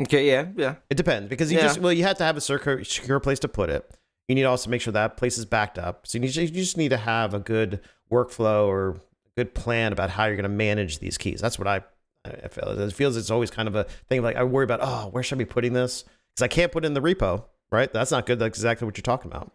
Okay, 0.00 0.26
yeah, 0.28 0.46
yeah. 0.56 0.76
It 0.88 0.96
depends 0.96 1.28
because 1.28 1.52
you 1.52 1.58
Yeah. 1.58 1.64
just 1.64 1.78
well, 1.78 1.92
you 1.92 2.04
have 2.04 2.16
to 2.18 2.24
have 2.24 2.36
a 2.36 2.40
secure, 2.40 2.82
secure 2.84 3.20
place 3.20 3.38
to 3.40 3.48
put 3.48 3.68
it. 3.68 3.88
You 4.28 4.34
need 4.34 4.42
to 4.42 4.48
also 4.48 4.70
make 4.70 4.80
sure 4.80 4.92
that 4.92 5.16
place 5.16 5.36
is 5.36 5.44
backed 5.44 5.78
up. 5.78 6.06
So 6.06 6.16
you, 6.16 6.20
need, 6.22 6.34
you 6.36 6.48
just 6.48 6.76
need 6.78 6.88
to 6.90 6.96
have 6.96 7.34
a 7.34 7.38
good 7.40 7.80
workflow 8.10 8.66
or 8.66 8.88
a 8.90 9.00
good 9.36 9.54
plan 9.54 9.92
about 9.92 10.10
how 10.10 10.24
you're 10.24 10.36
going 10.36 10.44
to 10.44 10.48
manage 10.48 11.00
these 11.00 11.18
keys. 11.18 11.40
That's 11.40 11.58
what 11.58 11.68
I, 11.68 11.82
I 12.24 12.48
feel. 12.48 12.68
It 12.78 12.92
feels 12.92 13.16
it's 13.16 13.30
always 13.30 13.50
kind 13.50 13.68
of 13.68 13.74
a 13.74 13.84
thing. 14.08 14.22
Like 14.22 14.36
I 14.36 14.44
worry 14.44 14.64
about, 14.64 14.80
oh, 14.82 15.08
where 15.10 15.22
should 15.22 15.36
I 15.36 15.38
be 15.38 15.44
putting 15.46 15.72
this? 15.72 16.04
Because 16.34 16.44
I 16.44 16.48
can't 16.48 16.72
put 16.72 16.84
in 16.84 16.94
the 16.94 17.00
repo, 17.00 17.44
right? 17.72 17.92
That's 17.92 18.10
not 18.10 18.26
good. 18.26 18.38
That's 18.38 18.58
exactly 18.58 18.86
what 18.86 18.96
you're 18.96 19.02
talking 19.02 19.30
about, 19.30 19.52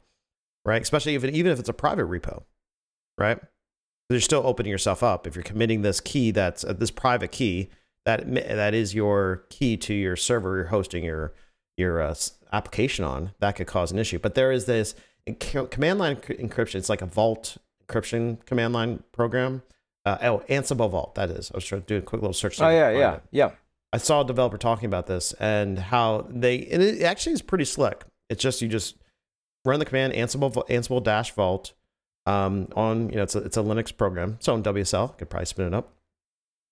right? 0.65 0.81
Especially 0.81 1.15
if 1.15 1.23
it, 1.23 1.35
even 1.35 1.51
if 1.51 1.59
it's 1.59 1.69
a 1.69 1.73
private 1.73 2.07
repo, 2.07 2.43
right? 3.17 3.39
You're 4.09 4.19
still 4.19 4.43
opening 4.45 4.71
yourself 4.71 5.01
up 5.03 5.25
if 5.25 5.35
you're 5.35 5.43
committing 5.43 5.81
this 5.81 5.99
key 5.99 6.31
that's 6.31 6.63
uh, 6.63 6.73
this 6.73 6.91
private 6.91 7.31
key 7.31 7.69
that 8.05 8.31
that 8.33 8.73
is 8.73 8.93
your 8.93 9.45
key 9.49 9.77
to 9.77 9.93
your 9.93 10.15
server 10.15 10.57
you're 10.57 10.65
hosting 10.65 11.03
your 11.03 11.33
your 11.75 12.01
uh, 12.01 12.13
application 12.53 13.03
on 13.03 13.31
that 13.39 13.55
could 13.55 13.65
cause 13.65 13.91
an 13.91 13.97
issue 13.97 14.19
but 14.19 14.35
there 14.35 14.51
is 14.51 14.65
this 14.65 14.93
command 15.39 15.97
line 15.97 16.15
enc- 16.15 16.39
encryption 16.39 16.75
it's 16.75 16.87
like 16.87 17.01
a 17.01 17.07
vault 17.07 17.57
encryption 17.87 18.45
command 18.45 18.73
line 18.73 19.03
program 19.11 19.63
uh, 20.05 20.17
oh 20.21 20.43
ansible 20.49 20.89
vault 20.89 21.15
that 21.15 21.29
is 21.29 21.51
i 21.51 21.57
was 21.57 21.65
trying 21.65 21.81
to 21.81 21.87
do 21.87 21.97
a 21.97 22.01
quick 22.01 22.21
little 22.21 22.33
search 22.33 22.61
Oh 22.61 22.69
yeah, 22.69 22.91
yeah, 22.91 23.13
it. 23.15 23.21
yeah. 23.31 23.51
I 23.93 23.97
saw 23.97 24.21
a 24.21 24.25
developer 24.25 24.57
talking 24.57 24.87
about 24.87 25.07
this 25.07 25.33
and 25.39 25.79
how 25.79 26.27
they 26.29 26.65
and 26.67 26.83
it 26.83 27.01
actually 27.01 27.33
is 27.33 27.41
pretty 27.41 27.63
slick. 27.65 28.03
It's 28.29 28.41
just 28.43 28.61
you 28.61 28.67
just 28.67 28.97
run 29.63 29.79
the 29.79 29.85
command 29.85 30.13
Ansible 30.13 30.51
Ansible 30.67 31.01
dash 31.01 31.31
vault 31.31 31.71
um, 32.25 32.67
on 32.75 33.09
you 33.09 33.15
know 33.15 33.23
it's 33.23 33.35
a, 33.35 33.39
it's 33.39 33.55
a 33.55 33.61
Linux 33.61 33.95
program. 33.95 34.37
So 34.41 34.53
on 34.53 34.63
WSL, 34.63 35.17
could 35.17 35.29
probably 35.29 35.45
spin 35.45 35.67
it 35.67 35.73
up. 35.73 35.93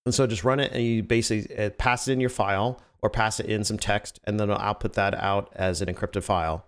And 0.06 0.14
so 0.14 0.28
just 0.28 0.44
run 0.44 0.60
it 0.60 0.74
and 0.74 0.84
you 0.84 1.02
basically 1.02 1.70
pass 1.72 2.10
it 2.10 2.12
in 2.12 2.20
your 2.20 2.30
file 2.30 2.82
or 3.02 3.10
pass 3.10 3.40
it 3.40 3.46
in 3.46 3.64
some 3.64 3.78
text 3.78 4.20
and 4.26 4.38
then 4.38 4.50
it'll 4.50 4.62
output 4.62 4.94
that 4.94 5.14
out 5.16 5.50
as 5.56 5.82
an 5.82 5.88
encrypted 5.88 6.24
file 6.24 6.66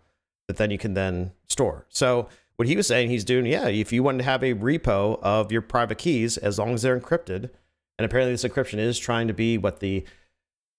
that 0.47 0.55
then 0.55 0.71
you 0.71 0.77
can 0.77 0.93
then 0.93 1.31
store. 1.49 1.85
So 1.89 2.29
what 2.57 2.67
he 2.67 2.75
was 2.75 2.87
saying 2.87 3.09
he's 3.09 3.25
doing, 3.25 3.45
yeah, 3.45 3.67
if 3.67 3.91
you 3.91 4.03
wanted 4.03 4.19
to 4.19 4.23
have 4.25 4.43
a 4.43 4.53
repo 4.53 5.19
of 5.21 5.51
your 5.51 5.61
private 5.61 5.97
keys 5.97 6.37
as 6.37 6.57
long 6.57 6.73
as 6.73 6.81
they're 6.81 6.99
encrypted, 6.99 7.49
and 7.97 8.05
apparently 8.05 8.33
this 8.33 8.43
encryption 8.43 8.79
is 8.79 8.97
trying 8.99 9.27
to 9.27 9.33
be 9.33 9.57
what 9.57 9.79
the 9.79 10.05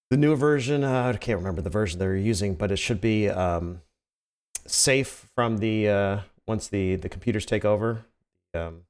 the 0.08 0.16
newer 0.16 0.36
version 0.36 0.84
uh, 0.84 1.12
i 1.12 1.16
can't 1.16 1.38
remember 1.38 1.60
the 1.60 1.68
version 1.68 1.98
they're 1.98 2.14
using 2.14 2.54
but 2.54 2.70
it 2.70 2.76
should 2.76 3.00
be 3.00 3.28
um, 3.28 3.80
safe 4.64 5.28
from 5.34 5.56
the 5.56 5.88
uh, 5.88 6.20
once 6.46 6.68
the 6.68 6.94
the 6.94 7.08
computers 7.08 7.44
take 7.44 7.64
over 7.64 8.04
um, 8.54 8.82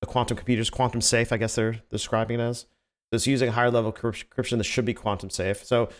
the 0.00 0.06
quantum 0.06 0.36
computers, 0.36 0.70
quantum 0.70 1.00
safe, 1.00 1.32
I 1.32 1.36
guess 1.36 1.54
they're 1.54 1.80
describing 1.90 2.40
it 2.40 2.42
as. 2.42 2.60
So 2.60 3.16
it's 3.16 3.26
using 3.26 3.52
higher 3.52 3.70
level 3.70 3.92
encryption 3.92 4.58
that 4.58 4.64
should 4.64 4.84
be 4.84 4.94
quantum 4.94 5.30
safe. 5.30 5.64
So 5.64 5.90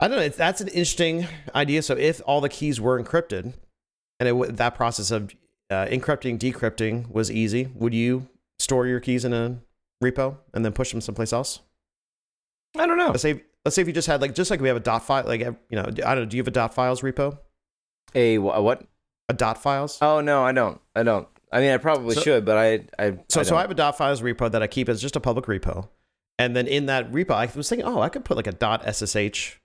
I 0.00 0.08
don't 0.08 0.18
know. 0.18 0.28
That's 0.28 0.60
an 0.60 0.68
interesting 0.68 1.26
idea. 1.54 1.82
So 1.82 1.96
if 1.96 2.20
all 2.26 2.40
the 2.40 2.48
keys 2.48 2.80
were 2.80 3.02
encrypted, 3.02 3.54
and 4.20 4.28
it, 4.28 4.56
that 4.56 4.74
process 4.74 5.10
of 5.10 5.34
uh, 5.70 5.86
encrypting, 5.86 6.38
decrypting 6.38 7.10
was 7.10 7.30
easy, 7.30 7.68
would 7.74 7.92
you 7.94 8.28
store 8.58 8.86
your 8.86 9.00
keys 9.00 9.24
in 9.24 9.32
a 9.32 9.58
repo 10.02 10.36
and 10.54 10.64
then 10.64 10.72
push 10.72 10.90
them 10.92 11.00
someplace 11.00 11.32
else? 11.32 11.60
I 12.78 12.86
don't 12.86 12.98
know. 12.98 13.08
Let's 13.08 13.22
say 13.22 13.42
let's 13.64 13.74
say 13.74 13.82
if 13.82 13.88
you 13.88 13.94
just 13.94 14.06
had 14.06 14.20
like 14.20 14.34
just 14.34 14.50
like 14.50 14.60
we 14.60 14.68
have 14.68 14.76
a 14.76 14.80
dot 14.80 15.04
file, 15.04 15.24
like 15.26 15.40
you 15.40 15.56
know, 15.72 15.82
I 15.82 15.90
don't 15.90 16.18
know. 16.18 16.24
Do 16.26 16.36
you 16.36 16.42
have 16.42 16.48
a 16.48 16.52
dot 16.52 16.74
files 16.74 17.00
repo? 17.00 17.38
A, 18.14 18.36
wh- 18.36 18.54
a 18.56 18.62
what? 18.62 18.82
A 19.28 19.34
dot 19.34 19.60
files? 19.62 19.98
Oh 20.00 20.20
no, 20.20 20.44
I 20.44 20.52
don't. 20.52 20.80
I 20.94 21.02
don't. 21.02 21.26
I 21.52 21.60
mean, 21.60 21.70
I 21.70 21.78
probably 21.78 22.14
So- 22.14 22.20
should, 22.20 22.44
but 22.44 22.56
I, 22.58 22.84
I. 23.02 23.18
So, 23.28 23.40
I 23.40 23.42
so 23.44 23.56
I 23.56 23.62
have 23.62 23.70
a 23.70 23.74
dot 23.74 23.96
files 23.98 24.20
repo 24.22 24.50
that 24.50 24.62
I 24.62 24.66
keep 24.66 24.88
as 24.88 25.00
just 25.00 25.16
a 25.16 25.20
public 25.20 25.46
repo, 25.46 25.88
and 26.38 26.54
then 26.54 26.66
in 26.66 26.86
that 26.86 27.10
repo, 27.10 27.30
I 27.32 27.50
was 27.56 27.68
thinking, 27.68 27.86
oh, 27.86 28.00
I 28.00 28.08
could 28.08 28.24
put 28.24 28.36
like 28.36 28.46
a 28.46 28.52
dot 28.52 28.82
ssh 28.86 29.56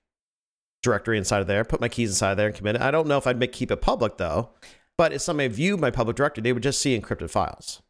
directory 0.84 1.18
inside 1.18 1.40
of 1.42 1.48
there, 1.48 1.64
put 1.64 1.80
my 1.82 1.90
keys 1.90 2.10
inside 2.10 2.36
there, 2.36 2.48
and 2.48 2.56
commit 2.56 2.76
it. 2.76 2.82
I 2.82 2.92
don't 2.92 3.08
know 3.08 3.18
if 3.18 3.28
I'd 3.28 3.38
make 3.40 3.52
keep 3.52 3.72
it 3.72 3.82
public 3.82 4.18
though, 4.18 4.50
but 4.98 5.14
if 5.14 5.22
somebody 5.22 5.48
viewed 5.50 5.80
my 5.80 5.92
public 5.92 6.16
directory, 6.18 6.42
they 6.42 6.54
would 6.54 6.64
just 6.64 6.80
see 6.82 7.00
encrypted 7.00 7.30
files, 7.30 7.82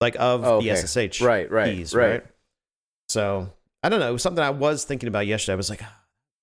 like 0.00 0.16
of 0.18 0.44
Oh, 0.44 0.60
the 0.60 0.70
ssh 0.74 1.20
Right, 1.20 1.50
right, 1.50 1.74
keys, 1.74 1.94
right. 1.94 2.10
right. 2.10 2.24
So 3.08 3.52
I 3.82 3.88
don't 3.88 4.00
know. 4.00 4.08
It 4.08 4.12
was 4.12 4.22
something 4.22 4.42
I 4.44 4.50
was 4.50 4.84
thinking 4.84 5.08
about 5.08 5.26
yesterday. 5.26 5.54
I 5.54 5.56
was 5.56 5.70
like, 5.70 5.82
ah, 5.82 5.96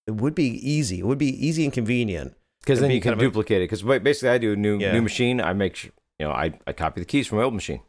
it 0.08 0.12
would 0.16 0.36
be 0.36 0.48
easy. 0.70 1.00
It 1.00 1.06
would 1.06 1.18
be 1.18 1.46
easy 1.46 1.64
and 1.64 1.74
convenient. 1.74 2.36
because 2.62 2.80
then 2.80 2.90
be 2.90 2.96
you 2.96 3.02
can 3.02 3.14
of 3.14 3.20
a- 3.20 3.22
duplicate 3.22 3.62
it. 3.62 3.70
Because 3.70 3.84
basically, 4.02 4.30
I 4.30 4.38
do 4.38 4.54
a 4.54 4.56
new 4.56 4.78
Yeah. 4.80 4.92
new 4.94 5.02
machine. 5.02 5.40
I 5.42 5.54
make 5.54 5.76
sure 5.76 5.92
you 6.20 6.26
know 6.26 6.32
I, 6.32 6.54
I 6.66 6.74
copy 6.74 7.00
the 7.02 7.06
keys 7.06 7.28
from 7.28 7.38
my 7.40 7.44
old 7.44 7.54
machine. 7.54 7.82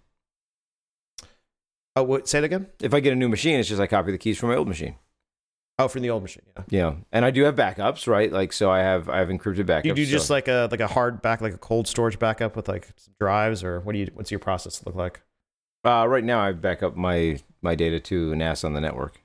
Oh, 1.96 2.02
what, 2.04 2.28
say 2.28 2.38
it 2.38 2.44
again. 2.44 2.68
If 2.80 2.94
I 2.94 3.00
get 3.00 3.12
a 3.12 3.16
new 3.16 3.28
machine, 3.28 3.58
it's 3.58 3.68
just 3.68 3.80
I 3.80 3.86
copy 3.88 4.12
the 4.12 4.18
keys 4.18 4.38
from 4.38 4.50
my 4.50 4.56
old 4.56 4.68
machine. 4.68 4.94
Oh, 5.80 5.86
from 5.86 6.02
the 6.02 6.10
old 6.10 6.22
machine. 6.22 6.42
Yeah. 6.70 6.82
Know, 6.82 6.96
and 7.12 7.24
I 7.24 7.30
do 7.30 7.44
have 7.44 7.54
backups, 7.54 8.08
right? 8.08 8.32
Like 8.32 8.52
so, 8.52 8.68
I 8.70 8.80
have 8.80 9.08
I 9.08 9.18
have 9.18 9.28
encrypted 9.28 9.64
backups. 9.64 9.84
You 9.84 9.94
do 9.94 10.06
just 10.06 10.26
so- 10.26 10.34
like 10.34 10.48
a 10.48 10.68
like 10.70 10.80
a 10.80 10.88
hard 10.88 11.22
back, 11.22 11.40
like 11.40 11.54
a 11.54 11.58
cold 11.58 11.86
storage 11.86 12.18
backup 12.18 12.56
with 12.56 12.68
like 12.68 12.88
some 12.96 13.14
drives, 13.20 13.62
or 13.62 13.80
what 13.80 13.92
do 13.92 13.98
you? 13.98 14.10
What's 14.14 14.30
your 14.32 14.40
process 14.40 14.84
look 14.84 14.94
like? 14.94 15.20
uh, 15.84 16.04
right 16.08 16.24
now 16.24 16.40
I 16.40 16.52
back 16.52 16.82
up 16.82 16.96
my 16.96 17.38
my 17.62 17.74
data 17.76 18.00
to 18.00 18.34
NAS 18.34 18.64
on 18.64 18.72
the 18.72 18.80
network. 18.80 19.20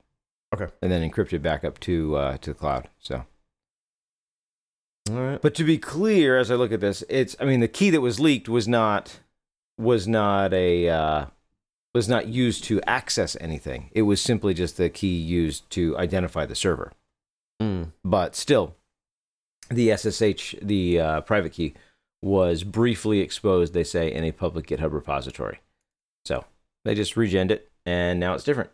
Okay. 0.54 0.68
And 0.80 0.92
then 0.92 1.08
encrypted 1.10 1.42
backup 1.42 1.80
to 1.80 2.14
uh, 2.16 2.36
to 2.38 2.50
the 2.50 2.54
cloud. 2.54 2.88
So, 3.00 3.24
All 5.10 5.16
right. 5.16 5.42
but 5.42 5.54
to 5.56 5.64
be 5.64 5.78
clear, 5.78 6.38
as 6.38 6.50
I 6.50 6.54
look 6.54 6.70
at 6.70 6.80
this, 6.80 7.02
it's 7.08 7.34
I 7.40 7.44
mean 7.44 7.58
the 7.60 7.68
key 7.68 7.90
that 7.90 8.00
was 8.00 8.20
leaked 8.20 8.48
was 8.48 8.68
not 8.68 9.18
was 9.76 10.06
not 10.06 10.54
a 10.54 10.88
uh, 10.88 11.26
was 11.94 12.08
not 12.08 12.26
used 12.26 12.64
to 12.64 12.80
access 12.82 13.36
anything. 13.40 13.90
It 13.92 14.02
was 14.02 14.20
simply 14.20 14.52
just 14.52 14.76
the 14.76 14.90
key 14.90 15.14
used 15.14 15.68
to 15.70 15.96
identify 15.96 16.44
the 16.44 16.56
server. 16.56 16.92
Mm. 17.62 17.92
but 18.04 18.34
still, 18.34 18.74
the 19.70 19.96
SSH, 19.96 20.56
the 20.60 21.00
uh, 21.00 21.20
private 21.20 21.52
key, 21.52 21.74
was 22.20 22.64
briefly 22.64 23.20
exposed. 23.20 23.72
They 23.72 23.84
say 23.84 24.12
in 24.12 24.24
a 24.24 24.32
public 24.32 24.66
GitHub 24.66 24.92
repository. 24.92 25.60
So 26.24 26.44
they 26.84 26.96
just 26.96 27.14
regened 27.14 27.52
it, 27.52 27.70
and 27.86 28.18
now 28.18 28.34
it's 28.34 28.44
different. 28.44 28.70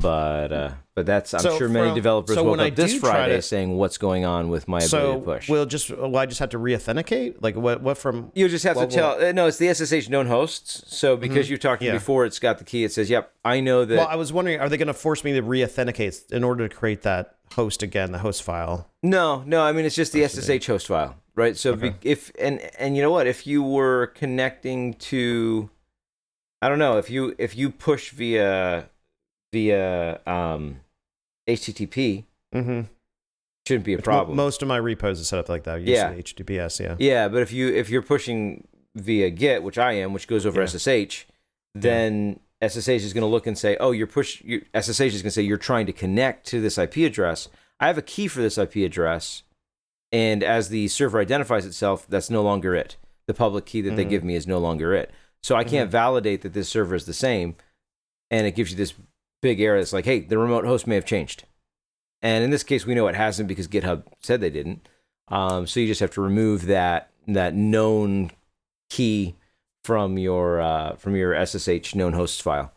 But 0.00 0.52
uh, 0.52 0.70
but 0.94 1.06
that's 1.06 1.32
I'm 1.34 1.40
So 1.40 1.56
sure 1.58 1.68
many 1.68 1.88
from- 1.88 1.94
developers 1.94 2.34
so 2.36 2.42
woke 2.44 2.52
when 2.52 2.60
I 2.60 2.68
up 2.68 2.74
this 2.76 2.94
Friday 2.98 3.36
to- 3.36 3.42
saying 3.42 3.76
what's 3.76 3.98
going 3.98 4.24
on 4.24 4.48
with 4.48 4.66
my 4.68 4.78
ability 4.78 4.88
So 4.90 5.14
to 5.14 5.20
push. 5.24 5.48
we'll 5.48 5.66
just 5.66 5.90
well, 5.90 6.16
I 6.16 6.26
just 6.26 6.40
have 6.40 6.50
to 6.50 6.58
re-authenticate. 6.58 7.42
Like 7.42 7.56
what? 7.56 7.80
What 7.82 7.98
from? 7.98 8.32
you 8.34 8.48
just 8.48 8.64
have 8.64 8.76
to 8.78 8.86
tell. 8.86 9.22
uh, 9.22 9.32
no, 9.32 9.46
it's 9.46 9.58
the 9.58 9.68
SSH 9.68 10.08
known 10.08 10.26
hosts. 10.26 10.82
So 10.94 11.16
because 11.16 11.46
Mhm. 11.46 11.50
you 11.50 11.58
talked 11.58 11.82
Yeah. 11.82 11.92
before, 11.92 12.24
it's 12.24 12.38
got 12.38 12.58
the 12.58 12.64
key. 12.64 12.84
It 12.84 12.92
says, 12.92 13.08
"Yep, 13.10 13.30
I 13.44 13.60
know 13.60 13.84
that." 13.84 13.96
Well, 13.98 14.08
I 14.08 14.16
was 14.16 14.32
wondering, 14.32 14.60
are 14.60 14.68
they 14.68 14.76
going 14.76 14.86
to 14.88 14.94
force 14.94 15.22
me 15.24 15.32
to 15.34 15.42
re-authenticate 15.42 16.24
in 16.30 16.42
order 16.44 16.66
to 16.68 16.74
create 16.74 17.02
that 17.02 17.36
host 17.54 17.82
again, 17.82 18.12
the 18.12 18.18
host 18.18 18.42
file? 18.42 18.90
No, 19.02 19.42
no. 19.46 19.62
I 19.62 19.72
mean, 19.72 19.84
it's 19.84 19.94
just 19.96 20.12
the 20.12 20.20
That's 20.22 20.34
SSH 20.34 20.66
host 20.66 20.86
file, 20.88 21.16
right? 21.34 21.56
So 21.56 21.72
Okay. 21.72 21.90
be, 21.90 21.94
if 22.10 22.32
and 22.38 22.60
and 22.78 22.96
you 22.96 23.02
know 23.02 23.10
what? 23.12 23.26
If 23.26 23.46
you 23.46 23.62
were 23.62 24.08
connecting 24.08 24.94
to, 24.94 25.70
I 26.62 26.68
don't 26.68 26.78
know, 26.78 26.98
if 26.98 27.10
you 27.10 27.34
if 27.38 27.56
you 27.56 27.70
push 27.70 28.10
via 28.10 28.88
via 29.52 30.20
um, 30.26 30.80
HTTP, 31.48 32.24
Mm-hmm. 32.54 32.82
shouldn't 33.66 33.84
be 33.84 33.92
a 33.94 33.98
problem. 33.98 34.36
Most 34.36 34.62
of 34.62 34.68
my 34.68 34.76
repos 34.78 35.20
are 35.20 35.24
set 35.24 35.38
up 35.38 35.48
like 35.48 35.64
that. 35.64 35.82
Yeah. 35.82 36.14
HTTPS. 36.14 36.80
Yeah. 36.80 36.94
yeah, 36.98 37.28
but 37.28 37.42
if 37.42 37.52
you 37.52 37.68
if 37.68 37.90
you're 37.90 38.02
pushing 38.02 38.66
via 38.94 39.28
Git, 39.30 39.62
which 39.62 39.76
I 39.76 39.92
am, 39.92 40.12
which 40.14 40.26
goes 40.28 40.46
over 40.46 40.60
Yeah. 40.60 40.66
SSH, 40.66 41.26
then 41.74 42.40
SSH 42.62 42.88
is 43.04 43.12
going 43.12 43.22
to 43.22 43.26
look 43.26 43.46
and 43.46 43.58
say, 43.58 43.76
"Oh, 43.78 43.90
you're 43.90 44.06
push." 44.06 44.42
SSH 44.74 45.00
is 45.00 45.22
going 45.22 45.24
to 45.24 45.30
say 45.32 45.42
you're 45.42 45.58
trying 45.58 45.84
to 45.86 45.92
connect 45.92 46.46
to 46.46 46.60
this 46.60 46.78
IP 46.78 46.98
address. 46.98 47.48
I 47.78 47.88
have 47.88 47.98
a 47.98 48.02
key 48.02 48.28
for 48.28 48.40
this 48.40 48.56
IP 48.56 48.76
address, 48.76 49.42
and 50.12 50.42
as 50.42 50.70
the 50.70 50.88
server 50.88 51.20
identifies 51.20 51.66
itself, 51.66 52.06
that's 52.08 52.30
no 52.30 52.42
longer 52.42 52.74
it. 52.74 52.96
The 53.26 53.34
public 53.34 53.66
key 53.66 53.82
that 53.82 53.96
they 53.96 54.06
Mhm. 54.06 54.10
give 54.10 54.24
me 54.24 54.34
is 54.36 54.46
no 54.46 54.58
longer 54.58 54.94
it. 54.94 55.10
So 55.42 55.56
I 55.56 55.64
can't 55.64 55.90
validate 55.90 56.40
that 56.42 56.54
this 56.54 56.68
server 56.70 56.94
is 56.94 57.04
the 57.04 57.12
same, 57.12 57.56
and 58.30 58.46
it 58.46 58.52
gives 58.52 58.70
you 58.70 58.76
this 58.78 58.94
big 59.46 59.60
error 59.60 59.78
that's 59.78 59.92
like, 59.92 60.04
"Hey, 60.04 60.20
the 60.20 60.38
remote 60.38 60.64
host 60.64 60.88
may 60.88 60.96
have 60.96 61.04
changed." 61.04 61.44
And 62.20 62.42
in 62.42 62.50
this 62.50 62.64
case, 62.64 62.84
we 62.84 62.94
know 62.94 63.06
it 63.06 63.14
hasn't 63.14 63.48
because 63.48 63.68
GitHub 63.68 64.02
said 64.20 64.40
they 64.40 64.50
didn't. 64.50 64.88
Um, 65.28 65.66
so 65.66 65.78
you 65.78 65.86
just 65.86 66.00
have 66.00 66.10
to 66.12 66.20
remove 66.20 66.66
that 66.66 67.10
that 67.28 67.54
known 67.54 68.32
key 68.90 69.36
from 69.84 70.18
your 70.18 70.60
uh, 70.60 70.96
from 70.96 71.14
your 71.14 71.46
SSH 71.46 71.94
known 71.94 72.14
hosts 72.14 72.40
file. 72.40 72.72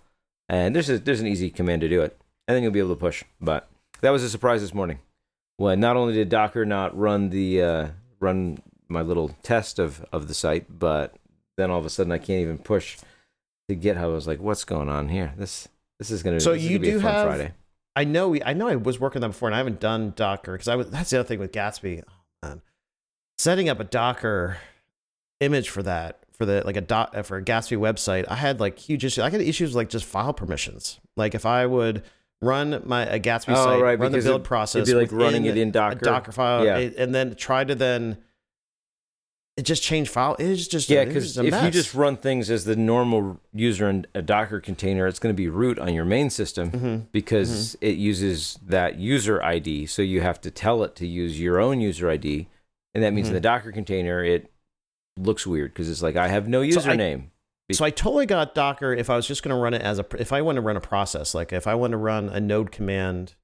And 0.47 0.75
there's 0.75 0.89
a, 0.89 0.99
there's 0.99 1.21
an 1.21 1.27
easy 1.27 1.49
command 1.49 1.81
to 1.81 1.89
do 1.89 2.01
it, 2.01 2.19
and 2.47 2.55
then 2.55 2.61
you'll 2.61 2.71
be 2.71 2.79
able 2.79 2.95
to 2.95 2.99
push. 2.99 3.23
But 3.41 3.67
that 4.01 4.11
was 4.11 4.23
a 4.23 4.29
surprise 4.29 4.61
this 4.61 4.73
morning 4.73 4.99
when 5.57 5.79
not 5.79 5.97
only 5.97 6.13
did 6.13 6.29
Docker 6.29 6.65
not 6.65 6.97
run 6.97 7.29
the 7.29 7.63
uh, 7.63 7.87
run 8.19 8.59
my 8.87 9.01
little 9.01 9.29
test 9.41 9.79
of 9.79 10.05
of 10.13 10.27
the 10.27 10.35
site, 10.35 10.79
but 10.79 11.15
then 11.57 11.71
all 11.71 11.79
of 11.79 11.85
a 11.85 11.89
sudden 11.89 12.11
I 12.11 12.19
can't 12.19 12.41
even 12.41 12.59
push 12.59 12.97
to 13.67 13.75
GitHub. 13.75 13.97
I 13.97 14.07
was 14.07 14.27
like, 14.27 14.39
what's 14.39 14.63
going 14.63 14.89
on 14.89 15.09
here? 15.09 15.33
This 15.37 15.67
this 15.99 16.09
is 16.11 16.23
gonna 16.23 16.39
So 16.39 16.53
you 16.53 16.69
gonna 16.69 16.79
be 16.79 16.89
a 16.89 16.93
do 16.93 16.99
have- 16.99 17.27
Friday. 17.27 17.53
I 17.95 18.03
know. 18.05 18.29
We, 18.29 18.41
I 18.43 18.53
know. 18.53 18.67
I 18.67 18.75
was 18.75 18.99
working 18.99 19.17
on 19.19 19.29
that 19.29 19.33
before, 19.35 19.49
and 19.49 19.55
I 19.55 19.57
haven't 19.57 19.79
done 19.79 20.13
Docker 20.15 20.53
because 20.53 20.67
I 20.67 20.75
was. 20.75 20.89
That's 20.89 21.09
the 21.09 21.19
other 21.19 21.27
thing 21.27 21.39
with 21.39 21.51
Gatsby. 21.51 22.03
Oh, 22.07 22.47
man. 22.47 22.61
Setting 23.37 23.67
up 23.67 23.79
a 23.79 23.83
Docker 23.83 24.57
image 25.41 25.69
for 25.69 25.83
that 25.83 26.19
for 26.37 26.45
the 26.45 26.61
like 26.65 26.77
a 26.77 26.81
dot 26.81 27.15
uh, 27.15 27.23
for 27.23 27.37
a 27.37 27.43
Gatsby 27.43 27.77
website, 27.77 28.25
I 28.29 28.35
had 28.35 28.59
like 28.59 28.77
huge 28.79 29.03
issues. 29.03 29.21
I 29.23 29.29
had 29.29 29.41
issues 29.41 29.69
with, 29.71 29.75
like 29.75 29.89
just 29.89 30.05
file 30.05 30.33
permissions. 30.33 30.99
Like 31.17 31.35
if 31.35 31.45
I 31.45 31.65
would 31.65 32.03
run 32.41 32.81
my 32.85 33.05
a 33.05 33.19
Gatsby 33.19 33.53
Oh, 33.53 33.65
site, 33.65 33.81
right, 33.81 33.99
run 33.99 34.11
the 34.13 34.19
build 34.19 34.35
it'd- 34.35 34.43
process, 34.45 34.83
It'd 34.87 34.93
be 34.93 34.99
like 35.01 35.11
running 35.11 35.43
it 35.45 35.57
in 35.57 35.71
Docker. 35.71 35.99
Docker 35.99 36.31
file, 36.31 36.63
Yeah. 36.63 36.77
it- 36.77 36.95
and 36.97 37.13
then 37.13 37.35
try 37.35 37.63
to 37.65 37.75
then 37.75 38.17
it 39.59 39.63
just 39.65 39.83
changed 39.83 40.09
file. 40.09 40.35
It's 40.39 40.67
just 40.67 40.89
Yeah, 40.89 41.03
because 41.05 41.37
if 41.37 41.63
you 41.63 41.69
just 41.71 41.93
run 41.93 42.15
things 42.17 42.49
as 42.49 42.63
the 42.63 42.75
normal 42.75 43.39
user 43.53 43.89
in 43.89 44.07
a 44.15 44.21
Docker 44.21 44.59
container, 44.61 45.05
it's 45.05 45.19
going 45.19 45.33
to 45.33 45.37
be 45.37 45.49
root 45.49 45.77
on 45.77 45.93
your 45.93 46.05
main 46.05 46.29
system 46.29 46.71
Mhm. 46.71 47.05
because 47.11 47.75
it 47.81 47.97
uses 47.97 48.57
that 48.65 48.97
user 48.99 49.43
ID. 49.43 49.85
So 49.85 50.01
you 50.01 50.21
have 50.21 50.39
to 50.41 50.49
tell 50.51 50.83
it 50.83 50.95
to 50.95 51.05
use 51.05 51.39
your 51.39 51.59
own 51.59 51.81
user 51.81 52.09
ID, 52.09 52.47
and 52.93 53.03
that 53.03 53.11
means 53.13 53.27
in 53.27 53.33
Mhm. 53.33 53.37
the 53.37 53.41
Docker 53.41 53.71
container 53.71 54.23
it 54.23 54.49
looks 55.17 55.45
weird 55.45 55.73
because 55.73 55.89
it's 55.89 56.01
like 56.01 56.15
I 56.15 56.29
have 56.29 56.47
no 56.47 56.61
So 56.69 56.79
I- 56.79 56.83
username. 56.95 57.23
So 57.71 57.83
I 57.85 57.89
totally 57.91 58.25
got 58.25 58.55
Docker 58.55 58.93
if 58.93 59.09
I 59.11 59.15
was 59.15 59.27
just 59.27 59.43
going 59.43 59.55
to 59.55 59.61
run 59.61 59.73
it 59.75 59.81
as 59.83 59.99
a 59.99 60.05
if 60.17 60.31
I 60.33 60.41
want 60.41 60.55
to 60.55 60.61
run 60.61 60.75
a 60.77 60.81
process 60.81 61.35
like 61.35 61.51
if 61.53 61.67
I 61.67 61.75
want 61.75 61.91
to 61.91 61.97
run 61.97 62.29
a 62.29 62.39
node 62.39 62.71
command 62.71 63.35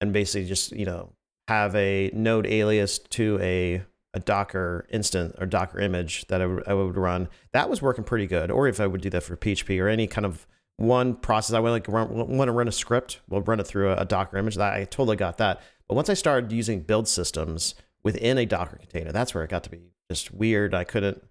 and 0.00 0.10
basically 0.12 0.48
just 0.48 0.72
you 0.72 0.86
know 0.86 1.10
have 1.48 1.74
a 1.74 2.10
node 2.14 2.46
alias 2.46 2.98
to 2.98 3.38
a 3.42 3.82
a 4.14 4.20
Docker 4.20 4.86
instance 4.90 5.34
or 5.38 5.46
Docker 5.46 5.78
image 5.80 6.26
that 6.28 6.40
I 6.40 6.46
would, 6.46 6.66
I 6.66 6.74
would 6.74 6.96
run 6.96 7.28
that 7.52 7.68
was 7.68 7.82
working 7.82 8.04
pretty 8.04 8.26
good 8.26 8.50
or 8.50 8.66
if 8.66 8.80
I 8.80 8.86
would 8.86 9.00
do 9.02 9.10
that 9.10 9.22
for 9.22 9.36
PHP 9.36 9.80
or 9.82 9.88
any 9.88 10.06
kind 10.06 10.24
of 10.24 10.46
one 10.76 11.14
process 11.14 11.54
I 11.54 11.60
want 11.60 11.72
like 11.72 11.88
run, 11.88 12.08
want 12.36 12.48
to 12.48 12.52
run 12.52 12.68
a 12.68 12.72
script 12.72 13.20
we'll 13.28 13.42
run 13.42 13.60
it 13.60 13.66
through 13.66 13.90
a, 13.90 13.96
a 13.96 14.04
Docker 14.04 14.38
image 14.38 14.54
that 14.56 14.72
I 14.74 14.84
totally 14.84 15.16
got 15.16 15.38
that 15.38 15.60
but 15.88 15.94
once 15.94 16.08
I 16.08 16.14
started 16.14 16.52
using 16.52 16.80
build 16.82 17.06
systems 17.08 17.74
within 18.02 18.38
a 18.38 18.46
Docker 18.46 18.76
container 18.78 19.12
that's 19.12 19.34
where 19.34 19.44
it 19.44 19.50
got 19.50 19.64
to 19.64 19.70
be 19.70 19.78
just 20.10 20.32
weird 20.32 20.72
I 20.74 20.84
couldn't 20.84 21.22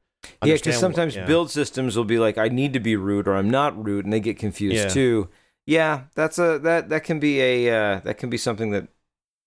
Yeah, 0.44 0.54
because 0.54 0.76
what- 0.76 0.80
sometimes 0.82 1.16
yeah. 1.16 1.26
build 1.26 1.50
systems 1.50 1.98
will 1.98 2.04
be 2.06 2.20
like 2.20 2.38
I 2.38 2.48
need 2.50 2.74
to 2.74 2.80
be 2.80 2.96
root 2.96 3.28
or 3.28 3.36
I'm 3.36 3.50
not 3.50 3.84
root, 3.84 4.04
and 4.06 4.14
they 4.14 4.20
get 4.20 4.38
confused 4.38 4.76
Yeah. 4.76 4.88
too. 4.90 5.30
Yeah, 5.66 6.04
that's 6.16 6.38
a 6.40 6.60
that 6.60 6.90
that 6.90 7.04
can 7.04 7.20
be 7.20 7.42
a 7.42 7.70
uh, 7.70 8.00
that 8.02 8.18
can 8.18 8.30
be 8.30 8.38
something 8.38 8.72
that 8.72 8.88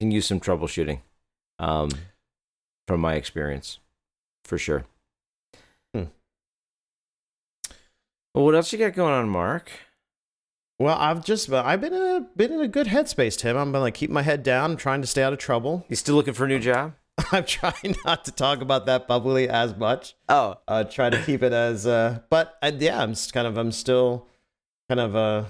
can 0.01 0.11
use 0.11 0.27
some 0.27 0.39
troubleshooting, 0.41 1.01
um, 1.59 1.89
from 2.91 3.01
my 3.01 3.15
experience, 3.15 3.79
for 4.45 4.59
sure. 4.59 4.85
Hmm. 5.95 6.07
Well, 8.35 8.45
what 8.45 8.57
else 8.57 8.73
you 8.73 8.81
got 8.81 8.95
going 8.95 9.15
on, 9.15 9.29
Mark? 9.29 9.71
Well, 10.81 10.97
I've 10.99 11.25
just 11.25 11.53
I've 11.53 11.81
been 11.81 11.93
in 11.95 12.03
a 12.03 12.27
been 12.35 12.51
in 12.51 12.61
a 12.61 12.67
good 12.67 12.89
headspace, 12.89 13.39
Tim. 13.39 13.57
I'm 13.57 13.71
been 13.71 13.81
like 13.81 13.95
keep 13.95 14.11
my 14.11 14.23
head 14.23 14.43
down, 14.43 14.77
trying 14.77 15.03
to 15.03 15.07
stay 15.07 15.23
out 15.23 15.33
of 15.33 15.39
trouble. 15.39 15.87
You 15.89 15.95
still 15.95 16.17
looking 16.17 16.35
for 16.35 16.47
a 16.47 16.49
new 16.49 16.59
job? 16.59 16.95
I'm 17.31 17.45
trying 17.45 17.95
not 18.05 18.25
to 18.25 18.33
talk 18.33 18.61
about 18.61 18.87
that 18.87 19.07
publicly 19.07 19.49
as 19.49 19.77
much. 19.77 20.17
Oh, 20.29 20.57
Uh, 20.67 20.83
try 20.83 21.11
to 21.11 21.23
keep 21.23 21.45
it 21.45 21.53
as. 21.53 21.87
Uh, 21.87 22.19
but 22.29 22.59
I, 22.61 22.71
yeah, 22.71 23.01
I'm 23.01 23.15
kind 23.33 23.47
of. 23.47 23.57
I'm 23.57 23.71
still 23.71 24.27
kind 24.89 24.99
of. 24.99 25.15
Uh, 25.15 25.45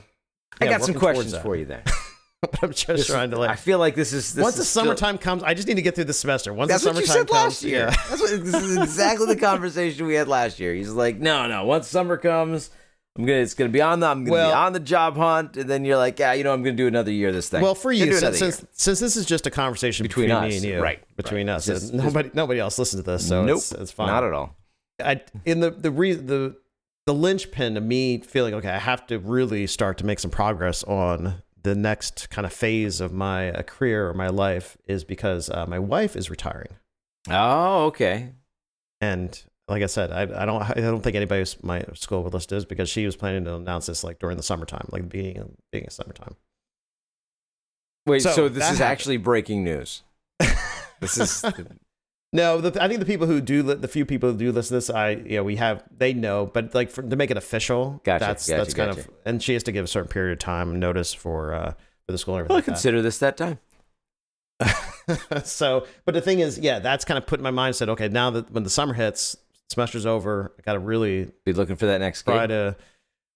I 0.60 0.66
got 0.66 0.82
some 0.84 0.94
questions 0.94 1.34
for 1.38 1.56
you 1.56 1.64
then. 1.64 1.84
But 2.50 2.62
I'm 2.62 2.70
just 2.70 2.86
This- 2.86 3.06
trying 3.06 3.30
to 3.32 3.38
like. 3.38 3.50
I 3.50 3.56
feel 3.56 3.78
like 3.78 3.94
this 3.94 4.12
is 4.14 4.32
this 4.32 4.42
once 4.42 4.54
the 4.56 4.62
is 4.62 4.68
still- 4.68 4.84
summertime 4.84 5.18
comes, 5.18 5.42
I 5.42 5.52
just 5.52 5.68
need 5.68 5.74
to 5.74 5.82
get 5.82 5.94
through 5.94 6.04
the 6.04 6.14
semester. 6.14 6.54
Once 6.54 6.70
That's 6.70 6.84
the 6.84 6.92
what 6.92 7.00
you 7.00 7.06
summertime 7.06 7.26
said 7.28 7.34
comes, 7.34 7.44
last 7.44 7.62
year. 7.62 7.78
yeah. 7.80 7.90
That's 8.08 8.20
what, 8.20 8.30
this 8.44 8.54
is 8.54 8.76
exactly 8.78 9.26
the 9.26 9.36
conversation 9.40 10.06
we 10.06 10.14
had 10.14 10.26
last 10.26 10.58
year. 10.58 10.72
He's 10.72 10.88
like, 10.90 11.18
no, 11.18 11.46
no. 11.48 11.66
Once 11.66 11.86
summer 11.88 12.16
comes, 12.16 12.70
I'm 13.18 13.26
gonna. 13.26 13.40
It's 13.40 13.52
gonna 13.52 13.68
be 13.68 13.82
on 13.82 14.00
the. 14.00 14.06
I'm 14.06 14.24
gonna 14.24 14.32
Well- 14.32 14.50
be 14.50 14.54
on 14.54 14.72
the 14.72 14.80
job 14.80 15.16
hunt, 15.18 15.58
and 15.58 15.68
then 15.68 15.84
you're 15.84 15.98
like, 15.98 16.18
yeah, 16.18 16.32
you 16.32 16.42
know, 16.44 16.54
I'm 16.54 16.62
gonna 16.62 16.76
do 16.76 16.86
another 16.86 17.12
year 17.12 17.28
of 17.28 17.34
this 17.34 17.50
thing. 17.50 17.60
Well, 17.60 17.74
for 17.74 17.92
you, 17.92 18.14
since, 18.14 18.38
since 18.38 18.64
since 18.72 19.00
this 19.00 19.16
is 19.16 19.26
just 19.26 19.46
a 19.46 19.50
conversation 19.50 20.04
Between 20.04 20.28
between, 20.28 20.44
us, 20.44 20.50
me 20.50 20.56
and 20.56 20.64
you, 20.64 20.82
right, 20.82 21.02
Between 21.18 21.48
right. 21.48 21.56
us, 21.56 21.68
is- 21.68 21.92
nobody 21.92 22.30
nobody 22.32 22.58
else 22.58 22.78
listens 22.78 23.02
to 23.04 23.10
this, 23.10 23.28
so 23.28 23.44
nope, 23.44 23.58
it's, 23.58 23.72
it's 23.72 23.92
fine. 23.92 24.06
Not 24.06 24.24
at 24.24 24.32
all. 24.32 24.56
I 25.04 25.20
in 25.44 25.60
the 25.60 25.70
the 25.70 25.90
re, 25.90 26.14
the 26.14 26.56
the 27.06 27.12
linchpin 27.12 27.74
to 27.74 27.80
me 27.82 28.20
feeling 28.20 28.54
okay, 28.54 28.70
I 28.70 28.78
have 28.78 29.06
to 29.08 29.18
really 29.18 29.66
start 29.66 29.98
to 29.98 30.06
make 30.06 30.20
some 30.20 30.30
progress 30.30 30.82
on 30.84 31.42
the 31.62 31.74
next 31.74 32.30
kind 32.30 32.46
of 32.46 32.52
phase 32.52 33.00
of 33.00 33.12
my 33.12 33.50
uh, 33.52 33.62
career 33.62 34.08
or 34.08 34.14
my 34.14 34.28
life 34.28 34.76
is 34.86 35.04
because 35.04 35.50
uh, 35.50 35.66
my 35.66 35.78
wife 35.78 36.16
is 36.16 36.30
retiring, 36.30 36.76
Oh, 37.28 37.86
okay. 37.86 38.32
and 39.00 39.42
like 39.68 39.82
I 39.82 39.86
said, 39.86 40.10
I, 40.10 40.22
I 40.42 40.46
don't 40.46 40.62
I 40.62 40.74
don't 40.74 41.00
think 41.02 41.16
anybody 41.16 41.42
at 41.42 41.56
my 41.62 41.84
school 41.94 42.22
would 42.24 42.32
listen 42.34 42.48
to 42.48 42.54
this 42.56 42.64
because 42.64 42.88
she 42.88 43.06
was 43.06 43.14
planning 43.16 43.44
to 43.44 43.54
announce 43.54 43.86
this 43.86 44.02
like 44.02 44.18
during 44.18 44.36
the 44.36 44.42
summertime, 44.42 44.88
like 44.90 45.02
the 45.02 45.08
beginning 45.08 45.38
of, 45.38 45.50
beginning 45.70 45.86
of 45.88 45.92
summertime. 45.92 46.34
Wait, 48.06 48.22
so, 48.22 48.30
So 48.32 48.48
this 48.48 48.64
is 48.64 48.78
happened. 48.78 48.82
actually 48.92 49.16
breaking 49.18 49.62
news. 49.64 50.02
This 51.00 51.16
is 51.16 51.44
No, 52.32 52.60
the, 52.60 52.80
I 52.80 52.86
think 52.86 53.00
the 53.00 53.06
people 53.06 53.26
who 53.26 53.40
do 53.40 53.62
the 53.62 53.88
few 53.88 54.06
people 54.06 54.30
who 54.30 54.38
do 54.38 54.52
listen 54.52 54.68
to 54.68 54.74
this, 54.74 54.88
I 54.90 55.10
you 55.10 55.36
know 55.36 55.42
we 55.44 55.56
have 55.56 55.82
they 55.96 56.12
know, 56.12 56.46
but 56.46 56.74
like 56.74 56.88
for, 56.90 57.02
to 57.02 57.16
make 57.16 57.30
it 57.32 57.36
official, 57.36 58.00
Gotcha, 58.04 58.24
that's 58.24 58.48
gotcha, 58.48 58.56
that's 58.58 58.74
kind 58.74 58.90
gotcha. 58.90 59.08
of 59.08 59.14
and 59.26 59.42
she 59.42 59.52
has 59.54 59.64
to 59.64 59.72
give 59.72 59.84
a 59.84 59.88
certain 59.88 60.08
period 60.08 60.34
of 60.34 60.38
time 60.38 60.78
notice 60.78 61.12
for 61.12 61.52
uh 61.54 61.72
for 62.06 62.12
the 62.12 62.18
school 62.18 62.36
and 62.36 62.48
well, 62.48 62.58
everything. 62.58 62.72
like 62.72 62.76
consider 62.76 63.02
this 63.02 63.18
that 63.18 63.36
time. 63.36 63.58
so, 65.44 65.86
but 66.04 66.14
the 66.14 66.20
thing 66.20 66.40
is, 66.40 66.58
yeah, 66.58 66.78
that's 66.78 67.04
kind 67.04 67.18
of 67.18 67.26
put 67.26 67.40
in 67.40 67.42
my 67.42 67.50
mind. 67.50 67.74
Said, 67.76 67.88
okay, 67.88 68.08
now 68.08 68.30
that 68.30 68.50
when 68.52 68.62
the 68.62 68.70
summer 68.70 68.94
hits, 68.94 69.36
semester's 69.70 70.06
over, 70.06 70.52
I 70.58 70.62
got 70.62 70.74
to 70.74 70.78
really 70.78 71.30
Be 71.44 71.52
looking 71.52 71.76
for 71.76 71.86
that 71.86 71.98
next 71.98 72.22
try 72.24 72.46
to. 72.46 72.76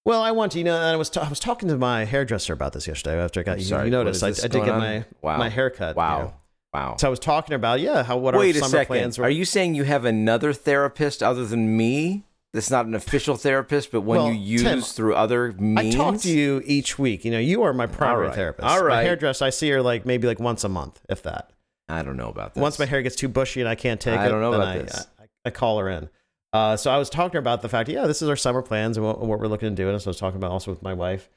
Well, 0.05 0.20
I 0.22 0.32
want 0.32 0.53
to, 0.53 0.59
you 0.59 0.64
know, 0.64 0.74
and 0.76 0.84
I 0.84 0.97
was 0.97 1.09
ta- 1.09 1.22
I 1.22 1.28
was 1.30 1.40
talking 1.40 1.68
to 1.70 1.78
my 1.78 2.05
hairdresser 2.05 2.53
about 2.53 2.74
this 2.74 2.86
yesterday 2.86 3.18
after 3.18 3.40
I 3.40 3.42
got 3.42 3.59
you, 3.59 3.64
Sorry, 3.64 3.86
you 3.86 3.90
noticed 3.90 4.22
I, 4.22 4.28
I 4.28 4.30
did 4.32 4.53
get 4.53 4.68
on? 4.68 4.78
my 4.78 5.05
Wow. 5.22 5.38
my 5.38 5.49
haircut. 5.49 5.97
you 5.97 5.99
Wow. 5.99 6.18
know. 6.18 6.34
Wow. 6.75 6.97
So 6.99 7.07
I 7.07 7.11
was 7.11 7.20
talking 7.20 7.55
about 7.55 7.79
yeah, 7.79 8.03
how 8.03 8.16
what 8.16 8.35
Wait 8.35 8.57
our 8.57 8.62
summer 8.62 8.70
second. 8.70 8.87
plans 8.87 9.18
were. 9.18 9.25
Are 9.25 9.31
you 9.31 9.45
saying 9.45 9.77
you 9.77 9.85
have 9.85 10.05
another 10.05 10.53
therapist 10.53 11.22
other 11.22 11.47
than 11.47 11.77
me? 11.77 12.25
That's 12.53 12.70
not 12.70 12.87
an 12.87 12.95
official 12.95 13.37
therapist, 13.37 13.93
but 13.93 14.03
one 14.03 14.18
Well, 14.18 14.33
you 14.33 14.39
use 14.39 14.62
Tim, 14.62 14.81
through 14.81 15.14
other 15.14 15.53
means. 15.53 15.95
I 15.95 15.99
talk 15.99 16.20
to 16.20 16.31
you 16.31 16.62
each 16.64 16.99
week. 16.99 17.25
You 17.25 17.31
know, 17.31 17.39
you 17.39 17.62
are 17.62 17.72
my 17.72 17.87
primary 17.87 18.27
right. 18.27 18.35
therapist. 18.35 18.68
All 18.68 18.87
My 18.87 19.03
hairdresser, 19.03 19.45
I 19.45 19.51
see 19.51 19.70
her 19.70 19.83
like 19.83 20.05
maybe 20.05 20.27
like 20.27 20.41
once 20.41 20.62
a 20.64 20.68
month, 20.68 21.01
if 21.09 21.22
that. 21.22 21.51
I 21.89 22.03
don't 22.03 22.16
know 22.16 22.29
about 22.29 22.55
this. 22.55 22.61
Once 22.62 22.79
my 22.79 22.87
hair 22.87 23.03
gets 23.03 23.16
too 23.16 23.29
bushy 23.29 23.61
and 23.61 23.68
I 23.68 23.75
can't 23.75 24.01
take 24.01 24.18
I 24.18 24.27
it, 24.27 24.29
don't 24.29 24.41
know 24.41 24.53
about 24.53 24.68
I, 24.68 24.79
this. 24.79 25.07
I, 25.20 25.25
I 25.47 25.51
call 25.51 25.79
her 25.79 25.89
in. 25.89 26.09
Uh, 26.53 26.77
so 26.77 26.91
I 26.91 26.99
was 26.99 27.11
talking 27.11 27.39
about 27.39 27.62
the 27.62 27.68
fact, 27.68 27.89
yeah, 27.89 28.07
this 28.07 28.22
is 28.22 28.29
our 28.29 28.37
summer 28.37 28.62
plans 28.62 28.97
and 28.97 29.05
what, 29.05 29.20
what 29.20 29.41
we're 29.41 29.49
looking 29.49 29.68
to 29.68 29.75
do. 29.75 29.89
And 29.89 30.01
so 30.01 30.09
I 30.09 30.11
was 30.11 30.18
talking 30.18 30.37
about 30.37 30.53
also 30.53 30.70
with 30.70 30.83
my 30.83 30.95
wife. 30.95 31.29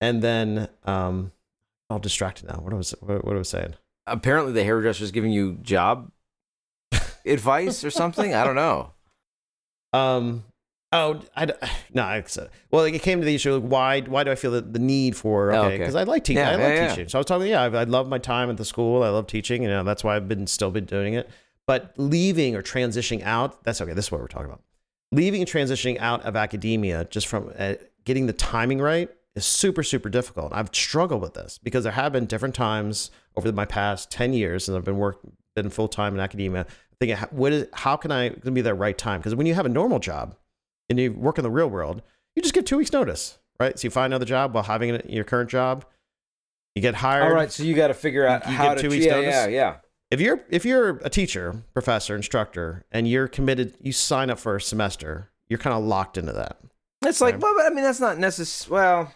And 0.00 0.22
then 0.22 0.68
um, 0.84 1.32
I'll 1.90 1.98
distract 1.98 2.42
now. 2.44 2.60
What 2.60 2.72
was 2.72 2.94
what, 3.00 3.24
what 3.24 3.36
was 3.36 3.50
saying? 3.50 3.74
Apparently 4.06 4.52
the 4.52 4.64
hairdresser 4.64 5.04
is 5.04 5.10
giving 5.10 5.30
you 5.32 5.54
job 5.62 6.10
advice 7.26 7.84
or 7.84 7.90
something. 7.90 8.34
I 8.34 8.44
don't 8.44 8.56
know. 8.56 8.92
Um, 9.92 10.44
oh, 10.92 11.20
I 11.36 11.46
no. 11.92 12.02
I, 12.02 12.22
so- 12.26 12.48
well, 12.70 12.84
it 12.84 12.98
came 13.02 13.20
to 13.20 13.24
the 13.26 13.34
issue. 13.34 13.54
Like, 13.54 13.70
why? 13.70 14.00
Why 14.00 14.24
do 14.24 14.30
I 14.30 14.34
feel 14.34 14.50
the, 14.52 14.62
the 14.62 14.78
need 14.78 15.16
for? 15.16 15.52
Oh, 15.52 15.58
Okay, 15.64 15.66
okay. 15.66 15.78
because 15.78 15.94
I 15.94 16.04
like 16.04 16.24
teaching. 16.24 16.38
Yeah, 16.42 16.50
I 16.50 16.52
like 16.52 16.60
yeah, 16.60 16.74
yeah. 16.74 16.88
teaching. 16.88 17.08
So 17.08 17.18
I 17.18 17.20
was 17.20 17.26
talking. 17.26 17.46
Yeah, 17.48 17.62
I, 17.62 17.66
I 17.66 17.84
love 17.84 18.08
my 18.08 18.18
time 18.18 18.50
at 18.50 18.56
the 18.56 18.64
school. 18.64 19.02
I 19.02 19.08
love 19.10 19.26
teaching. 19.26 19.62
You 19.62 19.68
know, 19.68 19.84
that's 19.84 20.02
why 20.02 20.16
I've 20.16 20.28
been 20.28 20.46
still 20.46 20.70
been 20.70 20.84
doing 20.86 21.14
it. 21.14 21.28
But 21.66 21.94
leaving 21.96 22.56
or 22.56 22.62
transitioning 22.62 23.22
out, 23.22 23.62
that's 23.64 23.80
okay. 23.80 23.92
This 23.92 24.06
is 24.06 24.12
what 24.12 24.20
we're 24.20 24.26
talking 24.26 24.46
about. 24.46 24.62
Leaving 25.12 25.42
and 25.42 25.50
transitioning 25.50 25.98
out 26.00 26.22
of 26.22 26.34
academia, 26.36 27.04
just 27.04 27.26
from 27.26 27.52
uh, 27.58 27.74
getting 28.04 28.26
the 28.26 28.32
timing 28.32 28.80
right, 28.80 29.10
is 29.36 29.44
super 29.44 29.82
super 29.82 30.08
difficult. 30.08 30.52
I've 30.54 30.70
struggled 30.74 31.20
with 31.22 31.34
this 31.34 31.58
because 31.62 31.84
there 31.84 31.92
have 31.92 32.12
been 32.12 32.24
different 32.26 32.54
times 32.54 33.10
over 33.36 33.52
my 33.52 33.64
past 33.64 34.10
ten 34.10 34.32
years, 34.32 34.68
and 34.68 34.76
I've 34.76 34.84
been 34.84 34.98
work 34.98 35.18
been 35.54 35.70
full 35.70 35.88
time 35.88 36.14
in 36.14 36.20
academia. 36.20 36.66
Thinking, 36.98 37.16
how- 37.16 37.28
what 37.30 37.52
is 37.52 37.66
how 37.72 37.96
can 37.96 38.10
I 38.10 38.28
gonna 38.30 38.52
be 38.52 38.60
the 38.60 38.74
right 38.74 38.96
time? 38.96 39.20
Because 39.20 39.34
when 39.34 39.46
you 39.46 39.54
have 39.54 39.66
a 39.66 39.70
normal 39.70 39.98
job 39.98 40.34
and 40.88 40.98
you 40.98 41.12
work 41.12 41.38
in 41.38 41.42
the 41.44 41.50
real 41.50 41.68
world, 41.68 42.02
you 42.36 42.42
just 42.42 42.54
give 42.54 42.64
two 42.64 42.76
weeks 42.78 42.92
notice, 42.92 43.38
right? 43.60 43.78
So 43.78 43.86
you 43.86 43.90
find 43.90 44.12
another 44.12 44.24
job 44.24 44.54
while 44.54 44.64
having 44.64 44.94
it 44.94 45.04
in 45.06 45.12
your 45.14 45.24
current 45.24 45.50
job. 45.50 45.84
You 46.74 46.80
get 46.82 46.94
hired. 46.94 47.24
All 47.24 47.34
right, 47.34 47.52
so 47.52 47.62
you 47.64 47.74
got 47.74 47.88
to 47.88 47.94
figure 47.94 48.26
out 48.26 48.46
You 48.46 48.52
how 48.52 48.72
to 48.74 48.80
two 48.80 48.88
weeks 48.88 49.04
yeah, 49.04 49.12
notice? 49.16 49.34
yeah, 49.34 49.46
yeah. 49.48 49.76
If 50.10 50.20
you're 50.20 50.40
if 50.48 50.64
you're 50.64 50.98
a 51.04 51.10
teacher, 51.10 51.62
professor, 51.74 52.16
instructor, 52.16 52.84
and 52.90 53.06
you're 53.08 53.28
committed, 53.28 53.74
you 53.80 53.92
sign 53.92 54.30
up 54.30 54.38
for 54.38 54.56
a 54.56 54.60
semester, 54.60 55.30
you're 55.48 55.58
kind 55.58 55.76
of 55.76 55.84
locked 55.84 56.16
into 56.16 56.32
that. 56.32 56.58
It's 57.04 57.20
like, 57.20 57.34
Okay. 57.34 57.42
well, 57.42 57.66
I 57.66 57.70
mean, 57.70 57.84
that's 57.84 58.00
not 58.00 58.16
necessary. 58.18 58.72
Well, 58.74 59.12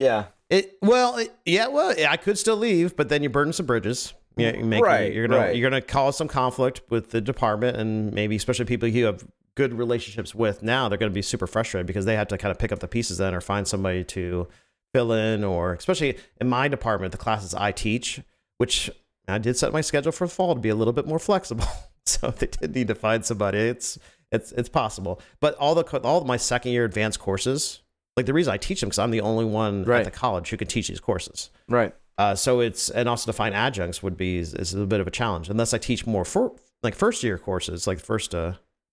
yeah, 0.00 0.26
It 0.50 0.78
well, 0.80 1.16
it, 1.16 1.34
yeah, 1.44 1.66
well, 1.68 1.94
I 2.08 2.16
could 2.16 2.38
still 2.38 2.56
leave, 2.56 2.96
but 2.96 3.08
then 3.08 3.22
you 3.22 3.28
burn 3.28 3.52
some 3.52 3.66
bridges. 3.66 4.14
Yeah, 4.36 4.54
you 4.54 4.64
make, 4.64 4.84
Right, 4.84 5.12
You're 5.12 5.26
gonna 5.26 5.40
right. 5.40 5.56
you're 5.56 5.68
gonna 5.68 5.80
cause 5.80 6.16
some 6.16 6.28
conflict 6.28 6.82
with 6.90 7.10
the 7.10 7.20
department, 7.20 7.76
and 7.78 8.12
maybe 8.12 8.36
especially 8.36 8.66
people 8.66 8.86
you 8.86 9.06
have 9.06 9.24
good 9.54 9.72
relationships 9.74 10.34
with 10.34 10.62
now. 10.62 10.88
They're 10.88 10.98
gonna 10.98 11.10
be 11.10 11.22
super 11.22 11.46
frustrated 11.46 11.86
because 11.86 12.04
they 12.04 12.14
have 12.16 12.28
to 12.28 12.38
kind 12.38 12.50
of 12.52 12.58
pick 12.58 12.70
up 12.70 12.80
the 12.80 12.88
pieces 12.88 13.18
then, 13.18 13.34
or 13.34 13.40
find 13.40 13.66
somebody 13.66 14.04
to 14.04 14.46
fill 14.92 15.12
in, 15.12 15.42
or 15.42 15.72
especially 15.72 16.18
in 16.40 16.48
my 16.48 16.68
department, 16.68 17.12
the 17.12 17.18
classes 17.18 17.54
I 17.54 17.72
teach, 17.72 18.20
which 18.58 18.90
I 19.26 19.38
did 19.38 19.56
set 19.56 19.72
my 19.72 19.80
schedule 19.80 20.12
for 20.12 20.28
fall 20.28 20.54
to 20.54 20.60
be 20.60 20.68
a 20.68 20.74
little 20.74 20.92
bit 20.92 21.06
more 21.06 21.18
flexible. 21.30 21.66
so 22.04 22.30
they 22.30 22.46
did 22.46 22.74
need 22.74 22.88
to 22.88 22.94
find 22.94 23.24
somebody. 23.24 23.58
It's 23.58 23.98
it's 24.30 24.52
it's 24.52 24.68
possible, 24.68 25.20
but 25.40 25.54
all 25.56 25.74
the 25.74 25.82
all 26.02 26.20
of 26.20 26.26
my 26.26 26.36
second 26.36 26.72
year 26.72 26.84
advanced 26.84 27.18
courses. 27.20 27.80
Like 28.16 28.26
the 28.26 28.32
reason 28.32 28.52
I 28.52 28.56
teach 28.56 28.80
them 28.80 28.88
because 28.88 28.98
I'm 28.98 29.10
the 29.10 29.20
only 29.20 29.44
one 29.44 29.84
Right. 29.84 29.98
at 29.98 30.04
the 30.04 30.10
college 30.10 30.48
who 30.50 30.56
can 30.56 30.68
teach 30.68 30.88
these 30.88 31.00
courses. 31.00 31.50
right. 31.68 31.94
Uh, 32.18 32.34
so 32.34 32.60
it's 32.60 32.88
and 32.88 33.10
also 33.10 33.26
to 33.30 33.34
find 33.34 33.54
adjuncts 33.54 34.02
would 34.02 34.16
be 34.16 34.38
is, 34.38 34.54
is 34.54 34.72
a 34.72 34.86
bit 34.86 35.00
of 35.00 35.06
a 35.06 35.10
challenge 35.10 35.50
unless 35.50 35.74
I 35.74 35.78
teach 35.78 36.06
more 36.06 36.24
for 36.24 36.56
like 36.82 36.94
first 36.94 37.22
year 37.22 37.36
courses, 37.36 37.86
like 37.86 37.98
first 37.98 38.34
uh, 38.34 38.52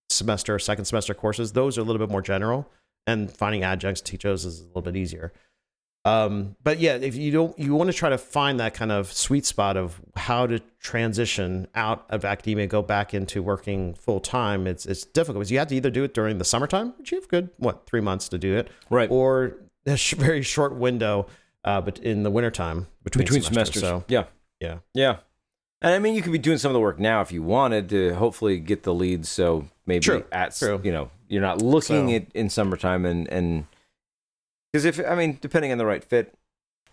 semester, 0.10 0.60
second 0.60 0.84
semester 0.84 1.14
courses. 1.14 1.54
Those 1.54 1.78
are 1.78 1.82
a 1.82 1.84
little 1.86 2.06
bit 2.06 2.12
more 2.12 2.22
general, 2.22 2.70
and 3.08 3.32
finding 3.32 3.64
adjuncts 3.64 4.02
to 4.02 4.12
teach 4.12 4.24
those 4.24 4.44
is 4.44 4.60
a 4.60 4.66
little 4.66 4.82
bit 4.82 4.98
easier. 4.98 5.32
Um, 6.06 6.58
but 6.64 6.80
yeah, 6.80 6.96
if 6.96 7.16
you 7.16 7.32
don't, 7.32 7.58
you 7.58 7.74
want 7.76 7.90
to 7.90 7.96
try 7.96 8.10
to 8.10 8.18
find 8.18 8.60
that 8.60 8.74
kind 8.74 8.92
of 8.92 9.12
sweet 9.14 9.46
spot 9.46 9.78
of 9.78 10.02
how 10.18 10.46
to 10.48 10.60
transition 10.82 11.68
out 11.76 12.06
of 12.10 12.26
academia, 12.26 12.68
go 12.68 12.82
back 12.82 13.14
into 13.14 13.42
working 13.42 13.94
full 13.94 14.20
time. 14.20 14.68
It's 14.68 14.86
it's 14.86 15.06
difficult 15.06 15.40
because 15.40 15.52
you 15.52 15.60
have 15.60 15.70
to 15.70 15.76
either 15.76 15.90
do 15.90 16.04
it 16.04 16.14
during 16.14 16.40
the 16.40 16.46
summertime, 16.46 16.94
which 16.98 17.12
you 17.12 17.20
have 17.20 17.30
good 17.30 17.50
what 17.58 17.86
three 17.86 18.02
months 18.02 18.28
to 18.30 18.38
do 18.38 18.56
it, 18.58 18.70
Right. 18.90 19.10
or 19.10 19.56
a 19.86 19.96
sh- 19.96 20.16
very 20.16 20.42
short 20.42 20.76
window, 20.76 21.28
uh, 21.64 21.80
but 21.80 22.00
in 22.00 22.24
the 22.24 22.30
wintertime 22.32 22.88
between, 23.04 23.24
Between 23.26 23.42
semesters. 23.42 23.82
semesters. 23.82 24.02
So 24.02 24.04
yeah. 24.10 24.26
yeah, 24.60 24.78
Yeah. 24.94 25.18
And 25.82 25.94
I 25.94 26.00
mean, 26.00 26.16
you 26.16 26.22
could 26.22 26.32
be 26.32 26.38
doing 26.38 26.58
some 26.58 26.70
of 26.70 26.74
the 26.74 26.80
work 26.80 26.98
now 27.00 27.20
if 27.22 27.32
you 27.34 27.44
wanted 27.44 27.90
to 27.90 28.14
hopefully 28.16 28.58
get 28.60 28.84
the 28.84 28.94
leads. 28.94 29.28
So 29.28 29.68
maybe 29.86 30.00
True, 30.02 30.24
at, 30.32 30.56
true. 30.56 30.80
you 30.82 30.94
know, 30.94 31.12
you're 31.28 31.42
not 31.42 31.62
looking 31.62 32.08
So- 32.10 32.16
at 32.16 32.26
in 32.34 32.50
summertime 32.50 33.06
and, 33.06 33.28
and, 33.30 33.66
because 34.74 34.86
if, 34.86 35.00
I 35.08 35.14
mean, 35.14 35.38
depending 35.40 35.72
on 35.72 35.78
the 35.78 35.86
right 35.86 36.04
fit, 36.04 36.34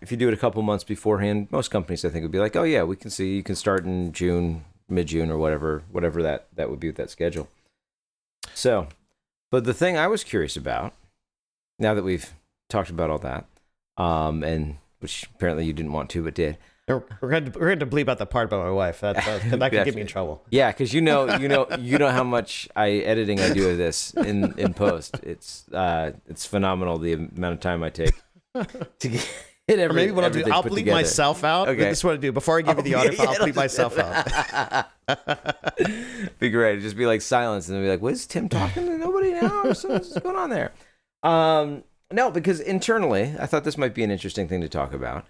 if 0.02 0.10
you 0.10 0.18
do 0.18 0.28
it 0.28 0.34
a 0.34 0.36
couple 0.36 0.60
months 0.62 0.84
beforehand, 0.84 1.48
most 1.50 1.70
companies 1.70 2.04
I 2.04 2.10
think 2.10 2.22
would 2.22 2.30
be 2.30 2.38
like, 2.38 2.54
oh 2.54 2.62
yeah, 2.62 2.82
we 2.82 2.94
can 2.94 3.10
see 3.10 3.36
you 3.36 3.42
can 3.42 3.56
start 3.56 3.86
in 3.86 4.12
June, 4.12 4.64
mid 4.88 5.06
June 5.06 5.30
or 5.30 5.38
whatever, 5.38 5.82
whatever 5.90 6.22
that, 6.22 6.48
that 6.54 6.70
would 6.70 6.78
be 6.78 6.88
with 6.88 6.96
that 6.96 7.10
schedule. 7.10 7.48
So, 8.52 8.88
but 9.50 9.64
the 9.64 9.74
thing 9.74 9.96
I 9.96 10.08
was 10.08 10.24
curious 10.24 10.56
about, 10.56 10.92
now 11.78 11.94
that 11.94 12.04
we've 12.04 12.32
talked 12.68 12.90
about 12.90 13.08
all 13.08 13.18
that, 13.18 13.46
um, 13.96 14.44
and 14.44 14.76
which 14.98 15.28
apparently 15.34 15.64
you 15.64 15.72
didn't 15.72 15.92
want 15.92 16.10
to, 16.10 16.22
but 16.22 16.34
did, 16.34 16.58
we're 17.20 17.30
going 17.30 17.51
to 17.51 17.59
we're 17.59 17.66
going 17.66 17.78
to 17.80 17.86
bleep 17.86 18.09
out 18.09 18.18
the 18.18 18.26
part 18.26 18.47
about 18.47 18.64
my 18.64 18.70
wife. 18.70 19.01
That 19.01 19.16
that, 19.16 19.59
that 19.59 19.70
could 19.70 19.84
get 19.84 19.95
me 19.95 20.03
in 20.03 20.07
trouble. 20.16 20.45
Yeah, 20.51 20.70
because 20.70 20.93
you 20.93 21.01
know, 21.01 21.36
you 21.36 21.49
know, 21.49 21.66
you 21.78 21.99
know 21.99 22.11
how 22.11 22.24
much 22.24 22.68
I 22.76 22.91
editing 22.91 23.41
I 23.41 23.53
do 23.53 23.68
of 23.70 23.78
this 23.78 24.12
in 24.14 24.59
in 24.59 24.74
post. 24.74 25.18
It's 25.22 25.68
uh, 25.72 26.12
it's 26.28 26.47
phenomenal 26.47 26.99
the 26.99 27.12
amount 27.14 27.55
of 27.55 27.61
time 27.61 27.82
I 27.82 27.91
take 27.91 28.14
to 28.55 29.09
get 29.09 29.28
every, 29.68 29.84
Or 29.84 29.93
maybe 29.93 30.12
what 30.12 30.24
I'll 30.24 30.30
do, 30.30 30.43
I'll 30.51 30.62
bleep 30.62 30.74
together. 30.76 30.97
myself 30.97 31.45
out. 31.45 31.68
Okay. 31.68 31.84
This 31.84 31.99
is 31.99 32.05
what 32.05 32.14
I 32.14 32.16
do 32.16 32.32
before 32.32 32.59
I 32.59 32.62
give 32.62 32.76
you 32.78 32.82
the 32.82 32.95
audio. 32.95 33.12
yeah, 33.22 33.30
I'll 33.30 33.36
bleep 33.36 33.55
myself 33.55 33.99
out. 33.99 34.88
be 36.38 36.51
great. 36.51 36.72
It'd 36.72 36.82
just 36.82 36.97
be 36.97 37.07
like 37.07 37.22
silence, 37.22 37.68
and 37.68 37.76
then 37.76 37.84
be 37.84 37.88
like, 37.88 38.03
"What 38.03 38.12
is 38.14 38.26
Tim 38.26 38.49
talking 38.49 38.86
to 38.86 38.99
nobody 38.99 39.32
now? 39.32 39.62
What's 39.64 40.18
going 40.18 40.36
on 40.36 40.51
there?" 40.51 40.72
Um, 41.22 41.84
no, 42.11 42.30
because 42.30 42.61
internally, 42.61 43.34
I 43.38 43.47
thought 43.47 43.64
this 43.64 43.78
might 43.78 43.95
be 43.95 44.03
an 44.03 44.11
interesting 44.11 44.49
thing 44.49 44.61
to 44.62 44.68
talk 44.68 44.93
about. 44.93 45.26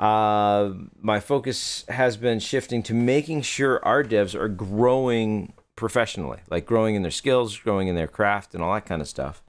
Uh, 0.00 0.72
my 1.00 1.20
focus 1.20 1.84
has 1.88 2.16
been 2.16 2.38
shifting 2.40 2.82
to 2.84 2.94
making 2.94 3.42
sure 3.42 3.84
our 3.84 4.02
devs 4.02 4.34
are 4.34 4.48
growing 4.48 5.52
professionally, 5.76 6.38
like 6.50 6.66
growing 6.66 6.94
in 6.94 7.02
their 7.02 7.10
skills, 7.10 7.56
growing 7.58 7.88
in 7.88 7.94
their 7.94 8.06
craft, 8.08 8.54
and 8.54 8.62
all 8.62 8.74
that 8.74 8.86
kind 8.86 9.00
of 9.02 9.08
stuff. 9.08 9.42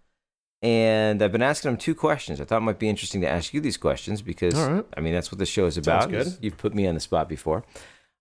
And 0.62 1.22
I've 1.22 1.32
been 1.32 1.42
asking 1.44 1.70
them 1.72 1.78
two 1.78 1.94
questions. 1.94 2.42
I 2.42 2.46
thought 2.46 2.58
it 2.58 2.62
might 2.62 2.80
be 2.80 2.90
interesting 2.90 3.22
to 3.22 3.28
ask 3.28 3.54
you 3.54 3.62
these 3.62 3.78
questions 3.78 4.22
because 4.22 4.56
right. 4.56 4.86
I 4.98 5.02
mean 5.02 5.14
that's 5.14 5.32
what 5.32 5.38
the 5.40 5.46
show 5.46 5.66
is 5.66 5.78
about. 5.78 6.10
good. 6.10 6.28
You've 6.42 6.58
put 6.58 6.74
me 6.74 6.88
on 6.88 6.96
the 6.96 7.02
spot 7.02 7.30
before. 7.30 7.64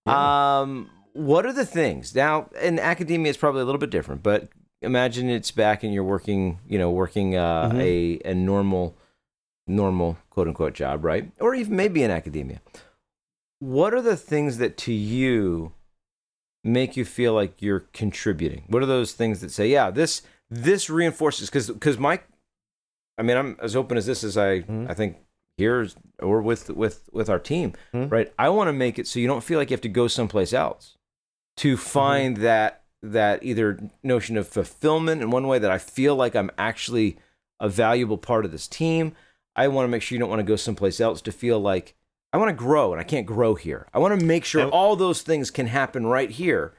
Um, 0.06 0.90
what 1.12 1.46
are 1.46 1.52
the 1.52 1.64
things 1.64 2.14
now? 2.14 2.50
In 2.60 2.78
academia, 2.78 3.30
it's 3.30 3.38
probably 3.38 3.62
a 3.62 3.64
little 3.64 3.78
bit 3.78 3.90
different, 3.90 4.22
but 4.22 4.48
imagine 4.82 5.30
it's 5.30 5.50
back 5.50 5.82
and 5.82 5.94
you're 5.94 6.04
working, 6.04 6.58
you 6.68 6.78
know, 6.78 6.90
working 6.90 7.36
uh, 7.36 7.70
Mhm. 7.70 7.80
a 8.24 8.30
a 8.30 8.34
normal, 8.34 8.96
normal 9.66 10.18
quote 10.30 10.48
unquote 10.48 10.74
job, 10.74 11.04
right? 11.04 11.30
Or 11.40 11.54
even 11.54 11.76
maybe 11.76 12.02
in 12.02 12.10
academia. 12.10 12.60
What 13.60 13.94
are 13.94 14.02
the 14.02 14.16
things 14.16 14.58
that 14.58 14.76
to 14.78 14.92
you 14.92 15.72
make 16.62 16.96
you 16.96 17.04
feel 17.04 17.32
like 17.34 17.60
you're 17.62 17.80
contributing? 17.92 18.64
What 18.68 18.82
are 18.82 18.86
those 18.86 19.12
things 19.12 19.40
that 19.40 19.50
say, 19.50 19.68
yeah, 19.68 19.90
this 19.90 20.22
this 20.50 20.90
reinforces 20.90 21.48
because 21.48 21.70
because 21.70 21.98
my, 21.98 22.20
I 23.18 23.22
mean, 23.22 23.36
I'm 23.36 23.56
as 23.62 23.74
open 23.74 23.96
as 23.96 24.06
this 24.06 24.22
as 24.24 24.36
I 24.36 24.60
Mhm. 24.60 24.90
I 24.90 24.94
think 24.94 25.18
here 25.56 25.86
or 26.20 26.42
with 26.42 26.70
with 26.70 27.08
with 27.12 27.30
our 27.30 27.38
team, 27.38 27.72
Mhm. 27.94 28.10
right? 28.10 28.32
I 28.38 28.48
want 28.50 28.68
to 28.68 28.72
make 28.72 28.98
it 28.98 29.06
so 29.06 29.18
you 29.18 29.26
don't 29.26 29.44
feel 29.44 29.58
like 29.58 29.70
you 29.70 29.74
have 29.74 29.80
to 29.82 29.88
go 29.88 30.08
someplace 30.08 30.52
else 30.52 30.96
to 31.58 31.76
find 31.76 32.38
that 32.38 32.82
that 33.02 33.42
either 33.44 33.78
notion 34.02 34.36
of 34.36 34.48
fulfillment 34.48 35.20
in 35.22 35.30
one 35.30 35.46
way 35.46 35.58
that 35.58 35.70
I 35.70 35.78
feel 35.78 36.16
like 36.16 36.34
I'm 36.34 36.50
actually 36.56 37.18
a 37.60 37.68
valuable 37.68 38.16
part 38.18 38.44
of 38.44 38.50
this 38.50 38.66
team. 38.66 39.14
I 39.56 39.68
want 39.68 39.84
to 39.84 39.90
make 39.90 40.02
sure 40.02 40.16
you 40.16 40.20
don't 40.20 40.30
want 40.30 40.40
to 40.40 40.44
go 40.44 40.56
someplace 40.56 41.00
else 41.00 41.20
to 41.22 41.32
feel 41.32 41.60
like 41.60 41.94
I 42.32 42.36
want 42.36 42.48
to 42.48 42.54
grow 42.54 42.92
and 42.92 43.00
I 43.00 43.04
can't 43.04 43.26
grow 43.26 43.54
here. 43.54 43.86
I 43.94 43.98
want 43.98 44.18
to 44.18 44.26
make 44.26 44.44
sure 44.44 44.68
all 44.68 44.96
those 44.96 45.22
things 45.22 45.50
can 45.50 45.68
happen 45.68 46.06
right 46.06 46.30
here 46.30 46.74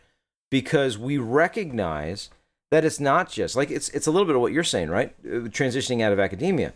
because 0.51 0.97
we 0.97 1.17
recognize 1.17 2.29
that 2.71 2.83
it's 2.83 2.99
not 2.99 3.31
just 3.31 3.55
like 3.55 3.71
it's 3.71 3.89
it's 3.89 4.07
a 4.07 4.11
little 4.11 4.25
bit 4.25 4.35
of 4.35 4.41
what 4.41 4.51
you're 4.51 4.63
saying, 4.63 4.89
right? 4.89 5.15
Uh, 5.25 5.47
Transitioning 5.47 6.01
out 6.01 6.11
of 6.11 6.19
academia. 6.19 6.73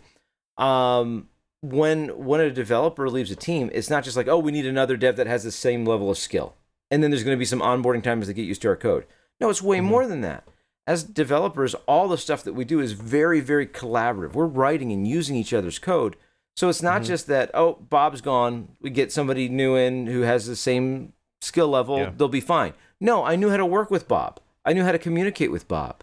Um, 0.56 1.28
when 1.62 2.08
when 2.24 2.40
a 2.40 2.50
developer 2.50 3.10
leaves 3.10 3.30
a 3.30 3.36
team, 3.36 3.70
it's 3.74 3.90
not 3.90 4.04
just 4.04 4.16
like, 4.16 4.28
oh, 4.28 4.38
we 4.38 4.52
need 4.52 4.66
another 4.66 4.96
dev 4.96 5.16
that 5.16 5.26
has 5.26 5.44
the 5.44 5.52
same 5.52 5.84
level 5.84 6.10
of 6.10 6.16
skill. 6.16 6.54
And 6.90 7.02
then 7.02 7.10
there's 7.10 7.22
going 7.22 7.36
to 7.36 7.38
be 7.38 7.44
some 7.44 7.60
onboarding 7.60 8.02
time 8.02 8.20
as 8.20 8.28
they 8.28 8.34
get 8.34 8.46
used 8.46 8.62
to 8.62 8.68
our 8.68 8.76
code. 8.76 9.06
No, 9.40 9.50
it's 9.50 9.62
way 9.62 9.80
more 9.80 10.06
than 10.06 10.22
that. 10.22 10.44
As 10.90 11.04
developers, 11.04 11.76
all 11.86 12.08
the 12.08 12.18
stuff 12.18 12.42
that 12.42 12.54
we 12.54 12.64
do 12.64 12.80
is 12.80 12.94
very, 12.94 13.38
very 13.38 13.64
collaborative. 13.64 14.32
We're 14.32 14.46
writing 14.46 14.90
and 14.90 15.06
using 15.06 15.36
each 15.36 15.52
other's 15.52 15.78
code. 15.78 16.16
So 16.56 16.68
it's 16.68 16.82
not 16.82 17.02
mm-hmm. 17.02 17.04
just 17.04 17.28
that, 17.28 17.52
oh, 17.54 17.74
Bob's 17.74 18.20
gone. 18.20 18.70
We 18.80 18.90
get 18.90 19.12
somebody 19.12 19.48
new 19.48 19.76
in 19.76 20.08
who 20.08 20.22
has 20.22 20.48
the 20.48 20.56
same 20.56 21.12
skill 21.42 21.68
level. 21.68 21.98
Yeah. 21.98 22.10
They'll 22.16 22.26
be 22.26 22.40
fine. 22.40 22.72
No, 23.00 23.24
I 23.24 23.36
knew 23.36 23.50
how 23.50 23.56
to 23.56 23.64
work 23.64 23.88
with 23.88 24.08
Bob. 24.08 24.40
I 24.64 24.72
knew 24.72 24.82
how 24.82 24.90
to 24.90 24.98
communicate 24.98 25.52
with 25.52 25.68
Bob. 25.68 26.02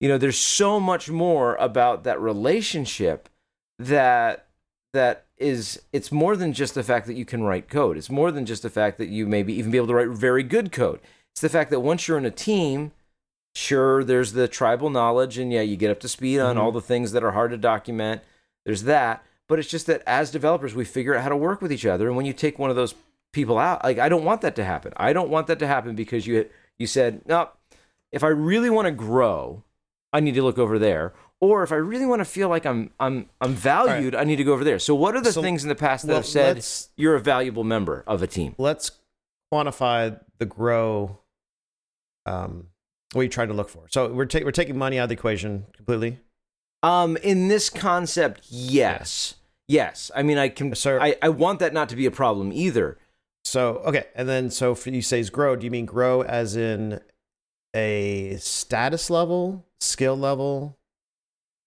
You 0.00 0.08
know, 0.08 0.18
there's 0.18 0.36
so 0.36 0.80
much 0.80 1.08
more 1.08 1.54
about 1.60 2.02
that 2.02 2.20
relationship 2.20 3.28
that 3.78 4.48
that 4.92 5.26
is 5.38 5.80
it's 5.92 6.10
more 6.10 6.34
than 6.34 6.52
just 6.52 6.74
the 6.74 6.82
fact 6.82 7.06
that 7.06 7.14
you 7.14 7.24
can 7.24 7.44
write 7.44 7.68
code. 7.68 7.96
It's 7.96 8.10
more 8.10 8.32
than 8.32 8.44
just 8.44 8.64
the 8.64 8.70
fact 8.70 8.98
that 8.98 9.08
you 9.08 9.24
maybe 9.24 9.52
even 9.52 9.70
be 9.70 9.78
able 9.78 9.86
to 9.86 9.94
write 9.94 10.08
very 10.08 10.42
good 10.42 10.72
code. 10.72 10.98
It's 11.30 11.42
the 11.42 11.48
fact 11.48 11.70
that 11.70 11.78
once 11.78 12.08
you're 12.08 12.18
in 12.18 12.26
a 12.26 12.30
team, 12.32 12.90
sure, 13.56 14.04
there's 14.04 14.32
the 14.32 14.46
tribal 14.48 14.90
knowledge, 14.90 15.38
and 15.38 15.52
yeah, 15.52 15.62
you 15.62 15.76
get 15.76 15.90
up 15.90 16.00
to 16.00 16.08
speed 16.08 16.38
on 16.40 16.56
Mhm. 16.56 16.60
all 16.60 16.72
the 16.72 16.80
things 16.80 17.12
that 17.12 17.24
are 17.24 17.32
hard 17.32 17.50
to 17.52 17.56
document. 17.56 18.20
There's 18.64 18.82
that, 18.82 19.24
but 19.48 19.58
it's 19.58 19.68
just 19.68 19.86
that 19.86 20.02
as 20.06 20.30
developers, 20.30 20.74
we 20.74 20.84
figure 20.84 21.14
out 21.14 21.22
how 21.22 21.28
to 21.30 21.36
work 21.36 21.62
with 21.62 21.72
each 21.72 21.86
other. 21.86 22.06
And 22.08 22.16
when 22.16 22.26
you 22.26 22.32
take 22.32 22.58
one 22.58 22.68
of 22.70 22.76
those 22.76 22.94
people 23.32 23.58
out, 23.58 23.82
like 23.84 23.98
I 23.98 24.08
don't 24.08 24.24
want 24.24 24.40
that 24.42 24.56
to 24.56 24.64
happen. 24.64 24.92
I 24.96 25.12
don't 25.12 25.30
want 25.30 25.46
that 25.46 25.58
to 25.60 25.66
happen 25.66 25.94
because 25.94 26.26
you 26.26 26.48
you 26.78 26.86
said 26.86 27.22
no. 27.26 27.48
If 28.12 28.22
I 28.22 28.28
really 28.28 28.70
want 28.70 28.86
to 28.86 28.92
grow, 28.92 29.62
I 30.12 30.20
need 30.20 30.34
to 30.34 30.42
look 30.42 30.58
over 30.58 30.78
there. 30.78 31.12
Or 31.40 31.62
if 31.62 31.70
I 31.70 31.76
really 31.76 32.06
want 32.06 32.20
to 32.20 32.24
feel 32.24 32.48
like 32.48 32.64
I'm 32.66 32.90
I'm 33.00 33.28
I'm 33.40 33.54
valued, 33.54 34.14
I 34.14 34.24
need 34.24 34.36
to 34.36 34.44
go 34.44 34.52
over 34.52 34.64
there. 34.64 34.78
So 34.78 34.94
what 34.94 35.14
are 35.16 35.20
the 35.20 35.32
So, 35.32 35.42
things 35.42 35.62
in 35.64 35.68
the 35.68 35.74
past 35.74 36.06
that 36.06 36.12
well, 36.12 36.22
have 36.22 36.26
said 36.26 36.64
you're 36.96 37.14
a 37.14 37.20
valuable 37.20 37.64
member 37.64 38.04
of 38.06 38.22
a 38.22 38.26
team? 38.26 38.54
let's 38.58 38.90
quantify 39.52 40.18
the 40.38 40.46
grow 40.46 41.18
um 42.26 42.68
what 43.12 43.22
you 43.22 43.28
try 43.28 43.46
to 43.46 43.52
look 43.52 43.68
for. 43.68 43.86
So 43.90 44.12
we're, 44.12 44.26
ta- 44.26 44.40
we're 44.44 44.50
taking 44.50 44.76
money 44.76 44.98
out 44.98 45.04
of 45.04 45.08
the 45.10 45.14
equation 45.14 45.66
completely? 45.76 46.18
Um, 46.82 47.16
in 47.18 47.48
this 47.48 47.70
concept, 47.70 48.42
yes, 48.50 49.34
yes. 49.68 50.10
I 50.14 50.22
mean, 50.22 50.38
I 50.38 50.48
can. 50.48 50.74
So- 50.74 50.98
I, 51.00 51.16
I 51.22 51.28
want 51.30 51.60
that 51.60 51.72
not 51.72 51.88
to 51.90 51.96
be 51.96 52.06
a 52.06 52.10
problem 52.10 52.52
either. 52.52 52.98
so 53.44 53.76
okay 53.86 54.04
and 54.14 54.28
then 54.28 54.50
so 54.50 54.74
for 54.74 54.90
you 54.90 55.02
say 55.02 55.20
is 55.20 55.30
grow. 55.30 55.56
Do 55.56 55.64
you 55.64 55.70
mean 55.70 55.86
grow 55.86 56.22
as 56.22 56.56
in 56.56 57.00
a 57.74 58.36
status 58.38 59.08
level 59.10 59.64
skill 59.80 60.16
level? 60.16 60.76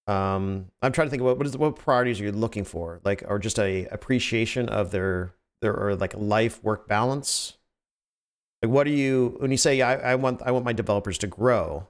Um 0.08 0.66
i'm 0.82 0.92
trying 0.92 1.08
to 1.08 1.10
think 1.12 1.22
of 1.22 1.28
what 1.28 1.38
what 1.38 1.48
is 1.48 1.56
what 1.58 1.76
priorities 1.76 2.20
are 2.20 2.24
you 2.26 2.32
looking 2.32 2.64
for? 2.66 3.00
Like 3.04 3.24
or 3.28 3.40
just 3.40 3.60
a 3.60 3.86
appreciation 3.86 4.68
of 4.68 4.92
their 4.92 5.34
their 5.62 5.74
or 5.76 5.96
like 5.96 6.14
life 6.16 6.64
work 6.64 6.88
balance 6.88 7.58
like 8.62 8.72
what 8.72 8.88
are 8.88 8.92
you 8.92 9.36
when 9.40 9.52
you 9.52 9.58
say 9.58 9.82
I, 9.82 10.12
I 10.12 10.16
want 10.16 10.42
i 10.44 10.52
want 10.52 10.66
my 10.66 10.74
developers 10.74 11.18
to 11.20 11.28
grow 11.28 11.88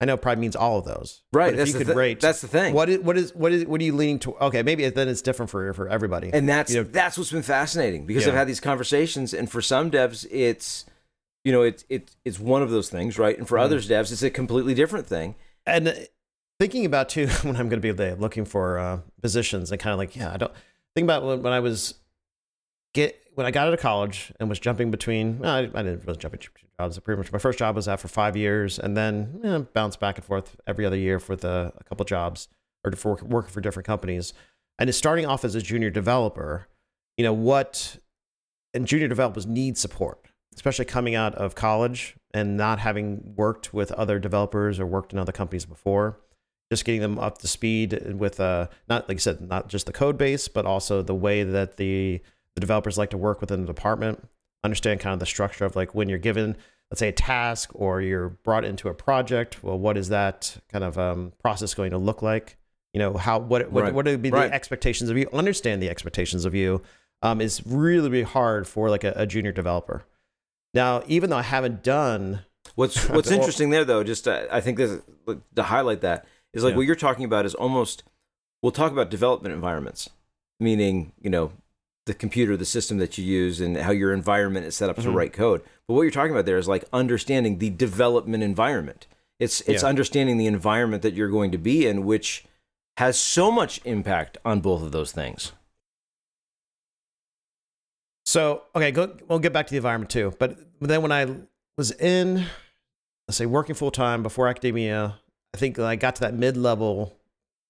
i 0.00 0.04
know 0.04 0.14
it 0.14 0.22
probably 0.22 0.40
means 0.40 0.56
all 0.56 0.78
of 0.78 0.84
those 0.84 1.22
Right. 1.32 1.50
but 1.50 1.56
that's 1.58 1.70
if 1.70 1.74
you 1.74 1.84
could 1.84 1.92
thi- 1.92 1.98
rate 1.98 2.20
That's 2.20 2.40
the 2.40 2.48
thing. 2.48 2.74
what 2.74 2.88
is 2.88 2.98
what 3.00 3.16
is 3.18 3.34
what 3.34 3.52
is 3.52 3.64
what 3.66 3.80
are 3.80 3.84
you 3.84 3.94
leaning 3.94 4.18
to 4.20 4.34
okay 4.36 4.62
maybe 4.62 4.88
then 4.88 5.08
it's 5.08 5.22
different 5.22 5.50
for 5.50 5.72
for 5.74 5.88
everybody 5.88 6.30
and 6.32 6.48
that's 6.48 6.72
you 6.72 6.82
know- 6.82 6.88
that's 6.90 7.18
what's 7.18 7.32
been 7.32 7.42
fascinating 7.42 8.06
because 8.06 8.24
Yeah. 8.24 8.30
I've 8.32 8.38
had 8.38 8.48
these 8.48 8.60
conversations, 8.60 9.34
and 9.34 9.50
for 9.50 9.60
some 9.60 9.90
devs, 9.90 10.26
it's 10.30 10.84
you 11.44 11.52
know, 11.52 11.62
it's 11.62 11.84
it, 11.88 12.10
it's 12.24 12.38
one 12.38 12.62
of 12.62 12.70
those 12.70 12.90
things, 12.90 13.18
right? 13.18 13.38
And 13.38 13.46
for 13.48 13.56
Mhm. 13.58 13.62
others 13.62 13.88
devs, 13.88 14.12
it's 14.12 14.22
a 14.22 14.28
completely 14.30 14.74
different 14.74 15.06
thing. 15.06 15.34
and 15.66 15.88
uh, 15.88 15.92
thinking 16.60 16.84
about 16.84 17.08
too 17.08 17.26
when 17.42 17.56
I'm 17.56 17.68
going 17.68 17.80
to 17.80 17.92
be 17.94 18.14
looking 18.20 18.44
for 18.44 18.78
uh, 18.78 18.98
positions 19.22 19.70
and 19.70 19.80
kind 19.80 19.92
of 19.92 19.98
like 19.98 20.14
yeah 20.16 20.32
I 20.32 20.36
don't 20.36 20.52
think 20.94 21.04
about 21.04 21.24
when, 21.24 21.42
when 21.42 21.52
I 21.52 21.60
was 21.60 21.94
get 22.94 23.20
when 23.34 23.46
I 23.46 23.50
got 23.50 23.68
out 23.68 23.74
of 23.74 23.80
college 23.80 24.32
and 24.40 24.48
was 24.48 24.58
jumping 24.58 24.90
between 24.90 25.38
well, 25.38 25.54
I, 25.54 25.62
didn't 25.62 26.04
really 26.06 26.18
jump 26.18 26.32
between 26.32 26.66
jobs. 26.80 26.98
Pretty 26.98 27.18
much 27.18 27.32
my 27.32 27.38
first 27.38 27.58
job 27.58 27.76
was 27.76 27.86
that 27.86 28.00
for 28.00 28.08
five 28.08 28.36
years 28.36 28.78
and 28.78 28.96
then 28.96 29.40
you 29.42 29.50
know, 29.50 29.60
bounced 29.72 30.00
back 30.00 30.16
and 30.16 30.24
forth 30.24 30.56
every 30.66 30.84
other 30.84 30.96
year 30.96 31.20
with 31.28 31.44
a, 31.44 31.72
a 31.76 31.84
couple 31.84 32.04
jobs 32.04 32.48
or 32.84 32.92
for 32.92 33.18
working 33.22 33.50
for 33.50 33.60
different 33.60 33.86
companies. 33.86 34.32
And 34.80 34.94
starting 34.94 35.26
off 35.26 35.44
as 35.44 35.54
a 35.54 35.60
junior 35.60 35.90
developer 35.90 36.68
you 37.18 37.24
know 37.24 37.32
what 37.34 37.98
and 38.72 38.86
junior 38.86 39.08
developers 39.08 39.46
need 39.46 39.76
support 39.76 40.26
especially 40.54 40.86
coming 40.86 41.14
out 41.14 41.34
of 41.34 41.54
college 41.54 42.16
and 42.32 42.56
not 42.56 42.78
having 42.78 43.34
worked 43.36 43.74
with 43.74 43.92
other 43.92 44.18
developers 44.18 44.80
or 44.80 44.86
worked 44.86 45.12
in 45.12 45.18
other 45.18 45.32
companies 45.32 45.66
before 45.66 46.18
just 46.70 46.84
getting 46.84 47.00
them 47.00 47.18
up 47.18 47.38
to 47.38 47.48
speed 47.48 48.14
with 48.14 48.40
uh 48.40 48.68
not 48.88 49.06
like 49.08 49.16
I 49.16 49.20
said 49.20 49.40
not 49.42 49.68
just 49.68 49.86
the 49.86 49.92
code 49.92 50.16
base 50.16 50.48
but 50.48 50.64
also 50.64 51.02
the 51.02 51.14
way 51.14 51.42
that 51.42 51.76
the 51.76 52.22
the 52.58 52.66
developers 52.66 52.98
like 52.98 53.10
to 53.10 53.16
work 53.16 53.40
within 53.40 53.60
the 53.60 53.66
department 53.66 54.26
understand 54.64 54.98
kind 54.98 55.14
of 55.14 55.20
the 55.20 55.26
structure 55.26 55.64
of 55.64 55.76
like 55.76 55.94
when 55.94 56.08
you're 56.08 56.18
given 56.18 56.56
let's 56.90 56.98
say 56.98 57.08
a 57.08 57.12
task 57.12 57.70
or 57.74 58.00
you're 58.00 58.30
brought 58.30 58.64
into 58.64 58.88
a 58.88 58.94
project 58.94 59.62
well 59.62 59.78
what 59.78 59.96
is 59.96 60.08
that 60.08 60.56
kind 60.72 60.82
of 60.82 60.98
um, 60.98 61.32
process 61.40 61.74
going 61.74 61.90
to 61.92 61.98
look 61.98 62.20
like 62.22 62.56
you 62.92 62.98
know 62.98 63.16
how 63.16 63.38
what 63.38 63.70
what, 63.70 63.84
Right. 63.84 63.94
what 63.94 64.04
would 64.06 64.20
be 64.22 64.30
Right. 64.30 64.48
the 64.48 64.54
expectations 64.54 65.08
of 65.10 65.16
you 65.16 65.28
understand 65.32 65.80
the 65.80 65.88
expectations 65.90 66.44
of 66.44 66.54
you 66.54 66.82
um, 67.22 67.40
is 67.40 67.62
really 67.66 68.08
really 68.10 68.22
hard 68.24 68.66
for 68.66 68.90
like 68.90 69.04
a, 69.04 69.12
a 69.14 69.26
junior 69.26 69.52
developer 69.52 70.04
now 70.74 71.02
even 71.06 71.30
though 71.30 71.36
i 71.38 71.42
haven't 71.42 71.82
done 71.84 72.40
What's 72.74 73.08
what's 73.16 73.30
interesting 73.30 73.70
there, 73.70 73.84
though, 73.84 74.04
just 74.04 74.28
uh, 74.28 74.46
I 74.52 74.60
think 74.60 74.76
this 74.76 75.00
to 75.56 75.62
highlight 75.62 76.02
that 76.02 76.26
is 76.52 76.62
like 76.62 76.72
Yeah. 76.72 76.76
what 76.76 76.86
you're 76.86 76.96
talking 76.96 77.24
about 77.24 77.46
is 77.46 77.54
almost. 77.54 78.02
We'll 78.62 78.72
talk 78.72 78.92
about 78.92 79.08
development 79.10 79.54
environments, 79.54 80.10
meaning 80.60 81.12
you 81.20 81.30
know 81.30 81.52
the 82.08 82.14
computer, 82.14 82.56
the 82.56 82.64
system 82.64 82.98
that 82.98 83.16
you 83.16 83.24
use, 83.24 83.60
and 83.60 83.76
how 83.76 83.92
your 83.92 84.12
environment 84.12 84.66
is 84.66 84.74
set 84.74 84.90
up 84.90 84.96
to 84.96 85.02
Mhm. 85.02 85.14
write 85.14 85.32
code. 85.32 85.62
But 85.86 85.94
what 85.94 86.02
you're 86.02 86.10
talking 86.10 86.32
about 86.32 86.44
there 86.46 86.58
is 86.58 86.66
like 86.66 86.84
understanding 86.92 87.58
the 87.58 87.70
development 87.70 88.42
environment. 88.42 89.06
It's 89.38 89.60
it's 89.62 89.82
Yeah. 89.84 89.88
understanding 89.88 90.36
the 90.36 90.46
environment 90.46 91.02
that 91.04 91.14
you're 91.14 91.28
going 91.28 91.52
to 91.52 91.58
be 91.58 91.86
in, 91.86 92.04
which 92.04 92.44
has 92.96 93.16
so 93.18 93.52
much 93.52 93.80
impact 93.84 94.36
on 94.44 94.60
both 94.60 94.82
of 94.82 94.90
those 94.90 95.12
things. 95.12 95.52
So 98.26 98.64
okay, 98.74 98.90
go, 98.90 99.16
we'll 99.28 99.38
get 99.38 99.52
back 99.52 99.66
to 99.68 99.70
the 99.70 99.76
environment 99.78 100.10
too. 100.10 100.34
But 100.38 100.58
then 100.80 101.02
when 101.02 101.12
I 101.12 101.26
was 101.76 101.92
in, 101.92 102.46
let's 103.26 103.38
say, 103.38 103.46
working 103.46 103.74
full 103.74 103.90
time 103.90 104.22
before 104.22 104.48
academia, 104.48 105.20
I 105.54 105.56
think 105.58 105.78
I 105.78 105.96
got 105.96 106.16
to 106.16 106.20
that 106.22 106.34
mid 106.34 106.56
level 106.56 107.16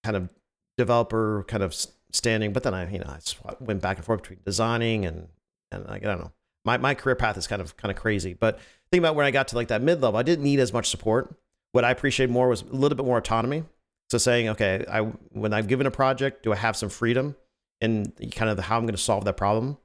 kind 0.05 0.17
of 0.17 0.29
developer 0.77 1.45
kind 1.49 1.63
of 1.63 1.75
standing. 2.13 2.53
But 2.53 2.63
then 2.63 2.75
I, 2.75 2.91
you 2.91 2.99
know, 2.99 3.07
I 3.47 3.55
went 3.61 3.81
back 3.81 3.97
and 3.97 4.07
forth 4.07 4.23
between 4.23 4.41
designing 4.45 5.07
and 5.07 5.29
and 5.71 5.87
like, 5.87 6.03
I 6.03 6.07
don't 6.07 6.21
know. 6.21 6.33
My 6.65 6.77
my 6.77 6.95
career 6.95 7.17
path 7.17 7.37
is 7.37 7.47
kind 7.47 7.63
of 7.63 7.77
kind 7.77 7.91
of 7.91 7.97
crazy. 7.97 8.35
But 8.35 8.59
think 8.91 9.01
about 9.01 9.15
when 9.15 9.27
I 9.27 9.31
got 9.31 9.49
to 9.49 9.57
like 9.57 9.69
that 9.69 9.83
mid 9.83 10.03
level, 10.03 10.19
I 10.19 10.23
didn't 10.23 10.45
need 10.45 10.61
as 10.61 10.73
much 10.73 10.89
support. 10.89 11.35
What 11.73 11.85
I 11.85 11.91
appreciated 11.91 12.33
more 12.33 12.49
was 12.49 12.63
a 12.63 12.67
little 12.67 12.97
bit 12.97 13.07
more 13.07 13.19
autonomy. 13.19 13.65
So 14.11 14.19
saying, 14.19 14.49
okay, 14.51 14.85
I 14.91 15.01
when 15.31 15.53
I'm 15.53 15.67
given 15.67 15.87
a 15.87 15.91
project, 15.91 16.43
do 16.43 16.53
I 16.53 16.57
have 16.57 16.77
some 16.77 16.89
freedom? 16.89 17.37
and 17.81 18.13
kind 18.35 18.51
of 18.51 18.57
the, 18.57 18.63
how 18.63 18.77
I'm 18.77 18.85
going 18.85 18.95
to 18.95 19.01
solve 19.01 19.25
that 19.25 19.37
problem. 19.37 19.79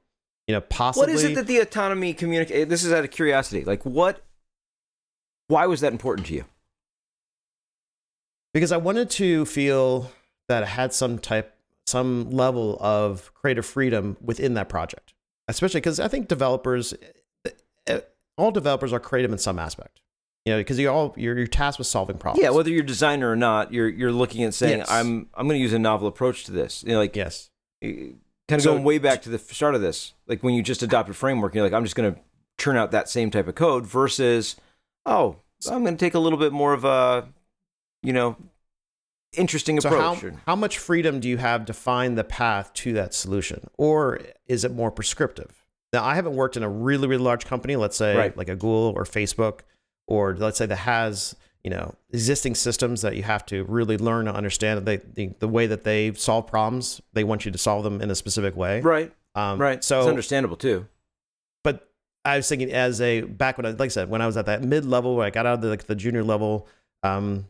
You 0.46 0.54
know, 0.54 0.60
possibly. 0.60 1.12
What 1.12 1.14
is 1.14 1.24
it 1.24 1.34
that 1.36 1.46
the 1.46 1.58
autonomy 1.58 2.12
communicate? 2.12 2.56
Eh, 2.56 2.64
this 2.64 2.84
is 2.84 2.92
out 2.92 3.04
of 3.04 3.10
curiosity. 3.10 3.64
Like, 3.64 3.84
what? 3.84 4.22
Why 5.48 5.66
was 5.66 5.80
that 5.80 5.92
important 5.92 6.26
to 6.28 6.34
you? 6.34 6.44
because 8.52 8.70
I 8.70 8.76
wanted 8.76 9.10
to 9.10 9.44
feel 9.46 10.12
that 10.48 10.62
I 10.62 10.66
had 10.66 10.94
some 10.94 11.18
type, 11.18 11.53
some 11.86 12.30
level 12.30 12.78
of 12.80 13.32
creative 13.34 13.66
freedom 13.66 14.16
within 14.20 14.54
that 14.54 14.68
project, 14.68 15.12
especially 15.48 15.80
because 15.80 16.00
I 16.00 16.08
think 16.08 16.28
developers, 16.28 16.94
eh, 17.86 18.00
all 18.36 18.50
developers 18.50 18.92
are 18.92 19.00
creative 19.00 19.32
in 19.32 19.38
some 19.38 19.58
aspect. 19.58 20.00
You 20.46 20.52
know, 20.52 20.58
because 20.60 20.78
you're 20.78 20.92
all 20.92 21.14
you're, 21.16 21.38
you're 21.38 21.46
tasked 21.46 21.78
with 21.78 21.86
solving 21.86 22.18
problems. 22.18 22.42
Yeah, 22.42 22.50
whether 22.50 22.68
you're 22.68 22.82
a 22.82 22.86
designer 22.86 23.30
or 23.30 23.36
not, 23.36 23.72
you're 23.72 23.88
you're 23.88 24.12
looking 24.12 24.42
at 24.44 24.52
saying, 24.52 24.78
Yes. 24.80 24.90
"I'm 24.90 25.28
I'm 25.34 25.46
going 25.48 25.58
to 25.58 25.62
use 25.62 25.72
a 25.72 25.78
novel 25.78 26.06
approach 26.06 26.44
to 26.44 26.52
this." 26.52 26.82
You 26.82 26.92
know, 26.92 26.98
like 26.98 27.16
yes, 27.16 27.48
kind 27.82 28.18
of 28.50 28.60
So- 28.62 28.72
going 28.72 28.84
way 28.84 28.98
back 28.98 29.22
to 29.22 29.30
the 29.30 29.38
start 29.38 29.74
of 29.74 29.80
this, 29.80 30.12
like 30.26 30.42
when 30.42 30.52
you 30.54 30.62
just 30.62 30.82
adopt 30.82 31.08
a 31.08 31.14
framework, 31.14 31.54
you're 31.54 31.64
like, 31.64 31.72
I'm 31.72 31.82
just 31.84 31.96
going 31.96 32.12
to 32.14 32.20
churn 32.58 32.76
out 32.76 32.90
that 32.90 33.08
same 33.08 33.30
type 33.30 33.48
of 33.48 33.54
code 33.54 33.86
versus, 33.86 34.56
oh, 35.06 35.36
I'm 35.66 35.82
going 35.82 35.96
to 35.96 36.04
take 36.04 36.12
a 36.14 36.18
little 36.18 36.38
bit 36.38 36.52
more 36.52 36.74
of 36.74 36.84
a, 36.84 37.26
you 38.02 38.12
know, 38.12 38.36
interesting 39.36 39.80
So 39.80 39.90
how, 39.90 40.14
approach. 40.14 40.34
how 40.46 40.56
much 40.56 40.78
freedom 40.78 41.20
do 41.20 41.28
you 41.28 41.36
have 41.38 41.64
to 41.66 41.72
find 41.72 42.16
the 42.18 42.24
path 42.24 42.72
to 42.74 42.92
that 42.94 43.14
solution? 43.14 43.68
Or 43.78 44.20
is 44.46 44.64
it 44.64 44.72
more 44.72 44.90
prescriptive? 44.90 45.64
Now, 45.92 46.04
I 46.04 46.14
haven't 46.16 46.34
worked 46.34 46.56
in 46.56 46.62
a 46.62 46.68
really, 46.68 47.06
really 47.06 47.22
large 47.22 47.44
company, 47.46 47.76
let's 47.76 47.96
say 47.96 48.16
Right. 48.16 48.36
like 48.36 48.48
a 48.48 48.54
Google 48.56 48.92
or 48.96 49.04
Facebook, 49.04 49.60
or 50.08 50.34
let's 50.34 50.58
say 50.58 50.66
that 50.66 50.76
has, 50.76 51.36
you 51.62 51.70
know, 51.70 51.94
existing 52.12 52.54
systems 52.56 53.02
that 53.02 53.16
you 53.16 53.22
have 53.22 53.46
to 53.46 53.64
really 53.64 53.96
learn 53.96 54.24
to 54.26 54.34
understand 54.34 54.84
they, 54.86 54.96
the, 54.96 55.30
the 55.38 55.48
way 55.48 55.66
that 55.66 55.84
they 55.84 56.12
solve 56.14 56.46
problems. 56.46 57.00
They 57.12 57.22
want 57.24 57.44
you 57.44 57.52
to 57.52 57.58
solve 57.58 57.84
them 57.84 58.00
in 58.00 58.10
a 58.10 58.14
specific 58.14 58.56
way. 58.56 58.80
right, 58.80 59.12
Um, 59.36 59.60
right. 59.60 59.82
So 59.84 60.00
it's 60.00 60.08
understandable 60.08 60.56
too. 60.56 60.86
but 61.62 61.88
I 62.24 62.36
was 62.38 62.48
thinking 62.48 62.72
as 62.72 63.00
a 63.00 63.20
back 63.22 63.56
when 63.58 63.66
I, 63.66 63.70
like 63.70 63.80
I 63.82 63.88
said, 63.88 64.08
when 64.10 64.20
I 64.22 64.26
was 64.26 64.36
at 64.36 64.46
that 64.46 64.62
mid 64.62 64.84
level, 64.84 65.14
where 65.16 65.26
I 65.26 65.30
got 65.30 65.46
out 65.46 65.54
of 65.54 65.60
the, 65.60 65.68
like 65.68 65.84
the 65.84 65.94
junior 65.94 66.24
level, 66.24 66.66
um, 67.02 67.46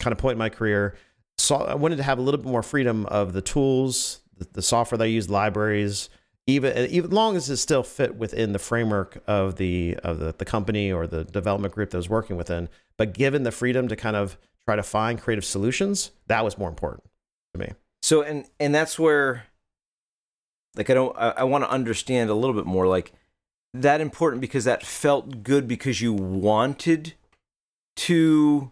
kind 0.00 0.12
of 0.12 0.18
point 0.18 0.32
in 0.32 0.38
my 0.38 0.48
career, 0.50 0.96
so 1.38 1.56
I 1.56 1.74
wanted 1.74 1.96
to 1.96 2.02
have 2.02 2.18
a 2.18 2.22
little 2.22 2.38
bit 2.38 2.50
more 2.50 2.62
freedom 2.62 3.06
of 3.06 3.32
the 3.32 3.42
tools, 3.42 4.20
the, 4.36 4.46
the 4.54 4.62
software 4.62 4.98
that 4.98 5.04
I 5.04 5.08
use, 5.08 5.28
libraries, 5.28 6.08
even 6.46 6.88
even 6.90 7.10
long 7.10 7.36
as 7.36 7.50
it 7.50 7.56
still 7.56 7.82
fit 7.82 8.16
within 8.16 8.52
the 8.52 8.58
framework 8.58 9.22
of 9.26 9.56
the 9.56 9.96
of 10.02 10.18
the, 10.18 10.34
the 10.36 10.44
company 10.44 10.92
or 10.92 11.06
the 11.06 11.24
development 11.24 11.74
group 11.74 11.90
that 11.90 11.96
was 11.96 12.08
working 12.08 12.36
within. 12.36 12.68
But 12.96 13.14
given 13.14 13.42
the 13.42 13.52
freedom 13.52 13.88
to 13.88 13.96
kind 13.96 14.16
of 14.16 14.38
try 14.64 14.76
to 14.76 14.82
find 14.82 15.20
creative 15.20 15.44
solutions, 15.44 16.12
that 16.28 16.44
was 16.44 16.56
more 16.56 16.68
important 16.68 17.04
to 17.54 17.60
me. 17.60 17.72
So 18.02 18.22
and 18.22 18.46
and 18.60 18.74
that's 18.74 18.98
where, 18.98 19.46
like, 20.76 20.88
I 20.88 20.94
don't. 20.94 21.16
I, 21.18 21.30
I 21.38 21.44
want 21.44 21.64
to 21.64 21.70
understand 21.70 22.30
a 22.30 22.34
little 22.34 22.54
bit 22.54 22.66
more. 22.66 22.86
Like 22.86 23.12
that 23.74 24.00
important 24.00 24.40
because 24.40 24.64
that 24.64 24.84
felt 24.84 25.42
good 25.42 25.66
because 25.66 26.00
you 26.00 26.12
wanted 26.12 27.14
to 27.96 28.70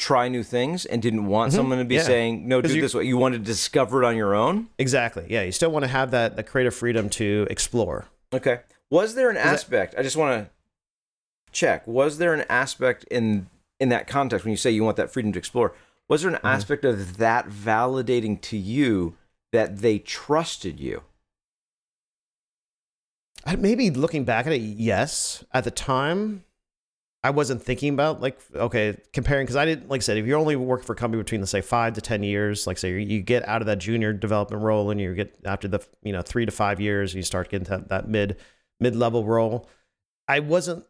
try 0.00 0.28
new 0.28 0.42
things 0.42 0.86
and 0.86 1.02
didn't 1.02 1.26
want 1.26 1.52
Mhm. 1.52 1.56
someone 1.56 1.78
to 1.78 1.84
be 1.84 1.96
Yeah. 1.96 2.02
saying 2.04 2.48
no, 2.48 2.60
do 2.62 2.74
you- 2.74 2.80
this 2.80 2.94
way. 2.94 3.04
You 3.04 3.18
wanted 3.18 3.38
to 3.38 3.44
discover 3.44 4.02
it 4.02 4.06
on 4.06 4.16
your 4.16 4.34
own. 4.34 4.68
Exactly. 4.78 5.26
Yeah, 5.28 5.42
you 5.42 5.52
still 5.52 5.70
want 5.70 5.82
to 5.84 5.88
have 5.88 6.10
that 6.12 6.36
the 6.36 6.42
creative 6.42 6.74
freedom 6.74 7.10
to 7.10 7.46
explore. 7.50 8.06
Okay. 8.32 8.60
Was 8.88 9.14
there 9.14 9.28
an 9.28 9.34
that- 9.36 9.46
aspect? 9.46 9.94
I 9.98 10.02
just 10.02 10.16
want 10.16 10.46
to 10.46 10.50
check. 11.52 11.86
Was 11.86 12.16
there 12.18 12.32
an 12.32 12.44
aspect 12.48 13.04
in 13.10 13.48
in 13.78 13.88
that 13.90 14.06
context 14.06 14.44
when 14.44 14.50
you 14.50 14.56
say 14.56 14.70
you 14.70 14.84
want 14.84 14.96
that 14.96 15.10
freedom 15.12 15.32
to 15.32 15.38
explore? 15.38 15.74
Was 16.08 16.22
there 16.22 16.30
an 16.30 16.40
aspect 16.44 16.84
of 16.84 17.16
that 17.18 17.48
validating 17.48 18.40
to 18.42 18.56
you 18.56 19.16
that 19.52 19.78
they 19.78 19.98
trusted 19.98 20.80
you? 20.80 21.02
Maybe 23.58 23.90
looking 23.90 24.24
back 24.24 24.46
at 24.46 24.52
it, 24.52 24.58
yes. 24.60 25.44
At 25.52 25.64
the 25.64 25.70
time, 25.70 26.44
I 27.22 27.30
wasn't 27.30 27.62
thinking 27.62 27.92
about 27.92 28.22
like 28.22 28.38
okay 28.54 28.96
comparing 29.12 29.44
because 29.44 29.56
I 29.56 29.66
didn't 29.66 29.88
like 29.90 30.00
I 30.00 30.02
said 30.02 30.16
if 30.16 30.26
you're 30.26 30.38
only 30.38 30.56
working 30.56 30.86
for 30.86 30.94
a 30.94 30.96
company 30.96 31.22
between 31.22 31.42
let's 31.42 31.50
say 31.50 31.60
five 31.60 31.92
to 31.94 32.00
ten 32.00 32.22
years, 32.22 32.66
like 32.66 32.78
say 32.78 32.98
you- 33.00 33.20
get 33.20 33.46
out 33.46 33.60
of 33.60 33.66
that 33.66 33.78
junior 33.78 34.12
development 34.12 34.62
role 34.62 34.90
and 34.90 34.98
you 35.00 35.14
get 35.14 35.38
after 35.44 35.68
the 35.68 35.80
you 36.02 36.12
know 36.12 36.22
three 36.22 36.46
to 36.46 36.52
five 36.52 36.80
years 36.80 37.14
you 37.14 37.22
start 37.22 37.50
getting 37.50 37.84
that 37.88 38.08
mid 38.08 38.36
mid 38.80 38.96
level 38.96 39.24
role. 39.24 39.68
I 40.28 40.40
wasn't. 40.40 40.84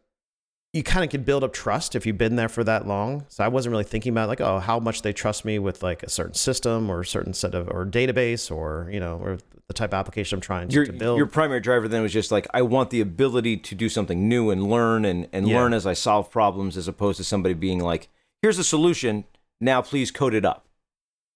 You 0.73 0.83
kind 0.83 1.03
of 1.03 1.09
can 1.09 1.23
build 1.23 1.43
up 1.43 1.51
trust 1.51 1.95
if 1.95 2.05
you've 2.05 2.17
been 2.17 2.37
there 2.37 2.47
for 2.47 2.63
that 2.63 2.87
long. 2.87 3.25
So 3.27 3.43
I 3.43 3.49
wasn't 3.49 3.71
really 3.71 3.83
thinking 3.83 4.11
about 4.13 4.29
like 4.29 4.39
oh 4.39 4.59
how 4.59 4.79
much 4.79 5.01
they 5.01 5.11
trust 5.11 5.43
me 5.43 5.59
with 5.59 5.83
like 5.83 6.01
a 6.03 6.09
certain 6.09 6.33
system 6.33 6.89
or 6.89 7.01
a 7.01 7.05
certain 7.05 7.33
set 7.33 7.53
of 7.53 7.67
or 7.67 7.85
database 7.85 8.49
or 8.49 8.89
you 8.91 8.99
know 8.99 9.17
or 9.17 9.37
the 9.67 9.73
type 9.73 9.89
of 9.89 9.95
application 9.95 10.37
I'm 10.37 10.41
trying 10.41 10.69
to, 10.69 10.73
Your 10.75 10.85
to 10.85 10.93
build. 10.93 11.17
your 11.17 11.27
primary 11.27 11.59
driver 11.59 11.87
then 11.89 12.01
was 12.01 12.13
just 12.13 12.31
like 12.31 12.47
I 12.53 12.61
want 12.61 12.89
the 12.89 13.01
ability 13.01 13.57
to 13.57 13.75
do 13.75 13.89
something 13.89 14.29
new 14.29 14.49
and 14.49 14.69
learn 14.69 15.03
and 15.03 15.27
and 15.33 15.47
Yeah. 15.47 15.57
learn 15.57 15.73
as 15.73 15.85
I 15.85 15.93
solve 15.93 16.31
problems 16.31 16.77
as 16.77 16.87
opposed 16.87 17.17
to 17.17 17.23
somebody 17.25 17.53
being 17.53 17.79
like 17.79 18.07
here's 18.41 18.57
a 18.57 18.63
solution 18.63 19.25
now 19.59 19.81
please 19.81 20.09
code 20.09 20.33
it 20.33 20.45
up. 20.45 20.65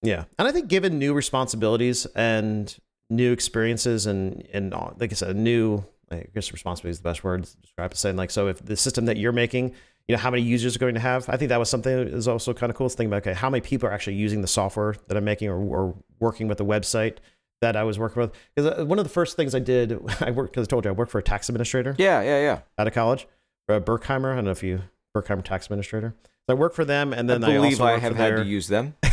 Yeah, 0.01 0.25
and 0.39 0.47
I 0.47 0.51
think 0.53 0.67
given 0.69 0.97
new 0.97 1.13
responsibilities 1.13 2.05
and 2.15 2.73
new 3.09 3.33
experiences 3.33 4.05
and 4.05 4.47
and 4.53 4.71
like 4.97 5.11
I 5.11 5.15
said, 5.15 5.35
new 5.35 5.83
I 6.11 6.25
guess 6.33 6.51
responsibility 6.51 6.91
is 6.91 6.99
the 6.99 7.03
best 7.09 7.23
word 7.23 7.43
to 7.43 7.57
describe 7.57 7.91
it. 7.91 7.97
Saying 7.97 8.15
like, 8.15 8.31
so 8.31 8.47
if 8.47 8.63
the 8.63 8.75
system 8.77 9.05
that 9.05 9.17
you're 9.17 9.31
making, 9.31 9.73
you 10.07 10.15
know, 10.15 10.21
how 10.21 10.29
many 10.29 10.43
users 10.43 10.75
are 10.75 10.79
going 10.79 10.93
to 10.93 10.99
have? 10.99 11.27
I 11.29 11.37
think 11.37 11.49
that 11.49 11.59
was 11.59 11.69
something 11.69 11.95
that 11.95 12.07
is 12.07 12.27
also 12.27 12.53
kind 12.53 12.69
of 12.69 12.75
cool. 12.75 12.89
to 12.89 12.95
think 12.95 13.07
about 13.07 13.17
okay, 13.17 13.33
how 13.33 13.49
many 13.49 13.61
people 13.61 13.89
are 13.89 13.91
actually 13.91 14.15
using 14.15 14.41
the 14.41 14.47
software 14.47 14.95
that 15.07 15.17
I'm 15.17 15.23
making 15.23 15.49
or, 15.49 15.57
or 15.57 15.95
working 16.19 16.47
with 16.47 16.57
the 16.57 16.65
website 16.65 17.17
that 17.61 17.75
I 17.75 17.83
was 17.83 17.97
working 17.97 18.21
with? 18.21 18.31
Because 18.55 18.85
one 18.85 18.99
of 18.99 19.05
the 19.05 19.09
first 19.09 19.35
things 19.35 19.55
I 19.55 19.59
did, 19.59 19.93
I 20.21 20.31
worked 20.31 20.53
because 20.53 20.67
I 20.67 20.69
told 20.69 20.85
you 20.85 20.91
I 20.91 20.93
worked 20.93 21.11
for 21.11 21.19
a 21.19 21.23
tax 21.23 21.49
administrator 21.49 21.95
Yeah, 21.97 22.21
yeah, 22.21 22.39
yeah. 22.39 22.59
out 22.77 22.87
of 22.87 22.93
college, 22.93 23.27
uh, 23.69 23.79
Berkheimer. 23.79 24.31
I 24.31 24.35
don't 24.35 24.45
know 24.45 24.51
if 24.51 24.63
you 24.63 24.81
Berkheimer 25.15 25.43
tax 25.43 25.65
administrator. 25.65 26.13
So 26.47 26.55
I 26.55 26.59
worked 26.59 26.75
for 26.75 26.85
them, 26.85 27.11
and 27.11 27.27
then 27.27 27.43
I 27.43 27.53
believe 27.53 27.81
also 27.81 27.85
I, 27.85 27.97
have 27.97 28.15
had 28.15 28.33
their- 28.35 28.43
to 28.43 28.49
use 28.49 28.67
them. 28.67 28.95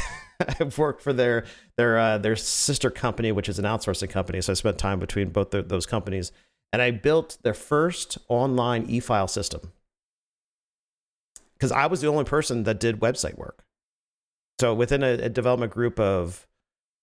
I've 0.60 0.76
worked 0.76 1.02
for 1.02 1.12
their 1.12 1.44
their 1.76 1.98
uh, 1.98 2.18
their 2.18 2.36
sister 2.36 2.90
company, 2.90 3.32
which 3.32 3.48
is 3.48 3.58
an 3.58 3.64
outsourcing 3.64 4.10
company. 4.10 4.40
So 4.40 4.52
I 4.52 4.54
spent 4.54 4.76
time 4.76 4.98
between 4.98 5.30
both 5.30 5.50
the, 5.50 5.62
those 5.62 5.86
companies, 5.86 6.32
and 6.72 6.80
I 6.80 6.90
built 6.90 7.38
their 7.42 7.54
first 7.54 8.18
online 8.28 8.86
e-file 8.88 9.28
system 9.28 9.72
because 11.54 11.72
I 11.72 11.86
was 11.86 12.00
the 12.00 12.08
only 12.08 12.24
person 12.24 12.64
that 12.64 12.80
did 12.80 13.00
website 13.00 13.36
work. 13.36 13.64
So 14.60 14.74
within 14.74 15.02
a, 15.02 15.12
a 15.12 15.28
development 15.28 15.72
group 15.72 16.00
of 16.00 16.46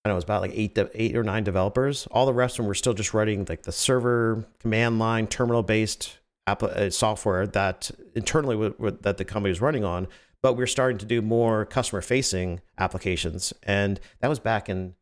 I 0.04 0.10
don't 0.10 0.12
know, 0.12 0.16
it 0.16 0.18
was 0.18 0.24
about 0.24 0.42
like 0.42 0.52
eight 0.54 0.76
de- 0.76 0.90
eight 1.02 1.16
or 1.16 1.24
nine 1.24 1.44
developers. 1.44 2.08
All 2.12 2.26
the 2.26 2.34
rest 2.34 2.54
of 2.54 2.64
them 2.64 2.68
were 2.68 2.74
still 2.74 2.94
just 2.94 3.14
writing 3.14 3.46
like 3.50 3.64
the 3.64 3.72
server 3.72 4.46
command 4.60 4.98
line 4.98 5.28
terminal 5.28 5.62
based 5.62 6.18
app 6.48 6.64
uh, 6.64 6.90
software 6.90 7.46
that 7.48 7.92
internally 8.16 8.56
w- 8.56 8.74
w- 8.74 8.98
that 9.02 9.18
the 9.18 9.26
company 9.26 9.50
was 9.50 9.60
running 9.62 9.84
on. 9.84 10.08
But 10.42 10.54
we 10.54 10.64
are 10.64 10.68
starting 10.68 10.98
to 11.00 11.06
do 11.06 11.22
more 11.22 11.66
customer 11.66 12.02
facing 12.02 12.62
applications, 12.78 13.52
and 13.64 14.00
that 14.22 14.30
was 14.30 14.40
back 14.40 14.70
in 14.70 14.96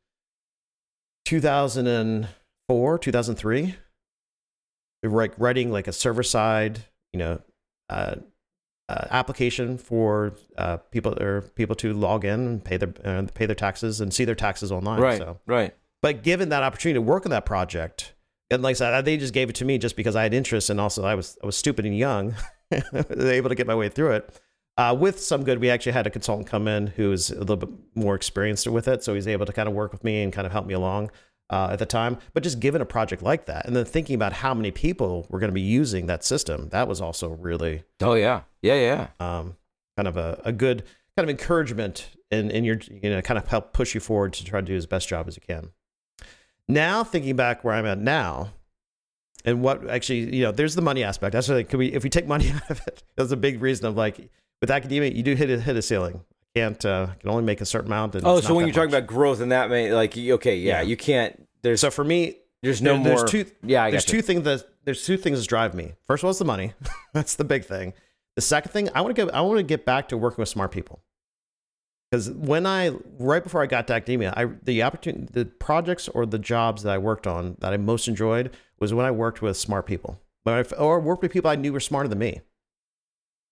2004, 1.26 2.98
2003. 2.98 3.76
Like 5.04 5.34
writing 5.38 5.72
like 5.72 5.88
a 5.88 5.94
server 5.94 6.24
side, 6.24 6.80
you 7.14 7.20
know, 7.20 7.40
uh, 7.90 8.16
uh, 8.90 9.06
application 9.12 9.78
for 9.78 10.34
uh, 10.58 10.78
people 10.78 11.22
or 11.22 11.42
people 11.42 11.76
to 11.76 11.94
log 11.94 12.24
in 12.24 12.40
and 12.40 12.64
pay 12.64 12.78
their 12.78 12.94
uh, 13.04 13.26
pay 13.34 13.46
their 13.46 13.56
taxes 13.56 14.00
and 14.02 14.14
see 14.14 14.26
their 14.26 14.36
taxes 14.36 14.72
online. 14.72 15.02
Right, 15.02 15.18
So, 15.18 15.40
right. 15.46 15.76
but 16.02 16.24
given 16.24 16.50
that 16.50 16.64
opportunity 16.64 16.96
to 16.96 17.02
work 17.02 17.26
on 17.26 17.32
that 17.32 17.46
project, 17.46 18.14
and 18.50 18.62
like 18.62 18.72
I 18.72 18.74
said, 18.76 19.06
they 19.06 19.18
just 19.18 19.34
gave 19.34 19.50
it 19.50 19.56
to 19.56 19.66
me 19.66 19.78
just 19.78 19.96
because 19.96 20.16
I 20.16 20.24
had 20.24 20.34
interest, 20.34 20.70
and 20.70 20.80
also 20.80 21.04
I 21.04 21.16
was 21.16 21.38
I 21.44 21.46
was 21.46 21.58
stupid 21.58 21.86
and 21.86 21.98
young, 21.98 22.36
able 22.72 23.50
to 23.50 23.56
get 23.56 23.68
my 23.68 23.76
way 23.76 23.90
through 23.90 24.12
it. 24.14 24.42
Uh, 24.78 24.96
with 24.98 25.20
some 25.20 25.44
good, 25.44 25.60
we 25.60 25.72
actually 25.72 25.92
had 25.92 26.06
a 26.06 26.10
consultant 26.12 26.48
come 26.48 26.68
in 26.68 26.88
who 26.88 27.10
was 27.10 27.32
a 27.32 27.40
little 27.40 27.56
bit 27.58 27.70
more 27.96 28.14
experienced 28.14 28.68
with 28.68 28.88
it, 28.88 29.04
so 29.04 29.16
he's 29.16 29.28
able 29.28 29.46
to 29.46 29.52
kind 29.52 29.68
of 29.68 29.74
work 29.74 29.92
with 29.92 30.04
me 30.04 30.22
and 30.22 30.32
kind 30.32 30.46
of 30.46 30.54
help 30.54 30.66
me 30.68 30.74
along 30.74 31.10
uh, 31.50 31.70
at 31.72 31.80
the 31.80 31.86
time. 31.86 32.18
But 32.34 32.44
just 32.44 32.60
given 32.60 32.82
a 32.82 32.86
project 32.86 33.22
like 33.22 33.46
that, 33.46 33.66
and 33.66 33.76
then 33.76 33.86
thinking 33.86 34.16
about 34.16 34.34
how 34.34 34.54
many 34.54 34.72
people 34.72 35.26
were 35.30 35.40
going 35.40 35.50
to 35.50 35.56
be 35.56 35.62
using 35.62 36.08
that 36.08 36.24
system, 36.24 36.70
that 36.70 36.88
was 36.88 37.02
also 37.02 37.30
really 37.30 37.84
Oh 38.02 38.14
yeah, 38.14 38.42
yeah, 38.62 38.76
yeah. 38.76 39.08
um, 39.20 39.56
kind 39.96 40.08
of 40.08 40.18
a, 40.18 40.42
a 40.46 40.52
good 40.52 40.84
kind 41.18 41.28
of 41.28 41.30
encouragement 41.30 42.10
in, 42.30 42.52
in 42.52 42.64
your 42.64 42.80
you 42.90 43.10
know 43.10 43.22
kind 43.22 43.38
of 43.38 43.48
help 43.48 43.74
push 43.74 43.96
you 43.96 44.00
forward 44.00 44.34
to 44.34 44.46
try 44.46 44.62
to 44.62 44.66
do 44.68 44.76
as 44.76 44.86
best 44.86 45.08
job 45.10 45.28
as 45.28 45.36
you 45.36 45.42
can 45.46 45.72
now 46.68 47.04
thinking 47.04 47.36
back 47.36 47.64
where 47.64 47.74
i'm 47.74 47.86
at 47.86 47.98
now 47.98 48.52
and 49.46 49.62
what 49.62 49.90
actually 49.90 50.36
you 50.36 50.44
know 50.44 50.52
there's 50.52 50.76
the 50.76 50.82
money 50.82 51.04
aspect 51.04 51.34
that's 51.34 51.50
like 51.50 51.70
could 51.70 51.80
we 51.80 51.88
if 51.88 52.04
we 52.04 52.10
take 52.10 52.28
money 52.28 52.52
out 52.56 52.70
of 52.70 52.82
it 52.86 53.04
that's 53.16 53.32
a 53.32 53.38
big 53.38 53.62
reason 53.62 53.86
of 53.86 53.96
like 53.96 54.30
with 54.62 54.70
academia 54.70 55.10
you 55.10 55.24
do 55.24 55.36
hit 55.36 55.50
a, 55.50 55.60
hit 55.60 55.76
a 55.76 55.82
ceiling 55.82 56.22
can't 56.58 56.86
uh, 56.86 57.08
can 57.20 57.30
only 57.30 57.44
make 57.44 57.62
a 57.62 57.66
certain 57.66 57.88
amount 57.92 58.16
and 58.16 58.26
Oh, 58.26 58.40
so 58.42 58.54
when 58.54 58.66
you're 58.66 58.74
talking 58.74 58.90
about 58.94 59.08
growth 59.08 59.40
and 59.42 59.52
that 59.52 59.70
may 59.70 59.94
like 59.94 60.18
okay, 60.18 60.56
yeah, 60.58 60.78
Yeah. 60.78 60.82
you 60.82 60.98
can't. 60.98 61.48
There's 61.62 61.82
so 61.82 61.90
for 61.92 62.04
me 62.04 62.38
there's 62.64 62.82
no 62.82 62.94
there- 62.94 63.00
more. 63.04 63.18
there's 63.18 63.32
two 63.32 63.46
yeah, 63.64 63.84
I 63.86 63.92
there's 63.92 64.06
two 64.06 64.22
things 64.22 64.44
that 64.44 64.64
there's 64.86 65.06
two 65.06 65.18
things 65.18 65.40
that 65.40 65.48
drive 65.48 65.74
me. 65.74 65.94
First 66.06 66.24
one 66.24 66.32
is 66.32 66.38
the 66.40 66.46
money. 66.46 66.74
That's 67.14 67.36
the 67.36 67.44
big 67.44 67.66
thing. 67.66 67.94
The 68.36 68.42
second 68.42 68.72
thing, 68.72 68.90
I 68.96 69.02
want 69.02 69.16
to 69.16 69.26
get 69.26 69.34
I 69.36 69.42
want 69.42 69.58
to 69.58 69.64
get 69.64 69.86
back 69.86 70.10
to 70.10 70.18
working 70.18 70.42
with 70.42 70.50
smart 70.50 70.72
people. 70.72 71.02
because 72.12 72.30
when 72.32 72.66
I 72.66 72.92
right 73.20 73.44
before 73.44 73.62
I 73.64 73.66
got 73.66 73.88
to 73.88 73.94
academia, 73.94 74.34
I 74.38 74.46
the 74.64 74.84
opportunity, 74.84 75.28
the 75.32 75.46
projects 75.46 76.08
or 76.08 76.26
the 76.26 76.40
jobs 76.40 76.84
that 76.84 76.94
I 76.94 76.98
worked 77.00 77.28
on 77.28 77.58
that 77.60 77.74
I 77.74 77.78
most 77.78 78.08
enjoyed 78.08 78.52
was 78.80 78.94
when 78.94 79.06
I 79.06 79.12
worked 79.12 79.42
with 79.42 79.58
smart 79.58 79.86
people, 79.88 80.20
but 80.46 80.72
or 80.80 81.00
worked 81.00 81.22
with 81.24 81.32
people 81.32 81.50
I 81.50 81.56
knew 81.56 81.74
were 81.74 81.80
smarter 81.80 82.08
than 82.10 82.20
me. 82.20 82.42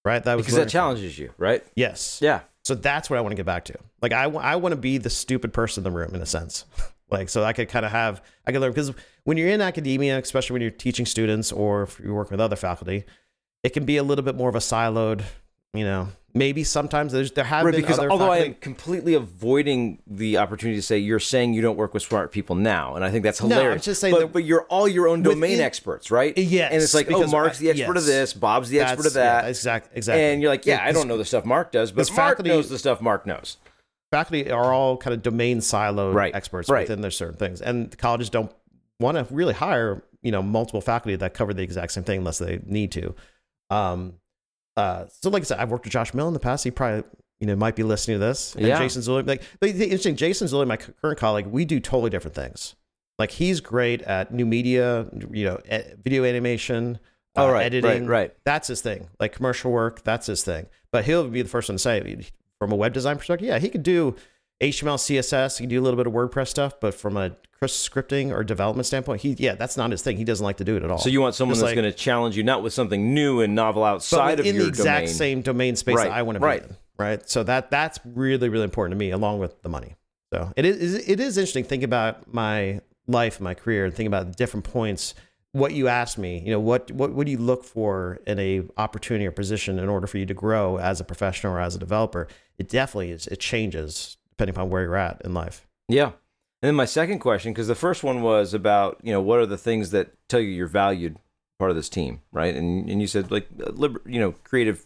Right, 0.06 0.24
that 0.24 0.38
was 0.38 0.46
because 0.46 0.58
that 0.60 0.70
challenges 0.70 1.18
you, 1.18 1.34
right? 1.38 1.64
Yes. 1.76 2.20
Yeah. 2.22 2.42
So 2.66 2.74
that's 2.74 3.10
what 3.10 3.18
I 3.18 3.22
want 3.22 3.32
to 3.32 3.36
get 3.36 3.46
back 3.46 3.66
to. 3.66 3.78
Like 4.02 4.12
I, 4.12 4.24
I 4.24 4.56
want 4.56 4.74
to 4.74 4.78
be 4.78 4.98
the 4.98 5.10
stupid 5.10 5.54
person 5.54 5.82
in 5.82 5.84
the 5.84 5.98
room 5.98 6.16
in 6.16 6.22
a 6.22 6.26
sense. 6.26 6.66
like 7.12 7.30
so 7.30 7.44
I 7.44 7.54
could 7.54 7.70
kind 7.70 7.86
of 7.86 7.92
have 7.92 8.24
I 8.46 8.52
could 8.52 8.60
learn 8.60 8.72
because 8.72 8.92
when 9.24 9.38
you're 9.38 9.50
in 9.50 9.62
academia, 9.62 10.18
especially 10.18 10.54
when 10.54 10.62
you're 10.64 10.72
teaching 10.72 11.06
students 11.06 11.52
or 11.52 11.84
if 11.84 12.00
you're 12.00 12.16
working 12.16 12.32
with 12.32 12.42
other 12.42 12.56
faculty, 12.56 13.06
it 13.64 13.70
can 13.70 13.86
be 13.86 13.98
a 13.98 14.04
little 14.04 14.26
bit 14.26 14.36
more 14.36 14.50
of 14.50 14.56
a 14.56 14.60
siloed. 14.60 15.24
You 15.76 15.84
know, 15.86 16.08
maybe 16.34 16.64
sometimes 16.64 17.12
there's 17.12 17.32
there 17.32 17.44
have 17.44 17.66
Right, 17.66 17.72
been 17.72 17.82
because 17.82 18.00
although 18.00 18.32
I 18.32 18.38
am 18.38 18.54
completely 18.56 19.14
avoiding 19.14 20.02
the 20.08 20.38
opportunity 20.38 20.78
to 20.78 20.82
say 20.82 20.98
you're 20.98 21.20
saying 21.20 21.54
you 21.54 21.62
don't 21.62 21.78
work 21.78 21.94
with 21.94 22.04
smart 22.04 22.32
people 22.32 22.56
now, 22.56 22.96
and 22.96 23.04
I 23.06 23.12
think 23.12 23.24
that's 23.24 23.40
hilarious. 23.40 23.66
No, 23.66 23.72
I'm 23.74 23.80
just 23.82 24.02
saying 24.02 24.14
but, 24.14 24.20
that 24.22 24.34
but 24.34 24.44
you're 24.44 24.64
all 24.64 24.88
your 24.88 25.08
own 25.08 25.22
domain 25.24 25.42
within- 25.52 25.62
experts, 25.66 26.12
right? 26.12 26.38
Yes, 26.38 26.72
and 26.72 26.82
it's 26.82 26.94
like, 26.94 27.12
oh, 27.12 27.28
Mark's 27.28 27.58
the 27.60 27.70
I- 27.70 27.74
expert 27.74 27.98
of 27.98 28.06
this, 28.06 28.34
Bob's 28.34 28.70
the 28.70 28.80
expert 28.80 29.08
of 29.08 29.14
that, 29.14 29.44
yeah, 29.44 29.50
exact- 29.50 29.90
exactly. 29.96 30.24
and 30.24 30.42
you're 30.42 30.52
like, 30.52 30.66
yeah, 30.66 30.82
I 30.84 30.92
don't 30.92 31.08
know 31.08 31.18
the 31.18 31.26
stuff 31.26 31.46
Mark 31.46 31.72
does, 31.72 31.92
but 31.92 32.08
Mark 32.12 32.16
faculty- 32.38 32.50
knows 32.50 32.70
the 32.70 32.80
stuff 32.80 33.02
Mark 33.02 33.26
knows. 33.26 33.58
faculty 34.12 34.50
are 34.52 34.74
all 34.74 34.98
kind 34.98 35.14
of 35.14 35.22
domain 35.22 35.60
siloed 35.60 36.14
Right, 36.14 36.34
experts 36.36 36.70
right. 36.70 36.82
within 36.88 37.02
their 37.02 37.12
certain 37.12 37.38
things, 37.38 37.62
and 37.62 37.98
colleges 37.98 38.30
don't 38.30 38.52
want 39.00 39.18
to 39.18 39.34
really 39.34 39.54
hire 39.54 40.04
you 40.22 40.32
know 40.32 40.42
multiple 40.42 40.82
faculty 40.82 41.16
that 41.18 41.34
cover 41.34 41.54
the 41.54 41.62
exact 41.64 41.92
same 41.92 42.04
thing 42.04 42.20
unless 42.20 42.38
they 42.40 42.60
need 42.66 42.92
to. 42.94 43.14
Um, 43.70 44.14
uh, 44.78 45.06
so 45.22 45.30
like 45.30 45.42
I 45.42 45.46
said, 45.46 45.60
I've 45.60 45.72
worked 45.72 45.86
with 45.86 45.94
Josh 45.94 46.14
Mill 46.14 46.28
in 46.28 46.34
the 46.34 46.40
past. 46.40 46.64
He 46.64 46.72
probably 46.72 47.04
you 47.40 47.48
know 47.48 47.56
might 47.56 47.76
be 47.76 47.84
listening 47.84 48.16
to 48.20 48.26
this. 48.26 48.56
And 48.56 48.66
Yeah. 48.66 48.80
Jason 48.80 49.02
Zulli, 49.02 49.28
like 49.28 49.42
but 49.60 49.74
the 49.74 49.84
interesting, 49.86 50.16
Jason 50.16 50.48
Zulli, 50.48 50.68
my 50.68 50.78
current 50.78 51.20
colleague, 51.20 51.48
we 51.48 51.66
do 51.66 51.80
totally 51.80 52.10
different 52.10 52.36
things. 52.36 52.76
Like 53.18 53.32
he's 53.32 53.62
great 53.62 54.02
at 54.02 54.34
new 54.34 54.46
media, 54.46 55.08
you 55.32 55.46
know, 55.46 55.60
video 56.04 56.24
animation, 56.26 57.00
Oh, 57.38 57.48
uh, 57.48 57.52
right, 57.54 57.66
editing. 57.66 58.08
right, 58.08 58.22
right. 58.22 58.34
That's 58.46 58.68
his 58.68 58.82
thing. 58.82 59.08
Like 59.20 59.34
commercial 59.34 59.72
work, 59.72 60.04
that's 60.04 60.28
his 60.28 60.44
thing. 60.44 60.68
But 60.92 61.06
he'll 61.06 61.28
be 61.28 61.42
the 61.42 61.50
first 61.50 61.70
one 61.70 61.76
to 61.76 61.80
say, 61.80 62.26
from 62.60 62.72
a 62.72 62.76
web 62.76 62.94
design 62.94 63.18
perspective, 63.18 63.48
yeah, 63.48 63.60
he 63.60 63.70
could 63.70 63.84
do 63.84 64.16
HTML, 64.62 64.98
CSS. 64.98 65.58
He 65.58 65.64
can 65.64 65.70
do 65.70 65.80
a 65.80 65.84
little 65.84 65.98
bit 65.98 66.08
of 66.08 66.14
WordPress 66.14 66.48
stuff, 66.48 66.80
but 66.80 66.94
from 66.94 67.18
a 67.18 67.32
scripting 67.64 68.32
or 68.32 68.44
development 68.44 68.86
standpoint, 68.86 69.22
he 69.22 69.36
yeah, 69.40 69.56
that's 69.56 69.76
not 69.76 69.90
his 69.90 70.02
thing. 70.04 70.18
He 70.18 70.24
doesn't 70.24 70.44
like 70.44 70.58
to 70.58 70.64
do 70.64 70.76
it 70.78 70.84
at 70.84 70.92
all. 70.92 71.00
So 71.00 71.10
you 71.10 71.20
want 71.20 71.34
someone 71.34 71.54
Just 71.56 71.62
that's 71.62 71.70
like- 71.70 71.76
going 71.84 71.92
to 71.92 71.98
challenge 71.98 72.38
you, 72.38 72.44
not 72.44 72.62
with 72.62 72.74
something 72.74 73.14
new 73.14 73.42
and 73.42 73.56
novel 73.56 73.84
outside 73.84 74.40
of 74.40 74.46
in 74.46 74.54
your 74.56 74.64
the 74.66 74.70
exact 74.70 75.06
domain. 75.08 75.16
same 75.16 75.42
domain 75.42 75.76
space 75.76 75.96
Right, 75.96 76.04
that 76.10 76.14
I 76.14 76.22
want 76.22 76.36
to 76.38 76.44
right. 76.46 76.62
be 76.62 76.70
in. 76.70 76.78
Right. 76.98 77.28
So 77.30 77.44
that 77.44 77.72
that's 77.72 78.00
really 78.06 78.50
really 78.50 78.64
important 78.66 78.92
to 78.94 78.98
me, 78.98 79.10
along 79.12 79.40
with 79.40 79.62
the 79.64 79.70
money. 79.70 79.96
So 80.32 80.52
it 80.56 80.66
is 80.66 80.94
it 81.08 81.20
is 81.20 81.38
interesting 81.38 81.64
Think 81.64 81.84
about 81.84 82.32
my 82.34 82.82
life, 83.08 83.42
my 83.42 83.54
career, 83.56 83.86
and 83.86 83.94
think 83.94 84.08
about 84.08 84.28
the 84.28 84.34
different 84.34 84.64
points. 84.66 85.14
What 85.52 85.72
you 85.72 85.88
asked 85.88 86.18
me, 86.18 86.40
you 86.46 86.52
know, 86.52 86.60
what 86.60 86.92
what 86.92 87.14
what 87.14 87.26
do 87.26 87.32
you 87.32 87.38
look 87.40 87.64
for 87.64 88.20
in 88.28 88.38
a 88.40 88.62
opportunity 88.78 89.26
or 89.26 89.32
position 89.32 89.80
in 89.80 89.90
order 89.90 90.06
for 90.06 90.18
you 90.20 90.26
to 90.28 90.34
grow 90.34 90.78
as 90.78 91.00
a 91.00 91.04
professional 91.04 91.54
or 91.54 91.60
as 91.60 91.76
a 91.76 91.80
developer? 91.80 92.28
It 92.58 92.70
definitely 92.70 93.12
is. 93.12 93.26
It 93.28 93.40
changes 93.40 94.18
depending 94.38 94.56
upon 94.56 94.70
where 94.70 94.84
you're 94.84 94.96
at 94.96 95.22
in 95.24 95.34
life. 95.34 95.66
Yeah. 95.88 96.12
And 96.62 96.70
then 96.70 96.76
my 96.76 96.86
second 96.86 97.20
question, 97.20 97.54
because 97.54 97.68
the 97.68 97.76
first 97.76 98.04
one 98.04 98.22
was 98.22 98.54
about, 98.54 99.00
you 99.04 99.12
know, 99.12 99.22
what 99.22 99.40
are 99.40 99.46
the 99.46 99.58
things 99.58 99.92
that 99.92 100.14
tell 100.30 100.40
you 100.40 100.50
you're 100.50 100.68
valued 100.68 101.18
part 101.60 101.70
of 101.70 101.76
this 101.78 101.90
team, 101.90 102.22
right? 102.32 102.56
And 102.56 102.90
and 102.90 103.00
you 103.02 103.08
said 103.08 103.32
like, 103.32 103.48
uh, 103.66 103.72
liber- 103.72 104.02
you 104.06 104.20
know, 104.20 104.32
creative 104.44 104.86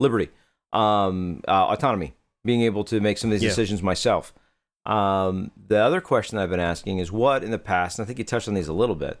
liberty, 0.00 0.28
um, 0.72 1.42
uh, 1.48 1.66
autonomy, 1.68 2.14
being 2.44 2.62
able 2.62 2.84
to 2.84 3.00
make 3.00 3.18
some 3.18 3.30
of 3.30 3.32
these 3.32 3.42
Yeah. 3.42 3.50
decisions 3.50 3.82
myself. 3.82 4.34
Um, 4.84 5.50
the 5.68 5.78
other 5.78 6.00
question 6.00 6.38
I've 6.38 6.50
been 6.50 6.60
asking 6.60 6.98
is 6.98 7.10
what 7.10 7.42
in 7.42 7.50
the 7.50 7.58
past, 7.58 7.98
and 7.98 8.04
I 8.04 8.06
think 8.06 8.18
you 8.18 8.24
touched 8.24 8.46
on 8.48 8.54
these 8.54 8.68
a 8.68 8.72
little 8.72 8.94
bit, 8.94 9.18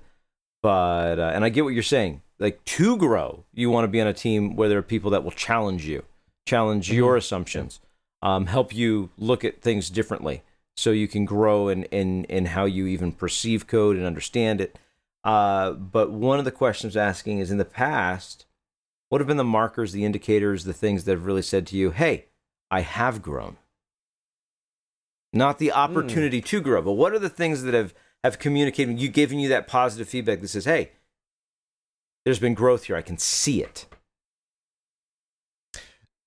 but 0.62 1.18
uh, 1.18 1.32
and 1.34 1.44
I 1.44 1.48
get 1.48 1.64
what 1.64 1.74
you're 1.74 1.82
saying. 1.82 2.22
Like 2.38 2.62
to 2.64 2.96
grow, 2.98 3.44
you 3.54 3.70
want 3.70 3.84
to 3.84 3.88
be 3.88 4.00
on 4.00 4.06
a 4.06 4.12
team 4.12 4.54
where 4.56 4.68
there 4.68 4.78
are 4.78 4.82
people 4.82 5.10
that 5.12 5.24
will 5.24 5.30
challenge 5.30 5.86
you, 5.86 6.04
challenge 6.46 6.92
your 6.92 7.16
assumptions, 7.16 7.80
um, 8.22 8.46
help 8.46 8.74
you 8.74 9.10
look 9.18 9.44
at 9.44 9.60
things 9.60 9.90
differently, 9.90 10.42
so 10.76 10.90
you 10.90 11.08
can 11.08 11.24
grow 11.24 11.68
in 11.68 11.84
in 11.84 12.24
in 12.24 12.46
how 12.46 12.64
you 12.64 12.86
even 12.86 13.12
perceive 13.12 13.66
code 13.66 13.96
and 13.96 14.06
understand 14.06 14.60
it. 14.60 14.78
Uh, 15.24 15.72
but 15.72 16.10
one 16.10 16.38
of 16.38 16.44
the 16.44 16.52
questions 16.52 16.96
asking 16.96 17.38
is 17.38 17.50
in 17.50 17.58
the 17.58 17.64
past, 17.64 18.46
what 19.08 19.20
have 19.20 19.28
been 19.28 19.36
the 19.36 19.44
markers, 19.44 19.92
the 19.92 20.04
indicators, 20.04 20.64
the 20.64 20.72
things 20.72 21.04
that 21.04 21.12
have 21.12 21.26
really 21.26 21.42
said 21.42 21.66
to 21.66 21.76
you, 21.76 21.90
"Hey, 21.90 22.26
I 22.70 22.80
have 22.80 23.22
grown." 23.22 23.56
Not 25.32 25.58
the 25.58 25.72
opportunity 25.72 26.40
to 26.40 26.60
grow, 26.60 26.80
but 26.80 26.92
what 26.92 27.12
are 27.12 27.18
the 27.18 27.28
things 27.28 27.62
that 27.62 27.74
have 27.74 27.92
have 28.24 28.38
communicated 28.38 28.98
you 28.98 29.08
giving 29.08 29.38
you 29.38 29.48
that 29.50 29.68
positive 29.68 30.08
feedback 30.08 30.40
that 30.40 30.48
says, 30.48 30.64
"Hey, 30.64 30.92
there's 32.24 32.38
been 32.38 32.54
growth 32.54 32.84
here. 32.84 32.96
I 32.96 33.02
can 33.02 33.18
see 33.18 33.62
it." 33.62 33.86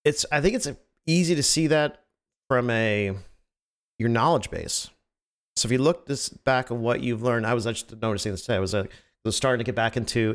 it's 0.04 0.26
I 0.32 0.42
think 0.42 0.56
it's 0.56 0.68
easy 1.10 1.36
to 1.36 1.44
see 1.44 1.68
that 1.68 2.04
from 2.48 2.70
a 2.70 3.16
your 3.98 4.10
knowledge 4.10 4.50
base. 4.50 4.90
So 5.56 5.68
if 5.68 5.72
you 5.72 5.80
look 5.80 6.06
this 6.06 6.30
back 6.30 6.70
of 6.70 6.78
what 6.78 7.02
you've 7.02 7.22
learned, 7.22 7.46
I 7.46 7.54
was 7.54 7.66
just 7.66 7.96
noticing 8.02 8.32
this 8.32 8.42
today. 8.42 8.56
I 8.56 8.60
was 8.60 8.74
like, 8.74 8.92
was 9.26 9.36
starting 9.36 9.60
to 9.60 9.66
get 9.66 9.76
back 9.76 9.98
into 9.98 10.34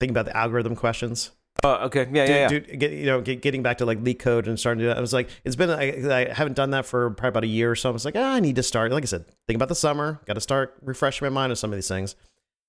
thinking 0.00 0.10
about 0.10 0.24
the 0.24 0.36
algorithm 0.36 0.74
questions. 0.74 1.30
Oh, 1.62 1.86
okay, 1.86 2.08
yeah, 2.12 2.24
yeah, 2.24 2.34
yeah. 2.34 2.48
dude, 2.48 2.78
get, 2.78 2.92
you 2.92 3.06
know, 3.06 3.20
get, 3.20 3.40
getting 3.40 3.62
back 3.62 3.78
to 3.78 3.86
like 3.86 4.02
LeetCode 4.02 4.48
and 4.48 4.58
starting 4.58 4.80
to 4.80 4.84
do 4.84 4.88
that. 4.88 4.98
I 4.98 5.00
was 5.00 5.12
like, 5.12 5.28
it's 5.44 5.56
been 5.56 5.70
I, 5.70 6.20
I 6.20 6.32
haven't 6.32 6.54
done 6.54 6.70
that 6.70 6.84
for 6.84 7.10
probably 7.10 7.28
about 7.28 7.44
a 7.44 7.48
year 7.48 7.70
or 7.70 7.76
so. 7.76 7.88
I 7.88 7.92
was 7.92 8.04
like, 8.04 8.16
ah, 8.16 8.34
I 8.34 8.40
need 8.40 8.56
to 8.56 8.62
start. 8.62 8.90
Like 8.90 9.04
I 9.04 9.06
said, 9.06 9.24
think 9.46 9.56
about 9.56 9.68
the 9.68 9.74
summer. 9.74 10.20
Got 10.26 10.34
to 10.34 10.40
start 10.40 10.76
refreshing 10.82 11.24
my 11.24 11.30
mind 11.30 11.52
on 11.52 11.56
some 11.56 11.70
of 11.70 11.76
these 11.76 11.88
things, 11.88 12.16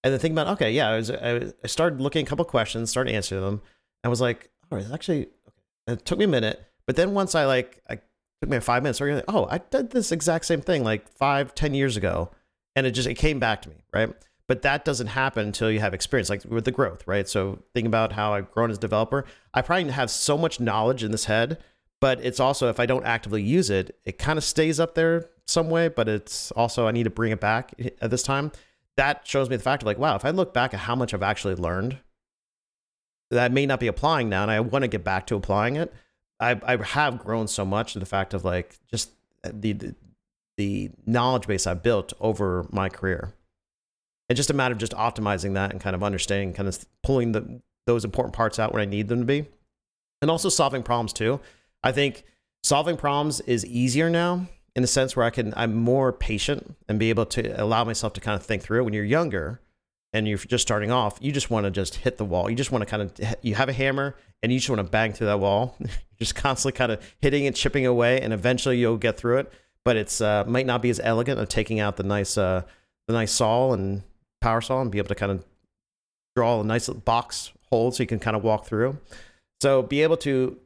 and 0.04 0.14
then 0.14 0.20
think 0.20 0.34
about 0.34 0.48
okay, 0.50 0.72
yeah. 0.72 0.90
I 0.90 0.96
was 0.98 1.12
I, 1.12 1.52
I 1.64 1.68
started 1.68 2.00
looking 2.00 2.22
at 2.22 2.28
a 2.28 2.30
couple 2.30 2.46
questions, 2.46 2.90
started 2.90 3.14
answering 3.14 3.42
them, 3.42 3.62
and 4.04 4.10
was 4.10 4.22
like, 4.22 4.50
all 4.72 4.78
right, 4.78 4.88
actually, 4.94 5.28
okay. 5.48 5.94
It 5.94 6.06
took 6.06 6.20
me 6.20 6.26
a 6.26 6.30
minute, 6.30 6.64
but 6.88 6.96
then 6.96 7.14
once 7.14 7.36
I 7.36 7.46
like, 7.46 7.82
I 7.90 8.00
took 8.42 8.50
me 8.50 8.60
five 8.60 8.84
minutes. 8.84 9.00
Like, 9.02 9.24
oh, 9.28 9.48
I 9.50 9.58
did 9.58 9.92
this 9.92 10.12
exact 10.12 10.46
same 10.46 10.62
thing 10.62 10.84
like 10.84 11.08
five, 11.08 11.56
ten 11.56 11.74
years 11.74 11.98
ago, 11.98 12.32
and 12.76 12.86
it 12.86 12.92
just 12.92 13.08
it 13.08 13.16
came 13.16 13.40
back 13.40 13.62
to 13.64 13.70
me, 13.70 13.76
right? 13.94 14.14
But 14.48 14.62
that 14.62 14.86
doesn't 14.86 15.08
happen 15.08 15.48
until 15.48 15.72
you 15.72 15.80
have 15.80 15.94
experience, 15.94 16.30
like 16.30 16.44
with 16.46 16.66
the 16.66 16.72
growth, 16.72 17.08
right? 17.08 17.28
So 17.28 17.64
think 17.74 17.88
about 17.88 18.12
how 18.12 18.34
I've 18.34 18.52
grown 18.52 18.70
as 18.70 18.78
a 18.78 18.82
developer. 18.82 19.26
I 19.54 19.62
probably 19.62 19.92
have 19.92 20.12
so 20.12 20.38
much 20.38 20.60
knowledge 20.60 21.04
in 21.04 21.12
this 21.12 21.26
head, 21.26 21.58
but 22.00 22.24
it's 22.24 22.40
also 22.40 22.70
if 22.70 22.80
I 22.80 22.86
don't 22.86 23.06
actively 23.06 23.42
use 23.42 23.72
it, 23.72 23.98
it 24.06 24.20
kind 24.20 24.38
of 24.38 24.44
stays 24.44 24.80
up 24.80 24.94
there 24.94 25.30
some 25.48 25.70
way. 25.70 25.88
But 25.88 26.08
it's 26.08 26.52
also 26.52 26.88
I 26.88 26.92
need 26.92 27.06
to 27.06 27.10
bring 27.10 27.32
it 27.32 27.40
back 27.40 27.74
at 28.02 28.12
this 28.12 28.24
time. 28.24 28.52
That 28.98 29.28
shows 29.28 29.50
me 29.50 29.56
the 29.58 29.64
fact 29.64 29.82
of 29.84 29.88
like, 29.88 29.98
wow, 29.98 30.16
if 30.16 30.24
I 30.24 30.30
look 30.30 30.54
back 30.54 30.74
at 30.74 30.82
how 30.82 30.96
much 30.96 31.14
I've 31.14 31.24
actually 31.24 31.56
learned, 31.56 31.98
that 33.32 33.52
may 33.52 33.66
not 33.66 33.80
be 33.80 33.88
applying 33.88 34.30
now, 34.30 34.44
and 34.44 34.52
I 34.52 34.60
want 34.60 34.84
to 34.84 34.88
get 34.88 35.04
back 35.04 35.26
to 35.28 35.36
applying 35.36 35.76
it. 35.76 35.92
I 36.40 36.60
I 36.64 36.78
have 36.84 37.20
grown 37.20 37.48
so 37.48 37.66
much 37.66 37.94
to 37.94 38.00
the 38.00 38.06
fact 38.06 38.34
of 38.34 38.44
like 38.44 38.78
just 38.92 39.12
the 39.44 39.74
the, 39.74 39.96
the 40.58 40.92
knowledge 41.06 41.48
base 41.48 41.68
I 41.68 41.74
built 41.74 42.14
over 42.20 42.68
my 42.72 42.90
career. 42.90 43.34
It's 44.30 44.38
just 44.38 44.50
a 44.50 44.54
matter 44.54 44.74
of 44.74 44.80
just 44.80 44.94
optimizing 44.94 45.54
that 45.54 45.72
and 45.72 45.80
kind 45.80 45.96
of 45.96 46.04
understanding, 46.04 46.54
kind 46.54 46.68
of 46.68 46.84
pulling 47.04 47.32
the 47.32 47.62
those 47.86 48.04
important 48.04 48.34
parts 48.34 48.58
out 48.58 48.74
where 48.74 48.82
I 48.82 48.86
need 48.86 49.08
them 49.08 49.20
to 49.20 49.26
be, 49.26 49.46
and 50.22 50.32
also 50.32 50.50
solving 50.50 50.84
problems 50.84 51.14
too. 51.14 51.40
I 51.84 51.92
think 51.92 52.24
solving 52.64 52.98
problems 52.98 53.42
is 53.42 53.66
easier 53.66 54.10
now 54.10 54.48
in 54.76 54.82
the 54.82 54.88
sense 54.88 55.16
where 55.16 55.26
I 55.26 55.30
can 55.30 55.54
I'm 55.56 55.76
more 55.76 56.12
patient 56.12 56.76
and 56.90 57.00
be 57.00 57.10
able 57.10 57.26
to 57.28 57.62
allow 57.62 57.84
myself 57.84 58.14
to 58.14 58.22
kind 58.22 58.36
of 58.40 58.46
think 58.46 58.64
through. 58.64 58.82
It. 58.82 58.84
When 58.86 58.94
you're 58.94 59.04
younger 59.04 59.62
and 60.16 60.26
you're 60.30 60.38
just 60.38 60.62
starting 60.62 60.92
off, 60.92 61.18
you 61.20 61.34
just 61.34 61.50
want 61.50 61.66
to 61.66 61.72
just 61.72 61.96
hit 61.96 62.18
the 62.18 62.24
wall. 62.24 62.50
You 62.50 62.56
just 62.56 62.72
want 62.72 62.84
to 62.84 62.86
kind 62.86 63.04
of 63.04 63.36
you 63.42 63.54
have 63.56 63.68
a 63.68 63.74
hammer 63.74 64.16
and 64.42 64.50
you 64.50 64.60
just 64.60 64.70
want 64.70 64.80
to 64.80 64.90
bang 64.90 65.12
through 65.12 65.28
that 65.28 65.42
wall. 65.42 65.76
you're 65.80 65.90
just 66.20 66.36
constantly 66.36 66.78
kind 66.78 66.94
of 66.94 67.16
hitting 67.20 67.46
and 67.46 67.54
chipping 67.54 67.86
away, 67.86 68.22
and 68.22 68.32
eventually 68.32 68.78
you'll 68.78 68.96
get 68.96 69.18
through 69.18 69.40
it. 69.40 69.52
But 69.84 69.98
it's 69.98 70.22
uh, 70.22 70.46
might 70.48 70.66
not 70.66 70.82
be 70.82 70.90
as 70.90 71.02
elegant 71.04 71.40
of 71.40 71.50
taking 71.50 71.82
out 71.82 71.98
the 71.98 72.04
nice 72.04 72.38
uh, 72.38 72.64
the 73.08 73.14
nice 73.14 73.34
saw 73.34 73.74
and 73.74 74.04
power 74.40 74.62
saw 74.62 74.82
and 74.82 74.90
be 74.90 75.00
able 75.00 75.10
to 75.10 75.16
kind 75.16 75.34
of 75.34 75.44
draw 76.34 76.62
a 76.62 76.64
nice 76.64 76.88
box 76.88 77.52
hole 77.70 77.92
so 77.92 78.02
you 78.02 78.08
can 78.08 78.20
kind 78.20 78.38
of 78.38 78.44
walk 78.44 78.66
through. 78.66 78.98
So 79.62 79.82
be 79.82 80.02
able 80.02 80.18
to 80.18 80.58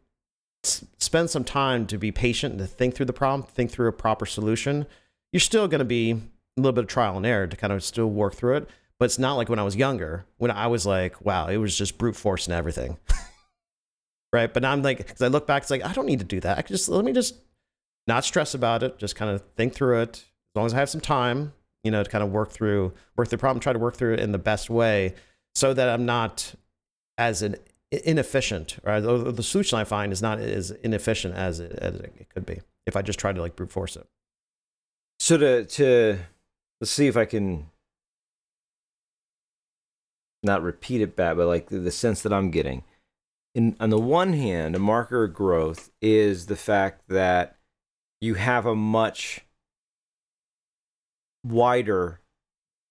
s- 0.63 0.85
spend 0.99 1.31
some 1.31 1.43
time 1.43 1.87
to 1.87 1.97
be 1.97 2.11
patient 2.11 2.51
and 2.53 2.59
to 2.59 2.67
think 2.67 2.93
through 2.93 3.07
the 3.07 3.13
problem, 3.13 3.47
think 3.49 3.71
through 3.71 3.87
a 3.87 3.93
proper 3.93 4.27
solution. 4.27 4.85
You're 5.33 5.39
still 5.39 5.67
going 5.67 5.79
to 5.79 5.85
be 5.85 6.11
a 6.11 6.17
little 6.57 6.73
bit 6.73 6.83
of 6.83 6.87
trial 6.89 7.17
and 7.17 7.25
error 7.25 7.47
to 7.47 7.57
kind 7.57 7.73
of 7.73 7.83
still 7.83 8.09
work 8.09 8.35
through 8.35 8.57
it. 8.57 8.69
But 8.99 9.05
it's 9.05 9.19
not 9.19 9.35
like 9.35 9.49
when 9.49 9.59
I 9.59 9.63
was 9.63 9.75
younger, 9.75 10.25
when 10.37 10.51
I 10.51 10.67
was 10.67 10.85
like, 10.85 11.23
wow, 11.23 11.47
it 11.47 11.57
was 11.57 11.77
just 11.77 11.97
brute 11.97 12.17
force 12.17 12.47
and 12.47 12.53
everything. 12.53 12.97
right. 14.33 14.53
But 14.53 14.63
now 14.63 14.73
I'm 14.73 14.83
like, 14.83 14.97
because 14.97 15.21
I 15.21 15.27
look 15.27 15.47
back, 15.47 15.61
it's 15.63 15.71
like, 15.71 15.85
I 15.85 15.93
don't 15.93 16.05
need 16.05 16.19
to 16.19 16.25
do 16.25 16.41
that. 16.41 16.57
I 16.57 16.61
could 16.61 16.75
just, 16.75 16.89
let 16.89 17.05
me 17.05 17.13
just 17.13 17.35
not 18.07 18.25
stress 18.25 18.53
about 18.53 18.83
it, 18.83 18.97
just 18.97 19.15
kind 19.15 19.31
of 19.31 19.41
think 19.55 19.73
through 19.73 20.01
it. 20.01 20.17
As 20.17 20.55
long 20.55 20.65
as 20.65 20.73
I 20.73 20.77
have 20.77 20.89
some 20.89 20.99
time, 21.01 21.53
you 21.83 21.91
know, 21.91 22.03
to 22.03 22.09
kind 22.09 22.23
of 22.23 22.31
work 22.31 22.51
through, 22.51 22.93
work 23.15 23.29
the 23.29 23.37
problem, 23.37 23.61
try 23.61 23.71
to 23.71 23.79
work 23.79 23.95
through 23.95 24.15
it 24.15 24.19
in 24.19 24.33
the 24.33 24.37
best 24.37 24.69
way 24.69 25.13
so 25.55 25.73
that 25.73 25.87
I'm 25.87 26.05
not 26.05 26.53
as 27.17 27.41
an 27.41 27.55
inefficient 27.91 28.77
the, 28.83 29.31
the 29.35 29.43
solution 29.43 29.79
I 29.79 29.83
find 29.83 30.13
is 30.13 30.21
not 30.21 30.39
as 30.39 30.71
inefficient 30.71 31.35
as 31.35 31.59
it, 31.59 31.71
as 31.71 31.95
it 31.95 32.27
could 32.33 32.45
be. 32.45 32.61
if 32.85 32.95
I 32.95 33.01
just 33.01 33.19
try 33.19 33.33
to 33.33 33.41
like 33.41 33.55
brute 33.55 33.71
force 33.71 33.95
it. 33.95 34.07
So 35.19 35.37
to 35.37 35.65
to 35.65 36.19
let's 36.79 36.91
see 36.91 37.07
if 37.07 37.17
I 37.17 37.25
can 37.25 37.67
not 40.43 40.63
repeat 40.63 41.01
it 41.01 41.15
back, 41.15 41.37
but 41.37 41.47
like 41.47 41.67
the, 41.67 41.91
sense 41.91 42.21
that 42.21 42.33
I'm 42.33 42.51
getting. 42.51 42.83
In 43.55 43.75
on 43.79 43.89
the 43.89 43.99
one 43.99 44.33
hand, 44.33 44.75
a 44.75 44.79
marker 44.79 45.23
of 45.25 45.33
growth 45.33 45.91
is 46.01 46.45
the 46.45 46.55
fact 46.55 47.03
that 47.09 47.57
you 48.21 48.35
have 48.35 48.65
a 48.65 48.75
much 48.75 49.41
wider, 51.43 52.19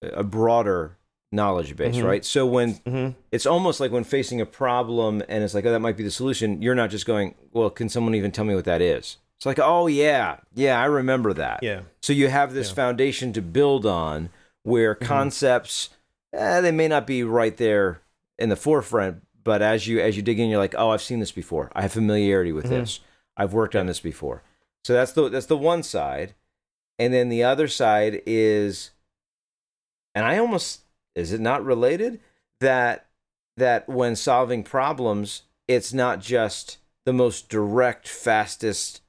a 0.01 0.23
broader 0.23 0.97
knowledge 1.31 1.75
base, 1.75 1.97
Mhm. 1.97 2.05
right? 2.05 2.25
So 2.25 2.45
when 2.45 2.75
Mm-hmm. 2.85 3.19
it's 3.31 3.45
almost 3.45 3.79
like 3.79 3.91
when 3.91 4.03
facing 4.03 4.41
a 4.41 4.45
problem 4.45 5.21
and 5.29 5.43
it's 5.43 5.53
like, 5.53 5.65
oh, 5.65 5.71
that 5.71 5.79
might 5.79 5.95
be 5.97 6.03
the 6.03 6.09
solution, 6.11 6.61
you're 6.61 6.75
not 6.75 6.89
just 6.89 7.05
going, 7.05 7.35
well, 7.53 7.69
can 7.69 7.87
someone 7.89 8.15
even 8.15 8.31
tell 8.31 8.45
me 8.45 8.55
what 8.55 8.65
that 8.65 8.81
is? 8.81 9.17
It's 9.37 9.45
like, 9.45 9.59
oh, 9.59 9.87
yeah, 9.87 10.37
yeah, 10.53 10.81
I 10.81 10.85
remember 10.85 11.31
that. 11.33 11.59
Yeah. 11.63 11.81
So 12.01 12.11
you 12.11 12.27
have 12.29 12.53
this 12.53 12.69
Yeah. 12.69 12.75
foundation 12.75 13.31
to 13.33 13.41
build 13.41 13.85
on 13.85 14.29
where 14.63 14.95
Mhm. 14.95 15.01
concepts, 15.05 15.89
eh, 16.33 16.61
they 16.61 16.71
may 16.71 16.87
not 16.87 17.07
be 17.07 17.23
right 17.23 17.55
there 17.57 18.01
in 18.37 18.49
the 18.49 18.55
forefront, 18.55 19.23
but 19.43 19.61
as 19.61 19.87
you 19.87 19.99
as 19.99 20.15
you 20.15 20.21
dig 20.23 20.39
in, 20.39 20.49
you're 20.49 20.59
like, 20.59 20.75
oh, 20.77 20.89
I've 20.91 21.01
seen 21.01 21.19
this 21.19 21.31
before. 21.31 21.71
I 21.73 21.81
have 21.83 21.93
familiarity 21.93 22.51
with 22.51 22.65
Mhm. 22.65 22.69
this. 22.69 22.99
I've 23.37 23.53
worked 23.53 23.75
on 23.75 23.85
this 23.85 23.99
before. 23.99 24.43
So 24.83 24.93
that's 24.93 25.11
the 25.13 25.29
that's 25.29 25.45
the 25.47 25.57
one 25.57 25.83
side, 25.83 26.35
and 26.97 27.13
then 27.13 27.29
the 27.29 27.43
other 27.43 27.67
side 27.67 28.21
is, 28.25 28.91
and 30.15 30.25
I 30.25 30.37
almost 30.37 30.81
is 31.15 31.33
it 31.33 31.41
not 31.41 31.63
related 31.63 32.19
that 32.59 33.07
that 33.57 33.87
when 33.89 34.15
solving 34.15 34.63
problems, 34.63 35.43
it's 35.67 35.93
not 35.93 36.21
just 36.21 36.77
the 37.05 37.13
most 37.13 37.49
direct, 37.49 38.07
fastest, 38.07 39.01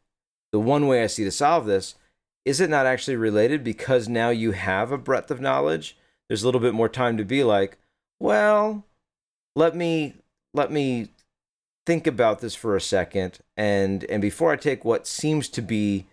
the 0.52 0.58
one 0.60 0.86
way 0.86 1.02
I 1.02 1.06
see 1.06 1.24
to 1.24 1.30
solve 1.30 1.66
this. 1.66 1.94
Is 2.44 2.60
it 2.60 2.70
not 2.70 2.86
actually 2.86 3.16
related 3.16 3.62
because 3.62 4.08
now 4.08 4.30
you 4.30 4.52
have 4.52 4.90
a 4.90 4.98
breadth 4.98 5.30
of 5.30 5.40
knowledge? 5.40 5.96
There's 6.30 6.44
a 6.44 6.46
little 6.46 6.60
bit 6.60 6.74
more 6.74 6.88
time 6.88 7.16
to 7.16 7.24
be 7.24 7.42
like, 7.42 7.76
well, 8.20 8.84
let 9.56 9.74
me 9.74 10.14
let 10.54 10.70
me 10.70 11.08
think 11.86 12.06
about 12.06 12.38
this 12.40 12.54
for 12.54 12.76
a 12.76 12.80
second 12.80 13.40
and 13.56 14.04
and 14.04 14.22
before 14.22 14.52
I 14.52 14.56
take 14.56 14.84
what 14.84 15.08
seems 15.08 15.48
to 15.48 15.60
be 15.60 16.06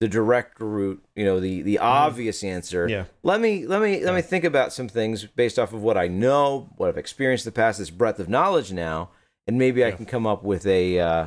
the 0.00 0.08
direct 0.08 0.58
route, 0.58 1.00
you 1.14 1.24
know, 1.24 1.38
the 1.38 1.62
the 1.62 1.78
obvious 1.78 2.42
answer, 2.42 2.88
Yeah. 2.88 3.04
let 3.22 3.40
me 3.40 3.64
let 3.64 3.80
me 3.80 4.00
let 4.00 4.10
Yeah. 4.10 4.16
me 4.16 4.22
think 4.22 4.42
about 4.42 4.72
some 4.72 4.88
things 4.88 5.26
based 5.26 5.60
off 5.60 5.72
of 5.72 5.80
what 5.80 5.96
I 5.96 6.08
know, 6.08 6.68
what 6.76 6.88
I've 6.88 6.98
experienced 6.98 7.46
in 7.46 7.52
the 7.52 7.54
past, 7.54 7.78
this 7.78 7.90
breadth 7.90 8.18
of 8.18 8.28
knowledge 8.28 8.72
now, 8.72 9.10
and 9.46 9.56
maybe 9.58 9.84
I 9.84 9.92
can 9.92 10.04
come 10.06 10.26
up 10.26 10.42
with 10.42 10.66
a 10.66 10.98
uh, 10.98 11.26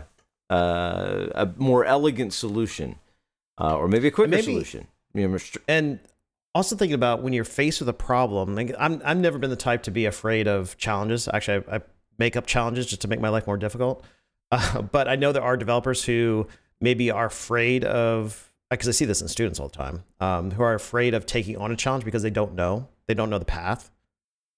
uh, 0.50 1.28
a 1.36 1.50
more 1.56 1.86
elegant 1.86 2.34
solution, 2.34 2.98
uh, 3.62 3.78
or 3.78 3.88
maybe 3.88 4.10
a 4.10 4.12
quicker 4.12 4.30
Maybe- 4.32 4.44
solution. 4.44 4.88
You 5.14 5.30
know, 5.30 5.38
And 5.70 6.00
also 6.56 6.76
thinking 6.76 6.96
about 6.96 7.22
when 7.22 7.34
you're 7.34 7.44
faced 7.44 7.82
with 7.82 7.90
a 7.90 7.94
problem, 7.94 8.56
like 8.56 8.74
I'm 8.80 9.02
I've 9.06 9.18
never 9.18 9.38
been 9.38 9.50
the 9.50 9.56
type 9.58 9.84
to 9.84 9.92
be 9.92 10.06
afraid 10.06 10.48
of 10.48 10.78
challenges. 10.78 11.28
Actually, 11.32 11.66
I, 11.70 11.76
I 11.76 11.82
make 12.18 12.38
up 12.38 12.48
challenges 12.48 12.88
just 12.88 13.02
to 13.02 13.10
make 13.10 13.20
my 13.20 13.30
life 13.30 13.46
more 13.46 13.58
difficult. 13.58 14.04
Uh, 14.52 14.84
but 14.84 15.08
I 15.08 15.16
know 15.16 15.32
there 15.32 15.42
are 15.42 15.58
developers 15.58 16.06
who 16.06 16.48
maybe 16.80 17.10
are 17.10 17.26
afraid 17.26 17.84
of 17.84 18.54
because 18.70 18.88
I 18.88 18.92
see 18.92 19.06
this 19.06 19.20
in 19.20 19.28
students 19.28 19.60
all 19.60 19.70
the 19.70 19.76
time, 19.76 20.04
um, 20.20 20.52
who 20.52 20.62
are 20.62 20.76
afraid 20.76 21.16
of 21.16 21.26
taking 21.26 21.58
on 21.58 21.72
a 21.72 21.76
challenge 21.76 22.06
because 22.06 22.22
they 22.22 22.30
don't 22.30 22.54
know 22.54 22.88
they 23.08 23.16
don't 23.16 23.32
know 23.32 23.40
the 23.40 23.46
path. 23.46 23.90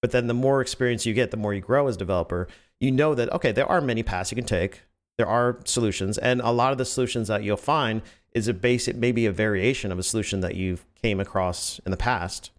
But 0.02 0.10
then 0.10 0.26
the 0.26 0.34
more 0.34 0.60
experience 0.60 1.06
you 1.06 1.14
get, 1.14 1.30
the 1.30 1.38
more 1.38 1.54
you 1.54 1.62
grow 1.62 1.88
as 1.88 1.96
a 1.96 1.98
developer. 1.98 2.48
You 2.80 2.92
know 2.92 3.14
that 3.14 3.32
okay, 3.32 3.50
there 3.50 3.66
are 3.66 3.80
many 3.80 4.02
paths 4.02 4.30
you 4.30 4.36
can 4.36 4.44
take. 4.44 4.82
There 5.18 5.26
are 5.26 5.58
solutions, 5.64 6.16
and 6.16 6.40
a 6.40 6.50
lot 6.50 6.72
of 6.72 6.78
the 6.78 6.84
solutions 6.84 7.28
that 7.28 7.42
you'll 7.42 7.56
find 7.56 8.02
is 8.32 8.48
a 8.48 8.54
basic, 8.54 8.96
maybe 8.96 9.26
a 9.26 9.32
variation 9.32 9.92
of 9.92 9.98
a 9.98 10.02
solution 10.02 10.40
that 10.40 10.54
you've 10.54 10.84
came 11.02 11.20
across 11.20 11.80
in 11.80 11.90
the 11.90 11.96
past. 11.96 12.50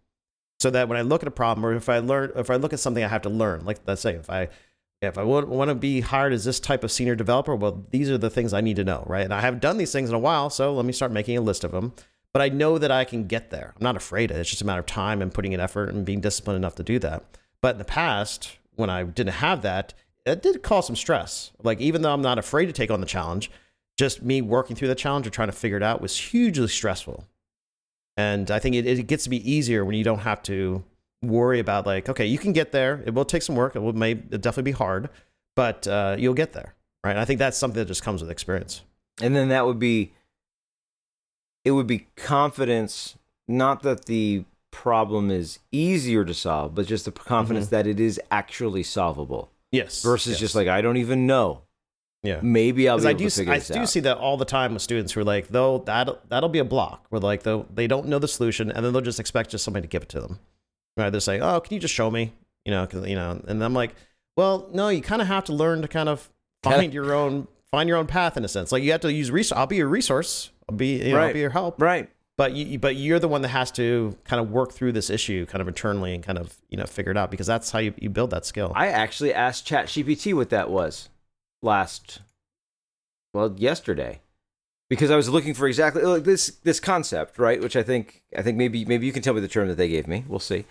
So 0.59 0.69
that 0.71 0.89
when 0.89 0.97
I 0.97 1.01
look 1.01 1.23
at 1.23 1.27
a 1.27 1.31
problem, 1.31 1.65
or 1.65 1.73
if 1.73 1.87
I 1.87 1.99
learn, 1.99 2.31
if 2.35 2.49
I 2.49 2.57
look 2.57 2.73
at 2.73 2.79
something 2.81 3.03
I 3.03 3.07
have 3.07 3.21
to 3.21 3.29
learn, 3.29 3.63
like 3.63 3.79
let's 3.87 4.01
say 4.01 4.15
if 4.15 4.29
I 4.29 4.49
if 5.01 5.17
I 5.17 5.23
want, 5.23 5.69
to 5.69 5.75
be 5.75 6.01
hired 6.01 6.33
as 6.33 6.43
this 6.43 6.59
type 6.59 6.83
of 6.83 6.91
senior 6.91 7.15
developer, 7.15 7.55
well, 7.55 7.85
these 7.91 8.09
are 8.09 8.17
the 8.17 8.29
things 8.29 8.53
I 8.53 8.59
need 8.59 8.75
to 8.75 8.83
know, 8.83 9.03
right? 9.07 9.23
And 9.23 9.33
I 9.33 9.39
haven't 9.39 9.61
done 9.61 9.77
these 9.77 9.93
things 9.93 10.09
in 10.09 10.15
a 10.15 10.19
while, 10.19 10.49
so 10.49 10.73
let 10.73 10.85
me 10.85 10.91
start 10.91 11.13
making 11.13 11.37
a 11.37 11.41
list 11.41 11.63
of 11.63 11.71
them. 11.71 11.93
But 12.33 12.41
I 12.41 12.49
know 12.49 12.77
that 12.77 12.91
I 12.91 13.05
can 13.05 13.25
get 13.25 13.49
there. 13.49 13.73
I'm 13.77 13.83
not 13.83 13.95
afraid 13.95 14.29
of 14.29 14.37
it. 14.37 14.41
It's 14.41 14.49
just 14.49 14.61
a 14.61 14.65
matter 14.65 14.81
of 14.81 14.85
time 14.85 15.21
and 15.21 15.33
putting 15.33 15.53
in 15.53 15.61
effort 15.61 15.89
and 15.89 16.05
being 16.05 16.19
disciplined 16.19 16.57
enough 16.57 16.75
to 16.75 16.83
do 16.83 16.99
that. 16.99 17.23
But 17.61 17.75
in 17.75 17.79
the 17.79 17.85
past, 17.85 18.57
when 18.75 18.89
I 18.89 19.03
didn't 19.03 19.35
have 19.35 19.61
that, 19.61 19.93
it 20.25 20.41
did 20.41 20.61
cause 20.63 20.87
some 20.87 20.95
stress. 20.95 21.51
Like 21.63 21.79
even 21.79 22.01
though 22.01 22.13
I'm 22.13 22.21
not 22.21 22.37
afraid 22.37 22.67
to 22.67 22.73
take 22.73 22.91
on 22.91 22.99
the 23.01 23.07
challenge, 23.07 23.49
just 23.97 24.21
me 24.21 24.41
working 24.41 24.75
through 24.75 24.87
the 24.87 24.95
challenge 24.95 25.27
or 25.27 25.29
trying 25.29 25.47
to 25.49 25.53
figure 25.53 25.77
it 25.77 25.83
out 25.83 26.01
was 26.01 26.17
hugely 26.17 26.67
stressful. 26.67 27.25
And 28.17 28.51
I 28.51 28.59
think 28.59 28.75
it, 28.75 28.85
it 28.85 29.07
gets 29.07 29.23
to 29.25 29.29
be 29.29 29.49
easier 29.49 29.85
when 29.85 29.95
you 29.95 30.03
don't 30.03 30.19
have 30.19 30.41
to 30.43 30.83
worry 31.21 31.59
about 31.59 31.85
like, 31.85 32.09
okay, 32.09 32.25
you 32.25 32.37
can 32.37 32.53
get 32.53 32.71
there. 32.71 33.01
It 33.05 33.13
will 33.13 33.25
take 33.25 33.41
some 33.41 33.55
work. 33.55 33.75
It 33.75 33.79
will 33.79 33.93
may 33.93 34.11
it'll 34.11 34.39
definitely 34.39 34.71
be 34.71 34.77
hard, 34.77 35.09
but 35.55 35.87
uh, 35.87 36.15
you'll 36.19 36.33
get 36.33 36.53
there, 36.53 36.73
right? 37.03 37.11
And 37.11 37.19
I 37.19 37.25
think 37.25 37.39
that's 37.39 37.57
something 37.57 37.79
that 37.79 37.87
just 37.87 38.03
comes 38.03 38.21
with 38.21 38.31
experience. 38.31 38.81
and 39.21 39.35
then 39.35 39.49
that 39.49 39.65
would 39.65 39.79
be 39.79 40.13
it 41.65 41.71
would 41.71 41.87
be 41.87 42.07
confidence 42.15 43.15
not 43.47 43.83
that 43.83 44.05
the 44.05 44.45
problem 44.71 45.29
is 45.29 45.59
easier 45.71 46.23
to 46.23 46.33
solve 46.33 46.73
but 46.75 46.85
just 46.87 47.03
the 47.05 47.11
confidence 47.11 47.67
that 47.67 47.85
it 47.87 47.99
is 47.99 48.19
actually 48.31 48.83
solvable 48.83 49.49
Yes. 49.71 50.01
versus 50.03 50.31
yes. 50.33 50.39
just 50.39 50.55
like 50.55 50.67
i 50.67 50.81
don't 50.81 50.97
even 50.97 51.27
know 51.27 51.61
yeah. 52.23 52.39
maybe 52.41 52.89
i'll 52.89 52.97
be 52.99 53.05
I 53.05 53.09
able 53.11 53.17
do, 53.19 53.23
to 53.25 53.27
s- 53.27 53.37
figure 53.37 53.53
I 53.53 53.59
do 53.59 53.79
out 53.79 53.89
see 53.89 53.99
that 54.01 54.17
all 54.17 54.35
the 54.37 54.45
time 54.45 54.73
with 54.73 54.81
students 54.81 55.13
who 55.13 55.21
are 55.21 55.23
like, 55.23 55.47
though 55.49 55.77
that 55.85 56.09
that'll 56.29 56.49
be 56.49 56.59
a 56.59 56.65
block 56.65 57.05
where 57.09 57.21
like 57.21 57.43
though 57.43 57.65
they 57.73 57.87
don't 57.87 58.07
know 58.07 58.19
the 58.19 58.27
solution 58.27 58.71
and 58.71 58.83
then 58.85 58.91
they'll 58.93 59.01
just 59.01 59.19
expect 59.21 59.51
just 59.51 59.63
somebody 59.63 59.83
to 59.83 59.87
give 59.87 60.01
it 60.03 60.09
to 60.09 60.19
them. 60.19 60.39
Right? 60.97 61.11
They're 61.11 61.21
saying, 61.21 61.41
"Oh, 61.41 61.61
can 61.61 61.73
you 61.75 61.79
just 61.79 61.93
show 61.93 62.11
me?" 62.11 62.33
You 62.65 62.71
know, 62.71 62.85
'cause, 62.85 63.07
you 63.07 63.15
know, 63.15 63.41
and 63.47 63.63
I'm 63.63 63.73
like, 63.73 63.95
"Well, 64.35 64.67
no, 64.73 64.89
you 64.89 65.01
kind 65.01 65.21
of 65.21 65.29
have 65.29 65.45
to 65.45 65.53
learn 65.53 65.81
to 65.81 65.87
kind 65.87 66.09
of 66.09 66.29
find 66.63 66.93
your 66.93 67.13
own 67.13 67.47
find 67.71 67.87
your 67.87 67.97
own 67.97 68.07
path 68.07 68.35
in 68.35 68.43
a 68.43 68.49
sense. 68.49 68.73
Like 68.73 68.83
you 68.83 68.91
have 68.91 68.99
to 69.01 69.13
use 69.13 69.31
resource. 69.31 69.57
I'll 69.57 69.67
be 69.67 69.77
your 69.77 69.87
resource. 69.87 70.49
I'll 70.67 70.75
be 70.75 70.97
you 70.97 71.13
know, 71.13 71.19
I'll 71.21 71.31
be 71.31 71.39
your 71.39 71.51
help. 71.51 71.81
right 71.81 72.09
But 72.39 72.53
you, 72.53 72.79
but 72.79 72.95
you're 72.95 73.19
the 73.19 73.27
one 73.27 73.41
that 73.41 73.49
has 73.49 73.69
to 73.71 74.15
kind 74.23 74.39
of 74.39 74.49
work 74.49 74.71
through 74.71 74.93
this 74.93 75.09
issue 75.09 75.45
kind 75.45 75.61
of 75.61 75.67
internally 75.67 76.15
and 76.15 76.23
kind 76.23 76.37
of 76.37 76.55
you 76.69 76.77
know 76.77 76.85
figure 76.85 77.11
it 77.11 77.17
out 77.17 77.31
because 77.31 77.47
that's 77.47 77.69
how 77.69 77.79
you, 77.79 77.93
you 77.99 78.09
build 78.09 78.29
that 78.29 78.45
skill. 78.45 78.71
i 78.75 78.87
actually 78.87 79.33
asked 79.33 79.67
ChatGPT 79.67 80.33
what 80.33 80.49
that 80.49 80.69
was 80.69 81.09
last 81.61 82.21
well 83.33 83.53
yesterday 83.57 84.21
because 84.89 85.11
i 85.11 85.17
was 85.17 85.27
looking 85.27 85.53
for 85.53 85.67
exactly 85.67 86.01
like 86.01 86.23
this 86.23 86.47
this 86.63 86.79
concept 86.79 87.37
right 87.37 87.59
which 87.59 87.75
i 87.75 87.83
think 87.83 88.23
i 88.37 88.41
think 88.41 88.55
maybe 88.55 88.85
maybe 88.85 89.05
you 89.05 89.11
can 89.11 89.21
tell 89.21 89.33
me 89.33 89.41
the 89.41 89.49
term 89.49 89.67
that 89.67 89.75
they 89.75 89.89
gave 89.89 90.07
me 90.07 90.23
we'll 90.25 90.39
see 90.39 90.63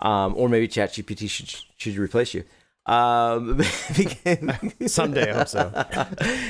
um, 0.00 0.34
or 0.36 0.50
maybe 0.50 0.68
ChatGPT 0.68 1.30
should 1.30 1.48
should 1.78 1.96
replace 1.96 2.34
you 2.34 2.44
um, 2.84 3.62
Someday, 4.86 5.30
I 5.30 5.38
hope 5.38 5.48
so. 5.48 5.86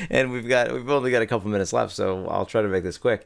and 0.09 0.33
we've 0.33 0.49
got 0.49 0.69
we've 0.73 0.89
only 0.89 1.09
got 1.09 1.21
a 1.21 1.25
couple 1.25 1.49
minutes 1.49 1.71
left, 1.71 1.93
so 1.93 2.27
I'll 2.27 2.45
try 2.45 2.61
to 2.61 2.67
make 2.67 2.83
this 2.83 2.97
quick. 2.97 3.25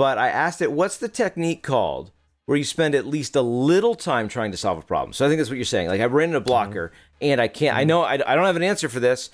But 0.00 0.16
I 0.16 0.30
asked 0.30 0.62
it, 0.62 0.72
what's 0.72 0.96
the 0.96 1.10
technique 1.10 1.62
called 1.62 2.10
where 2.46 2.56
you 2.56 2.64
spend 2.64 2.94
at 2.94 3.04
least 3.04 3.36
a 3.36 3.42
little 3.42 3.94
time 3.94 4.28
trying 4.28 4.50
to 4.50 4.56
solve 4.56 4.78
a 4.78 4.82
problem? 4.82 5.12
So 5.12 5.26
I 5.26 5.28
think 5.28 5.36
that's 5.40 5.50
what 5.50 5.56
you're 5.56 5.66
saying. 5.66 5.88
Like 5.88 6.00
I 6.00 6.06
ran 6.06 6.30
into 6.30 6.38
a 6.38 6.40
blocker 6.40 6.86
mm-hmm. 6.88 7.32
and 7.32 7.38
I 7.38 7.48
can't. 7.48 7.76
I 7.76 7.82
mm-hmm. 7.82 7.88
know 7.88 8.00
I, 8.00 8.14
I 8.14 8.34
don't 8.34 8.46
have 8.46 8.56
an 8.56 8.62
answer 8.62 8.88
for 8.88 8.98
this, 8.98 9.28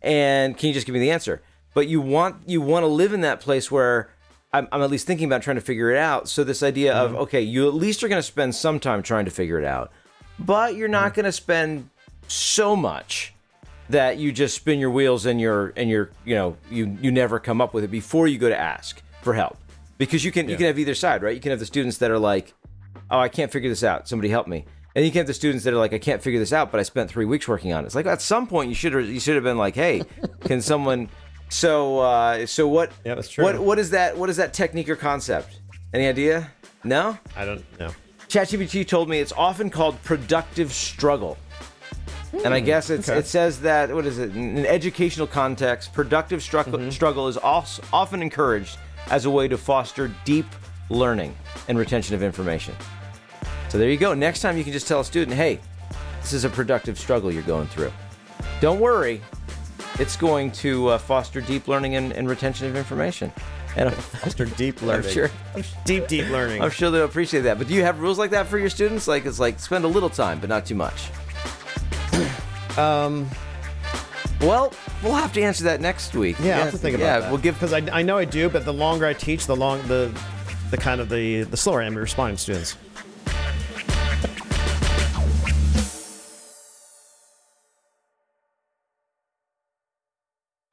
and 0.00 0.56
can 0.56 0.68
you 0.68 0.74
just 0.74 0.86
give 0.86 0.92
me 0.92 1.00
the 1.00 1.10
answer? 1.10 1.42
But 1.74 1.88
you 1.88 2.00
want 2.00 2.48
you 2.48 2.60
want 2.60 2.84
to 2.84 2.86
live 2.86 3.12
in 3.12 3.22
that 3.22 3.40
place 3.40 3.68
where 3.68 4.10
I'm, 4.52 4.68
I'm 4.70 4.80
at 4.80 4.92
least 4.92 5.08
thinking 5.08 5.26
about 5.26 5.42
trying 5.42 5.56
to 5.56 5.60
figure 5.60 5.90
it 5.90 5.98
out. 5.98 6.28
So 6.28 6.44
this 6.44 6.62
idea 6.62 6.94
of 6.94 7.10
mm-hmm. 7.10 7.22
okay, 7.22 7.40
you 7.40 7.66
at 7.66 7.74
least 7.74 8.04
are 8.04 8.08
going 8.08 8.20
to 8.20 8.22
spend 8.22 8.54
some 8.54 8.78
time 8.78 9.02
trying 9.02 9.24
to 9.24 9.32
figure 9.32 9.58
it 9.58 9.64
out, 9.64 9.90
but 10.38 10.76
you're 10.76 10.86
not 10.86 11.14
going 11.14 11.24
to 11.24 11.32
spend 11.32 11.90
so 12.28 12.76
much 12.76 13.34
that 13.88 14.18
you 14.18 14.30
just 14.30 14.54
spin 14.54 14.78
your 14.78 14.92
wheels 14.92 15.26
and 15.26 15.40
you're 15.40 15.72
and 15.76 15.90
you're 15.90 16.10
you 16.24 16.36
know 16.36 16.56
you 16.70 16.96
you 17.02 17.10
never 17.10 17.40
come 17.40 17.60
up 17.60 17.74
with 17.74 17.82
it 17.82 17.90
before 17.90 18.28
you 18.28 18.38
go 18.38 18.48
to 18.48 18.56
ask 18.56 19.02
for 19.20 19.34
help 19.34 19.58
because 20.06 20.24
you 20.24 20.32
can 20.32 20.48
you 20.48 20.56
can 20.56 20.66
have 20.66 20.78
either 20.78 20.94
side 20.94 21.22
right? 21.22 21.34
You 21.34 21.40
can 21.40 21.50
have 21.50 21.60
the 21.60 21.66
students 21.66 21.98
that 21.98 22.10
are 22.10 22.18
like 22.18 22.54
oh 23.10 23.18
i 23.18 23.28
can't 23.28 23.52
figure 23.52 23.68
this 23.68 23.84
out. 23.84 24.08
Somebody 24.08 24.28
help 24.28 24.46
me. 24.46 24.64
And 24.94 25.04
you 25.04 25.10
can 25.10 25.20
have 25.20 25.26
the 25.26 25.34
students 25.34 25.64
that 25.64 25.72
are 25.72 25.78
like 25.78 25.92
i 25.92 25.98
can't 25.98 26.22
figure 26.22 26.40
this 26.40 26.52
out 26.52 26.70
but 26.70 26.80
i 26.80 26.82
spent 26.82 27.10
three 27.10 27.24
weeks 27.24 27.46
working 27.48 27.72
on 27.72 27.84
it. 27.84 27.86
It's 27.86 27.94
like 27.94 28.06
at 28.06 28.20
some 28.20 28.46
point 28.46 28.68
you 28.68 28.74
should 28.74 28.92
have 28.92 29.08
you 29.08 29.20
should 29.20 29.34
have 29.34 29.44
been 29.44 29.58
like 29.58 29.74
hey 29.74 30.02
can 30.40 30.60
someone 30.60 31.08
so 31.48 31.98
uh 32.00 32.46
so 32.46 32.66
what 32.66 32.92
Yeah, 33.04 33.14
that's 33.14 33.28
true. 33.28 33.44
what 33.44 33.58
what 33.58 33.78
is 33.78 33.90
that 33.90 34.16
what 34.16 34.28
is 34.28 34.36
that 34.38 34.52
technique 34.52 34.88
or 34.88 34.96
concept? 34.96 35.60
Any 35.94 36.06
idea? 36.06 36.50
No? 36.84 37.18
I 37.36 37.44
don't 37.44 37.64
know. 37.78 37.92
ChatGPT 38.28 38.88
told 38.88 39.08
me 39.08 39.20
it's 39.20 39.32
often 39.32 39.68
called 39.68 40.02
productive 40.02 40.72
struggle. 40.72 41.36
And 42.44 42.54
I 42.54 42.60
guess 42.60 42.88
it's, 42.88 43.10
okay. 43.10 43.18
it 43.18 43.26
says 43.26 43.60
that, 43.60 43.94
what 43.94 44.06
is 44.06 44.18
it, 44.18 44.34
in 44.34 44.56
an 44.56 44.64
educational 44.64 45.26
context, 45.26 45.92
productive 45.92 46.42
struggle, 46.42 46.90
struggle 46.90 47.28
is 47.28 47.36
also 47.36 47.82
often 47.92 48.22
encouraged 48.22 48.78
as 49.10 49.24
a 49.24 49.30
way 49.30 49.48
to 49.48 49.56
foster 49.58 50.10
deep 50.24 50.46
learning 50.90 51.34
and 51.68 51.78
retention 51.78 52.14
of 52.14 52.22
information. 52.22 52.74
So 53.68 53.78
there 53.78 53.88
you 53.90 53.96
go. 53.96 54.14
Next 54.14 54.40
time 54.40 54.56
you 54.58 54.64
can 54.64 54.72
just 54.72 54.86
tell 54.86 55.00
a 55.00 55.04
student, 55.04 55.36
hey, 55.36 55.58
this 56.20 56.32
is 56.32 56.44
a 56.44 56.48
productive 56.50 56.98
struggle 56.98 57.32
you're 57.32 57.42
going 57.42 57.66
through. 57.68 57.92
Don't 58.60 58.80
worry, 58.80 59.20
it's 59.98 60.16
going 60.16 60.50
to 60.52 60.88
uh, 60.88 60.98
foster 60.98 61.40
deep 61.40 61.68
learning 61.68 61.96
and, 61.96 62.12
and 62.12 62.28
retention 62.28 62.66
of 62.66 62.76
information. 62.76 63.32
and 63.76 63.92
Foster 63.94 64.44
deep 64.44 64.82
learning. 64.82 65.06
I'm 65.06 65.12
sure, 65.12 65.30
Deep, 65.84 66.06
deep 66.08 66.28
learning. 66.28 66.62
I'm 66.62 66.70
sure 66.70 66.90
they'll 66.90 67.04
appreciate 67.04 67.42
that. 67.42 67.58
But 67.58 67.68
do 67.68 67.74
you 67.74 67.82
have 67.82 68.00
rules 68.00 68.18
like 68.18 68.30
that 68.30 68.46
for 68.46 68.58
your 68.58 68.70
students? 68.70 69.08
Like 69.08 69.24
it's 69.26 69.40
like 69.40 69.58
spend 69.58 69.84
a 69.84 69.88
little 69.88 70.10
time, 70.10 70.38
but 70.40 70.48
not 70.48 70.64
too 70.66 70.74
much. 70.74 71.10
Um, 72.78 73.28
Well, 74.42 74.72
we'll 75.04 75.14
have 75.14 75.32
to 75.34 75.42
answer 75.42 75.62
that 75.64 75.80
next 75.80 76.14
week. 76.14 76.36
yeah, 76.40 76.56
I 76.56 76.60
have 76.62 76.72
to 76.72 76.78
think 76.78 76.96
about 76.96 77.04
yeah, 77.04 77.20
that. 77.20 77.30
we'll 77.30 77.38
give. 77.38 77.54
because 77.54 77.72
I, 77.72 77.78
I 77.92 78.02
know 78.02 78.18
I 78.18 78.24
do, 78.24 78.48
but 78.48 78.64
the 78.64 78.72
longer 78.72 79.06
I 79.06 79.12
teach, 79.12 79.46
the 79.46 79.54
long 79.54 79.80
the 79.86 80.12
the 80.70 80.76
kind 80.76 81.00
of 81.00 81.08
the 81.08 81.44
the 81.44 81.56
slower 81.56 81.80
I 81.82 81.86
am 81.86 81.96
responding 81.96 82.36
to 82.36 82.42
students. 82.42 82.76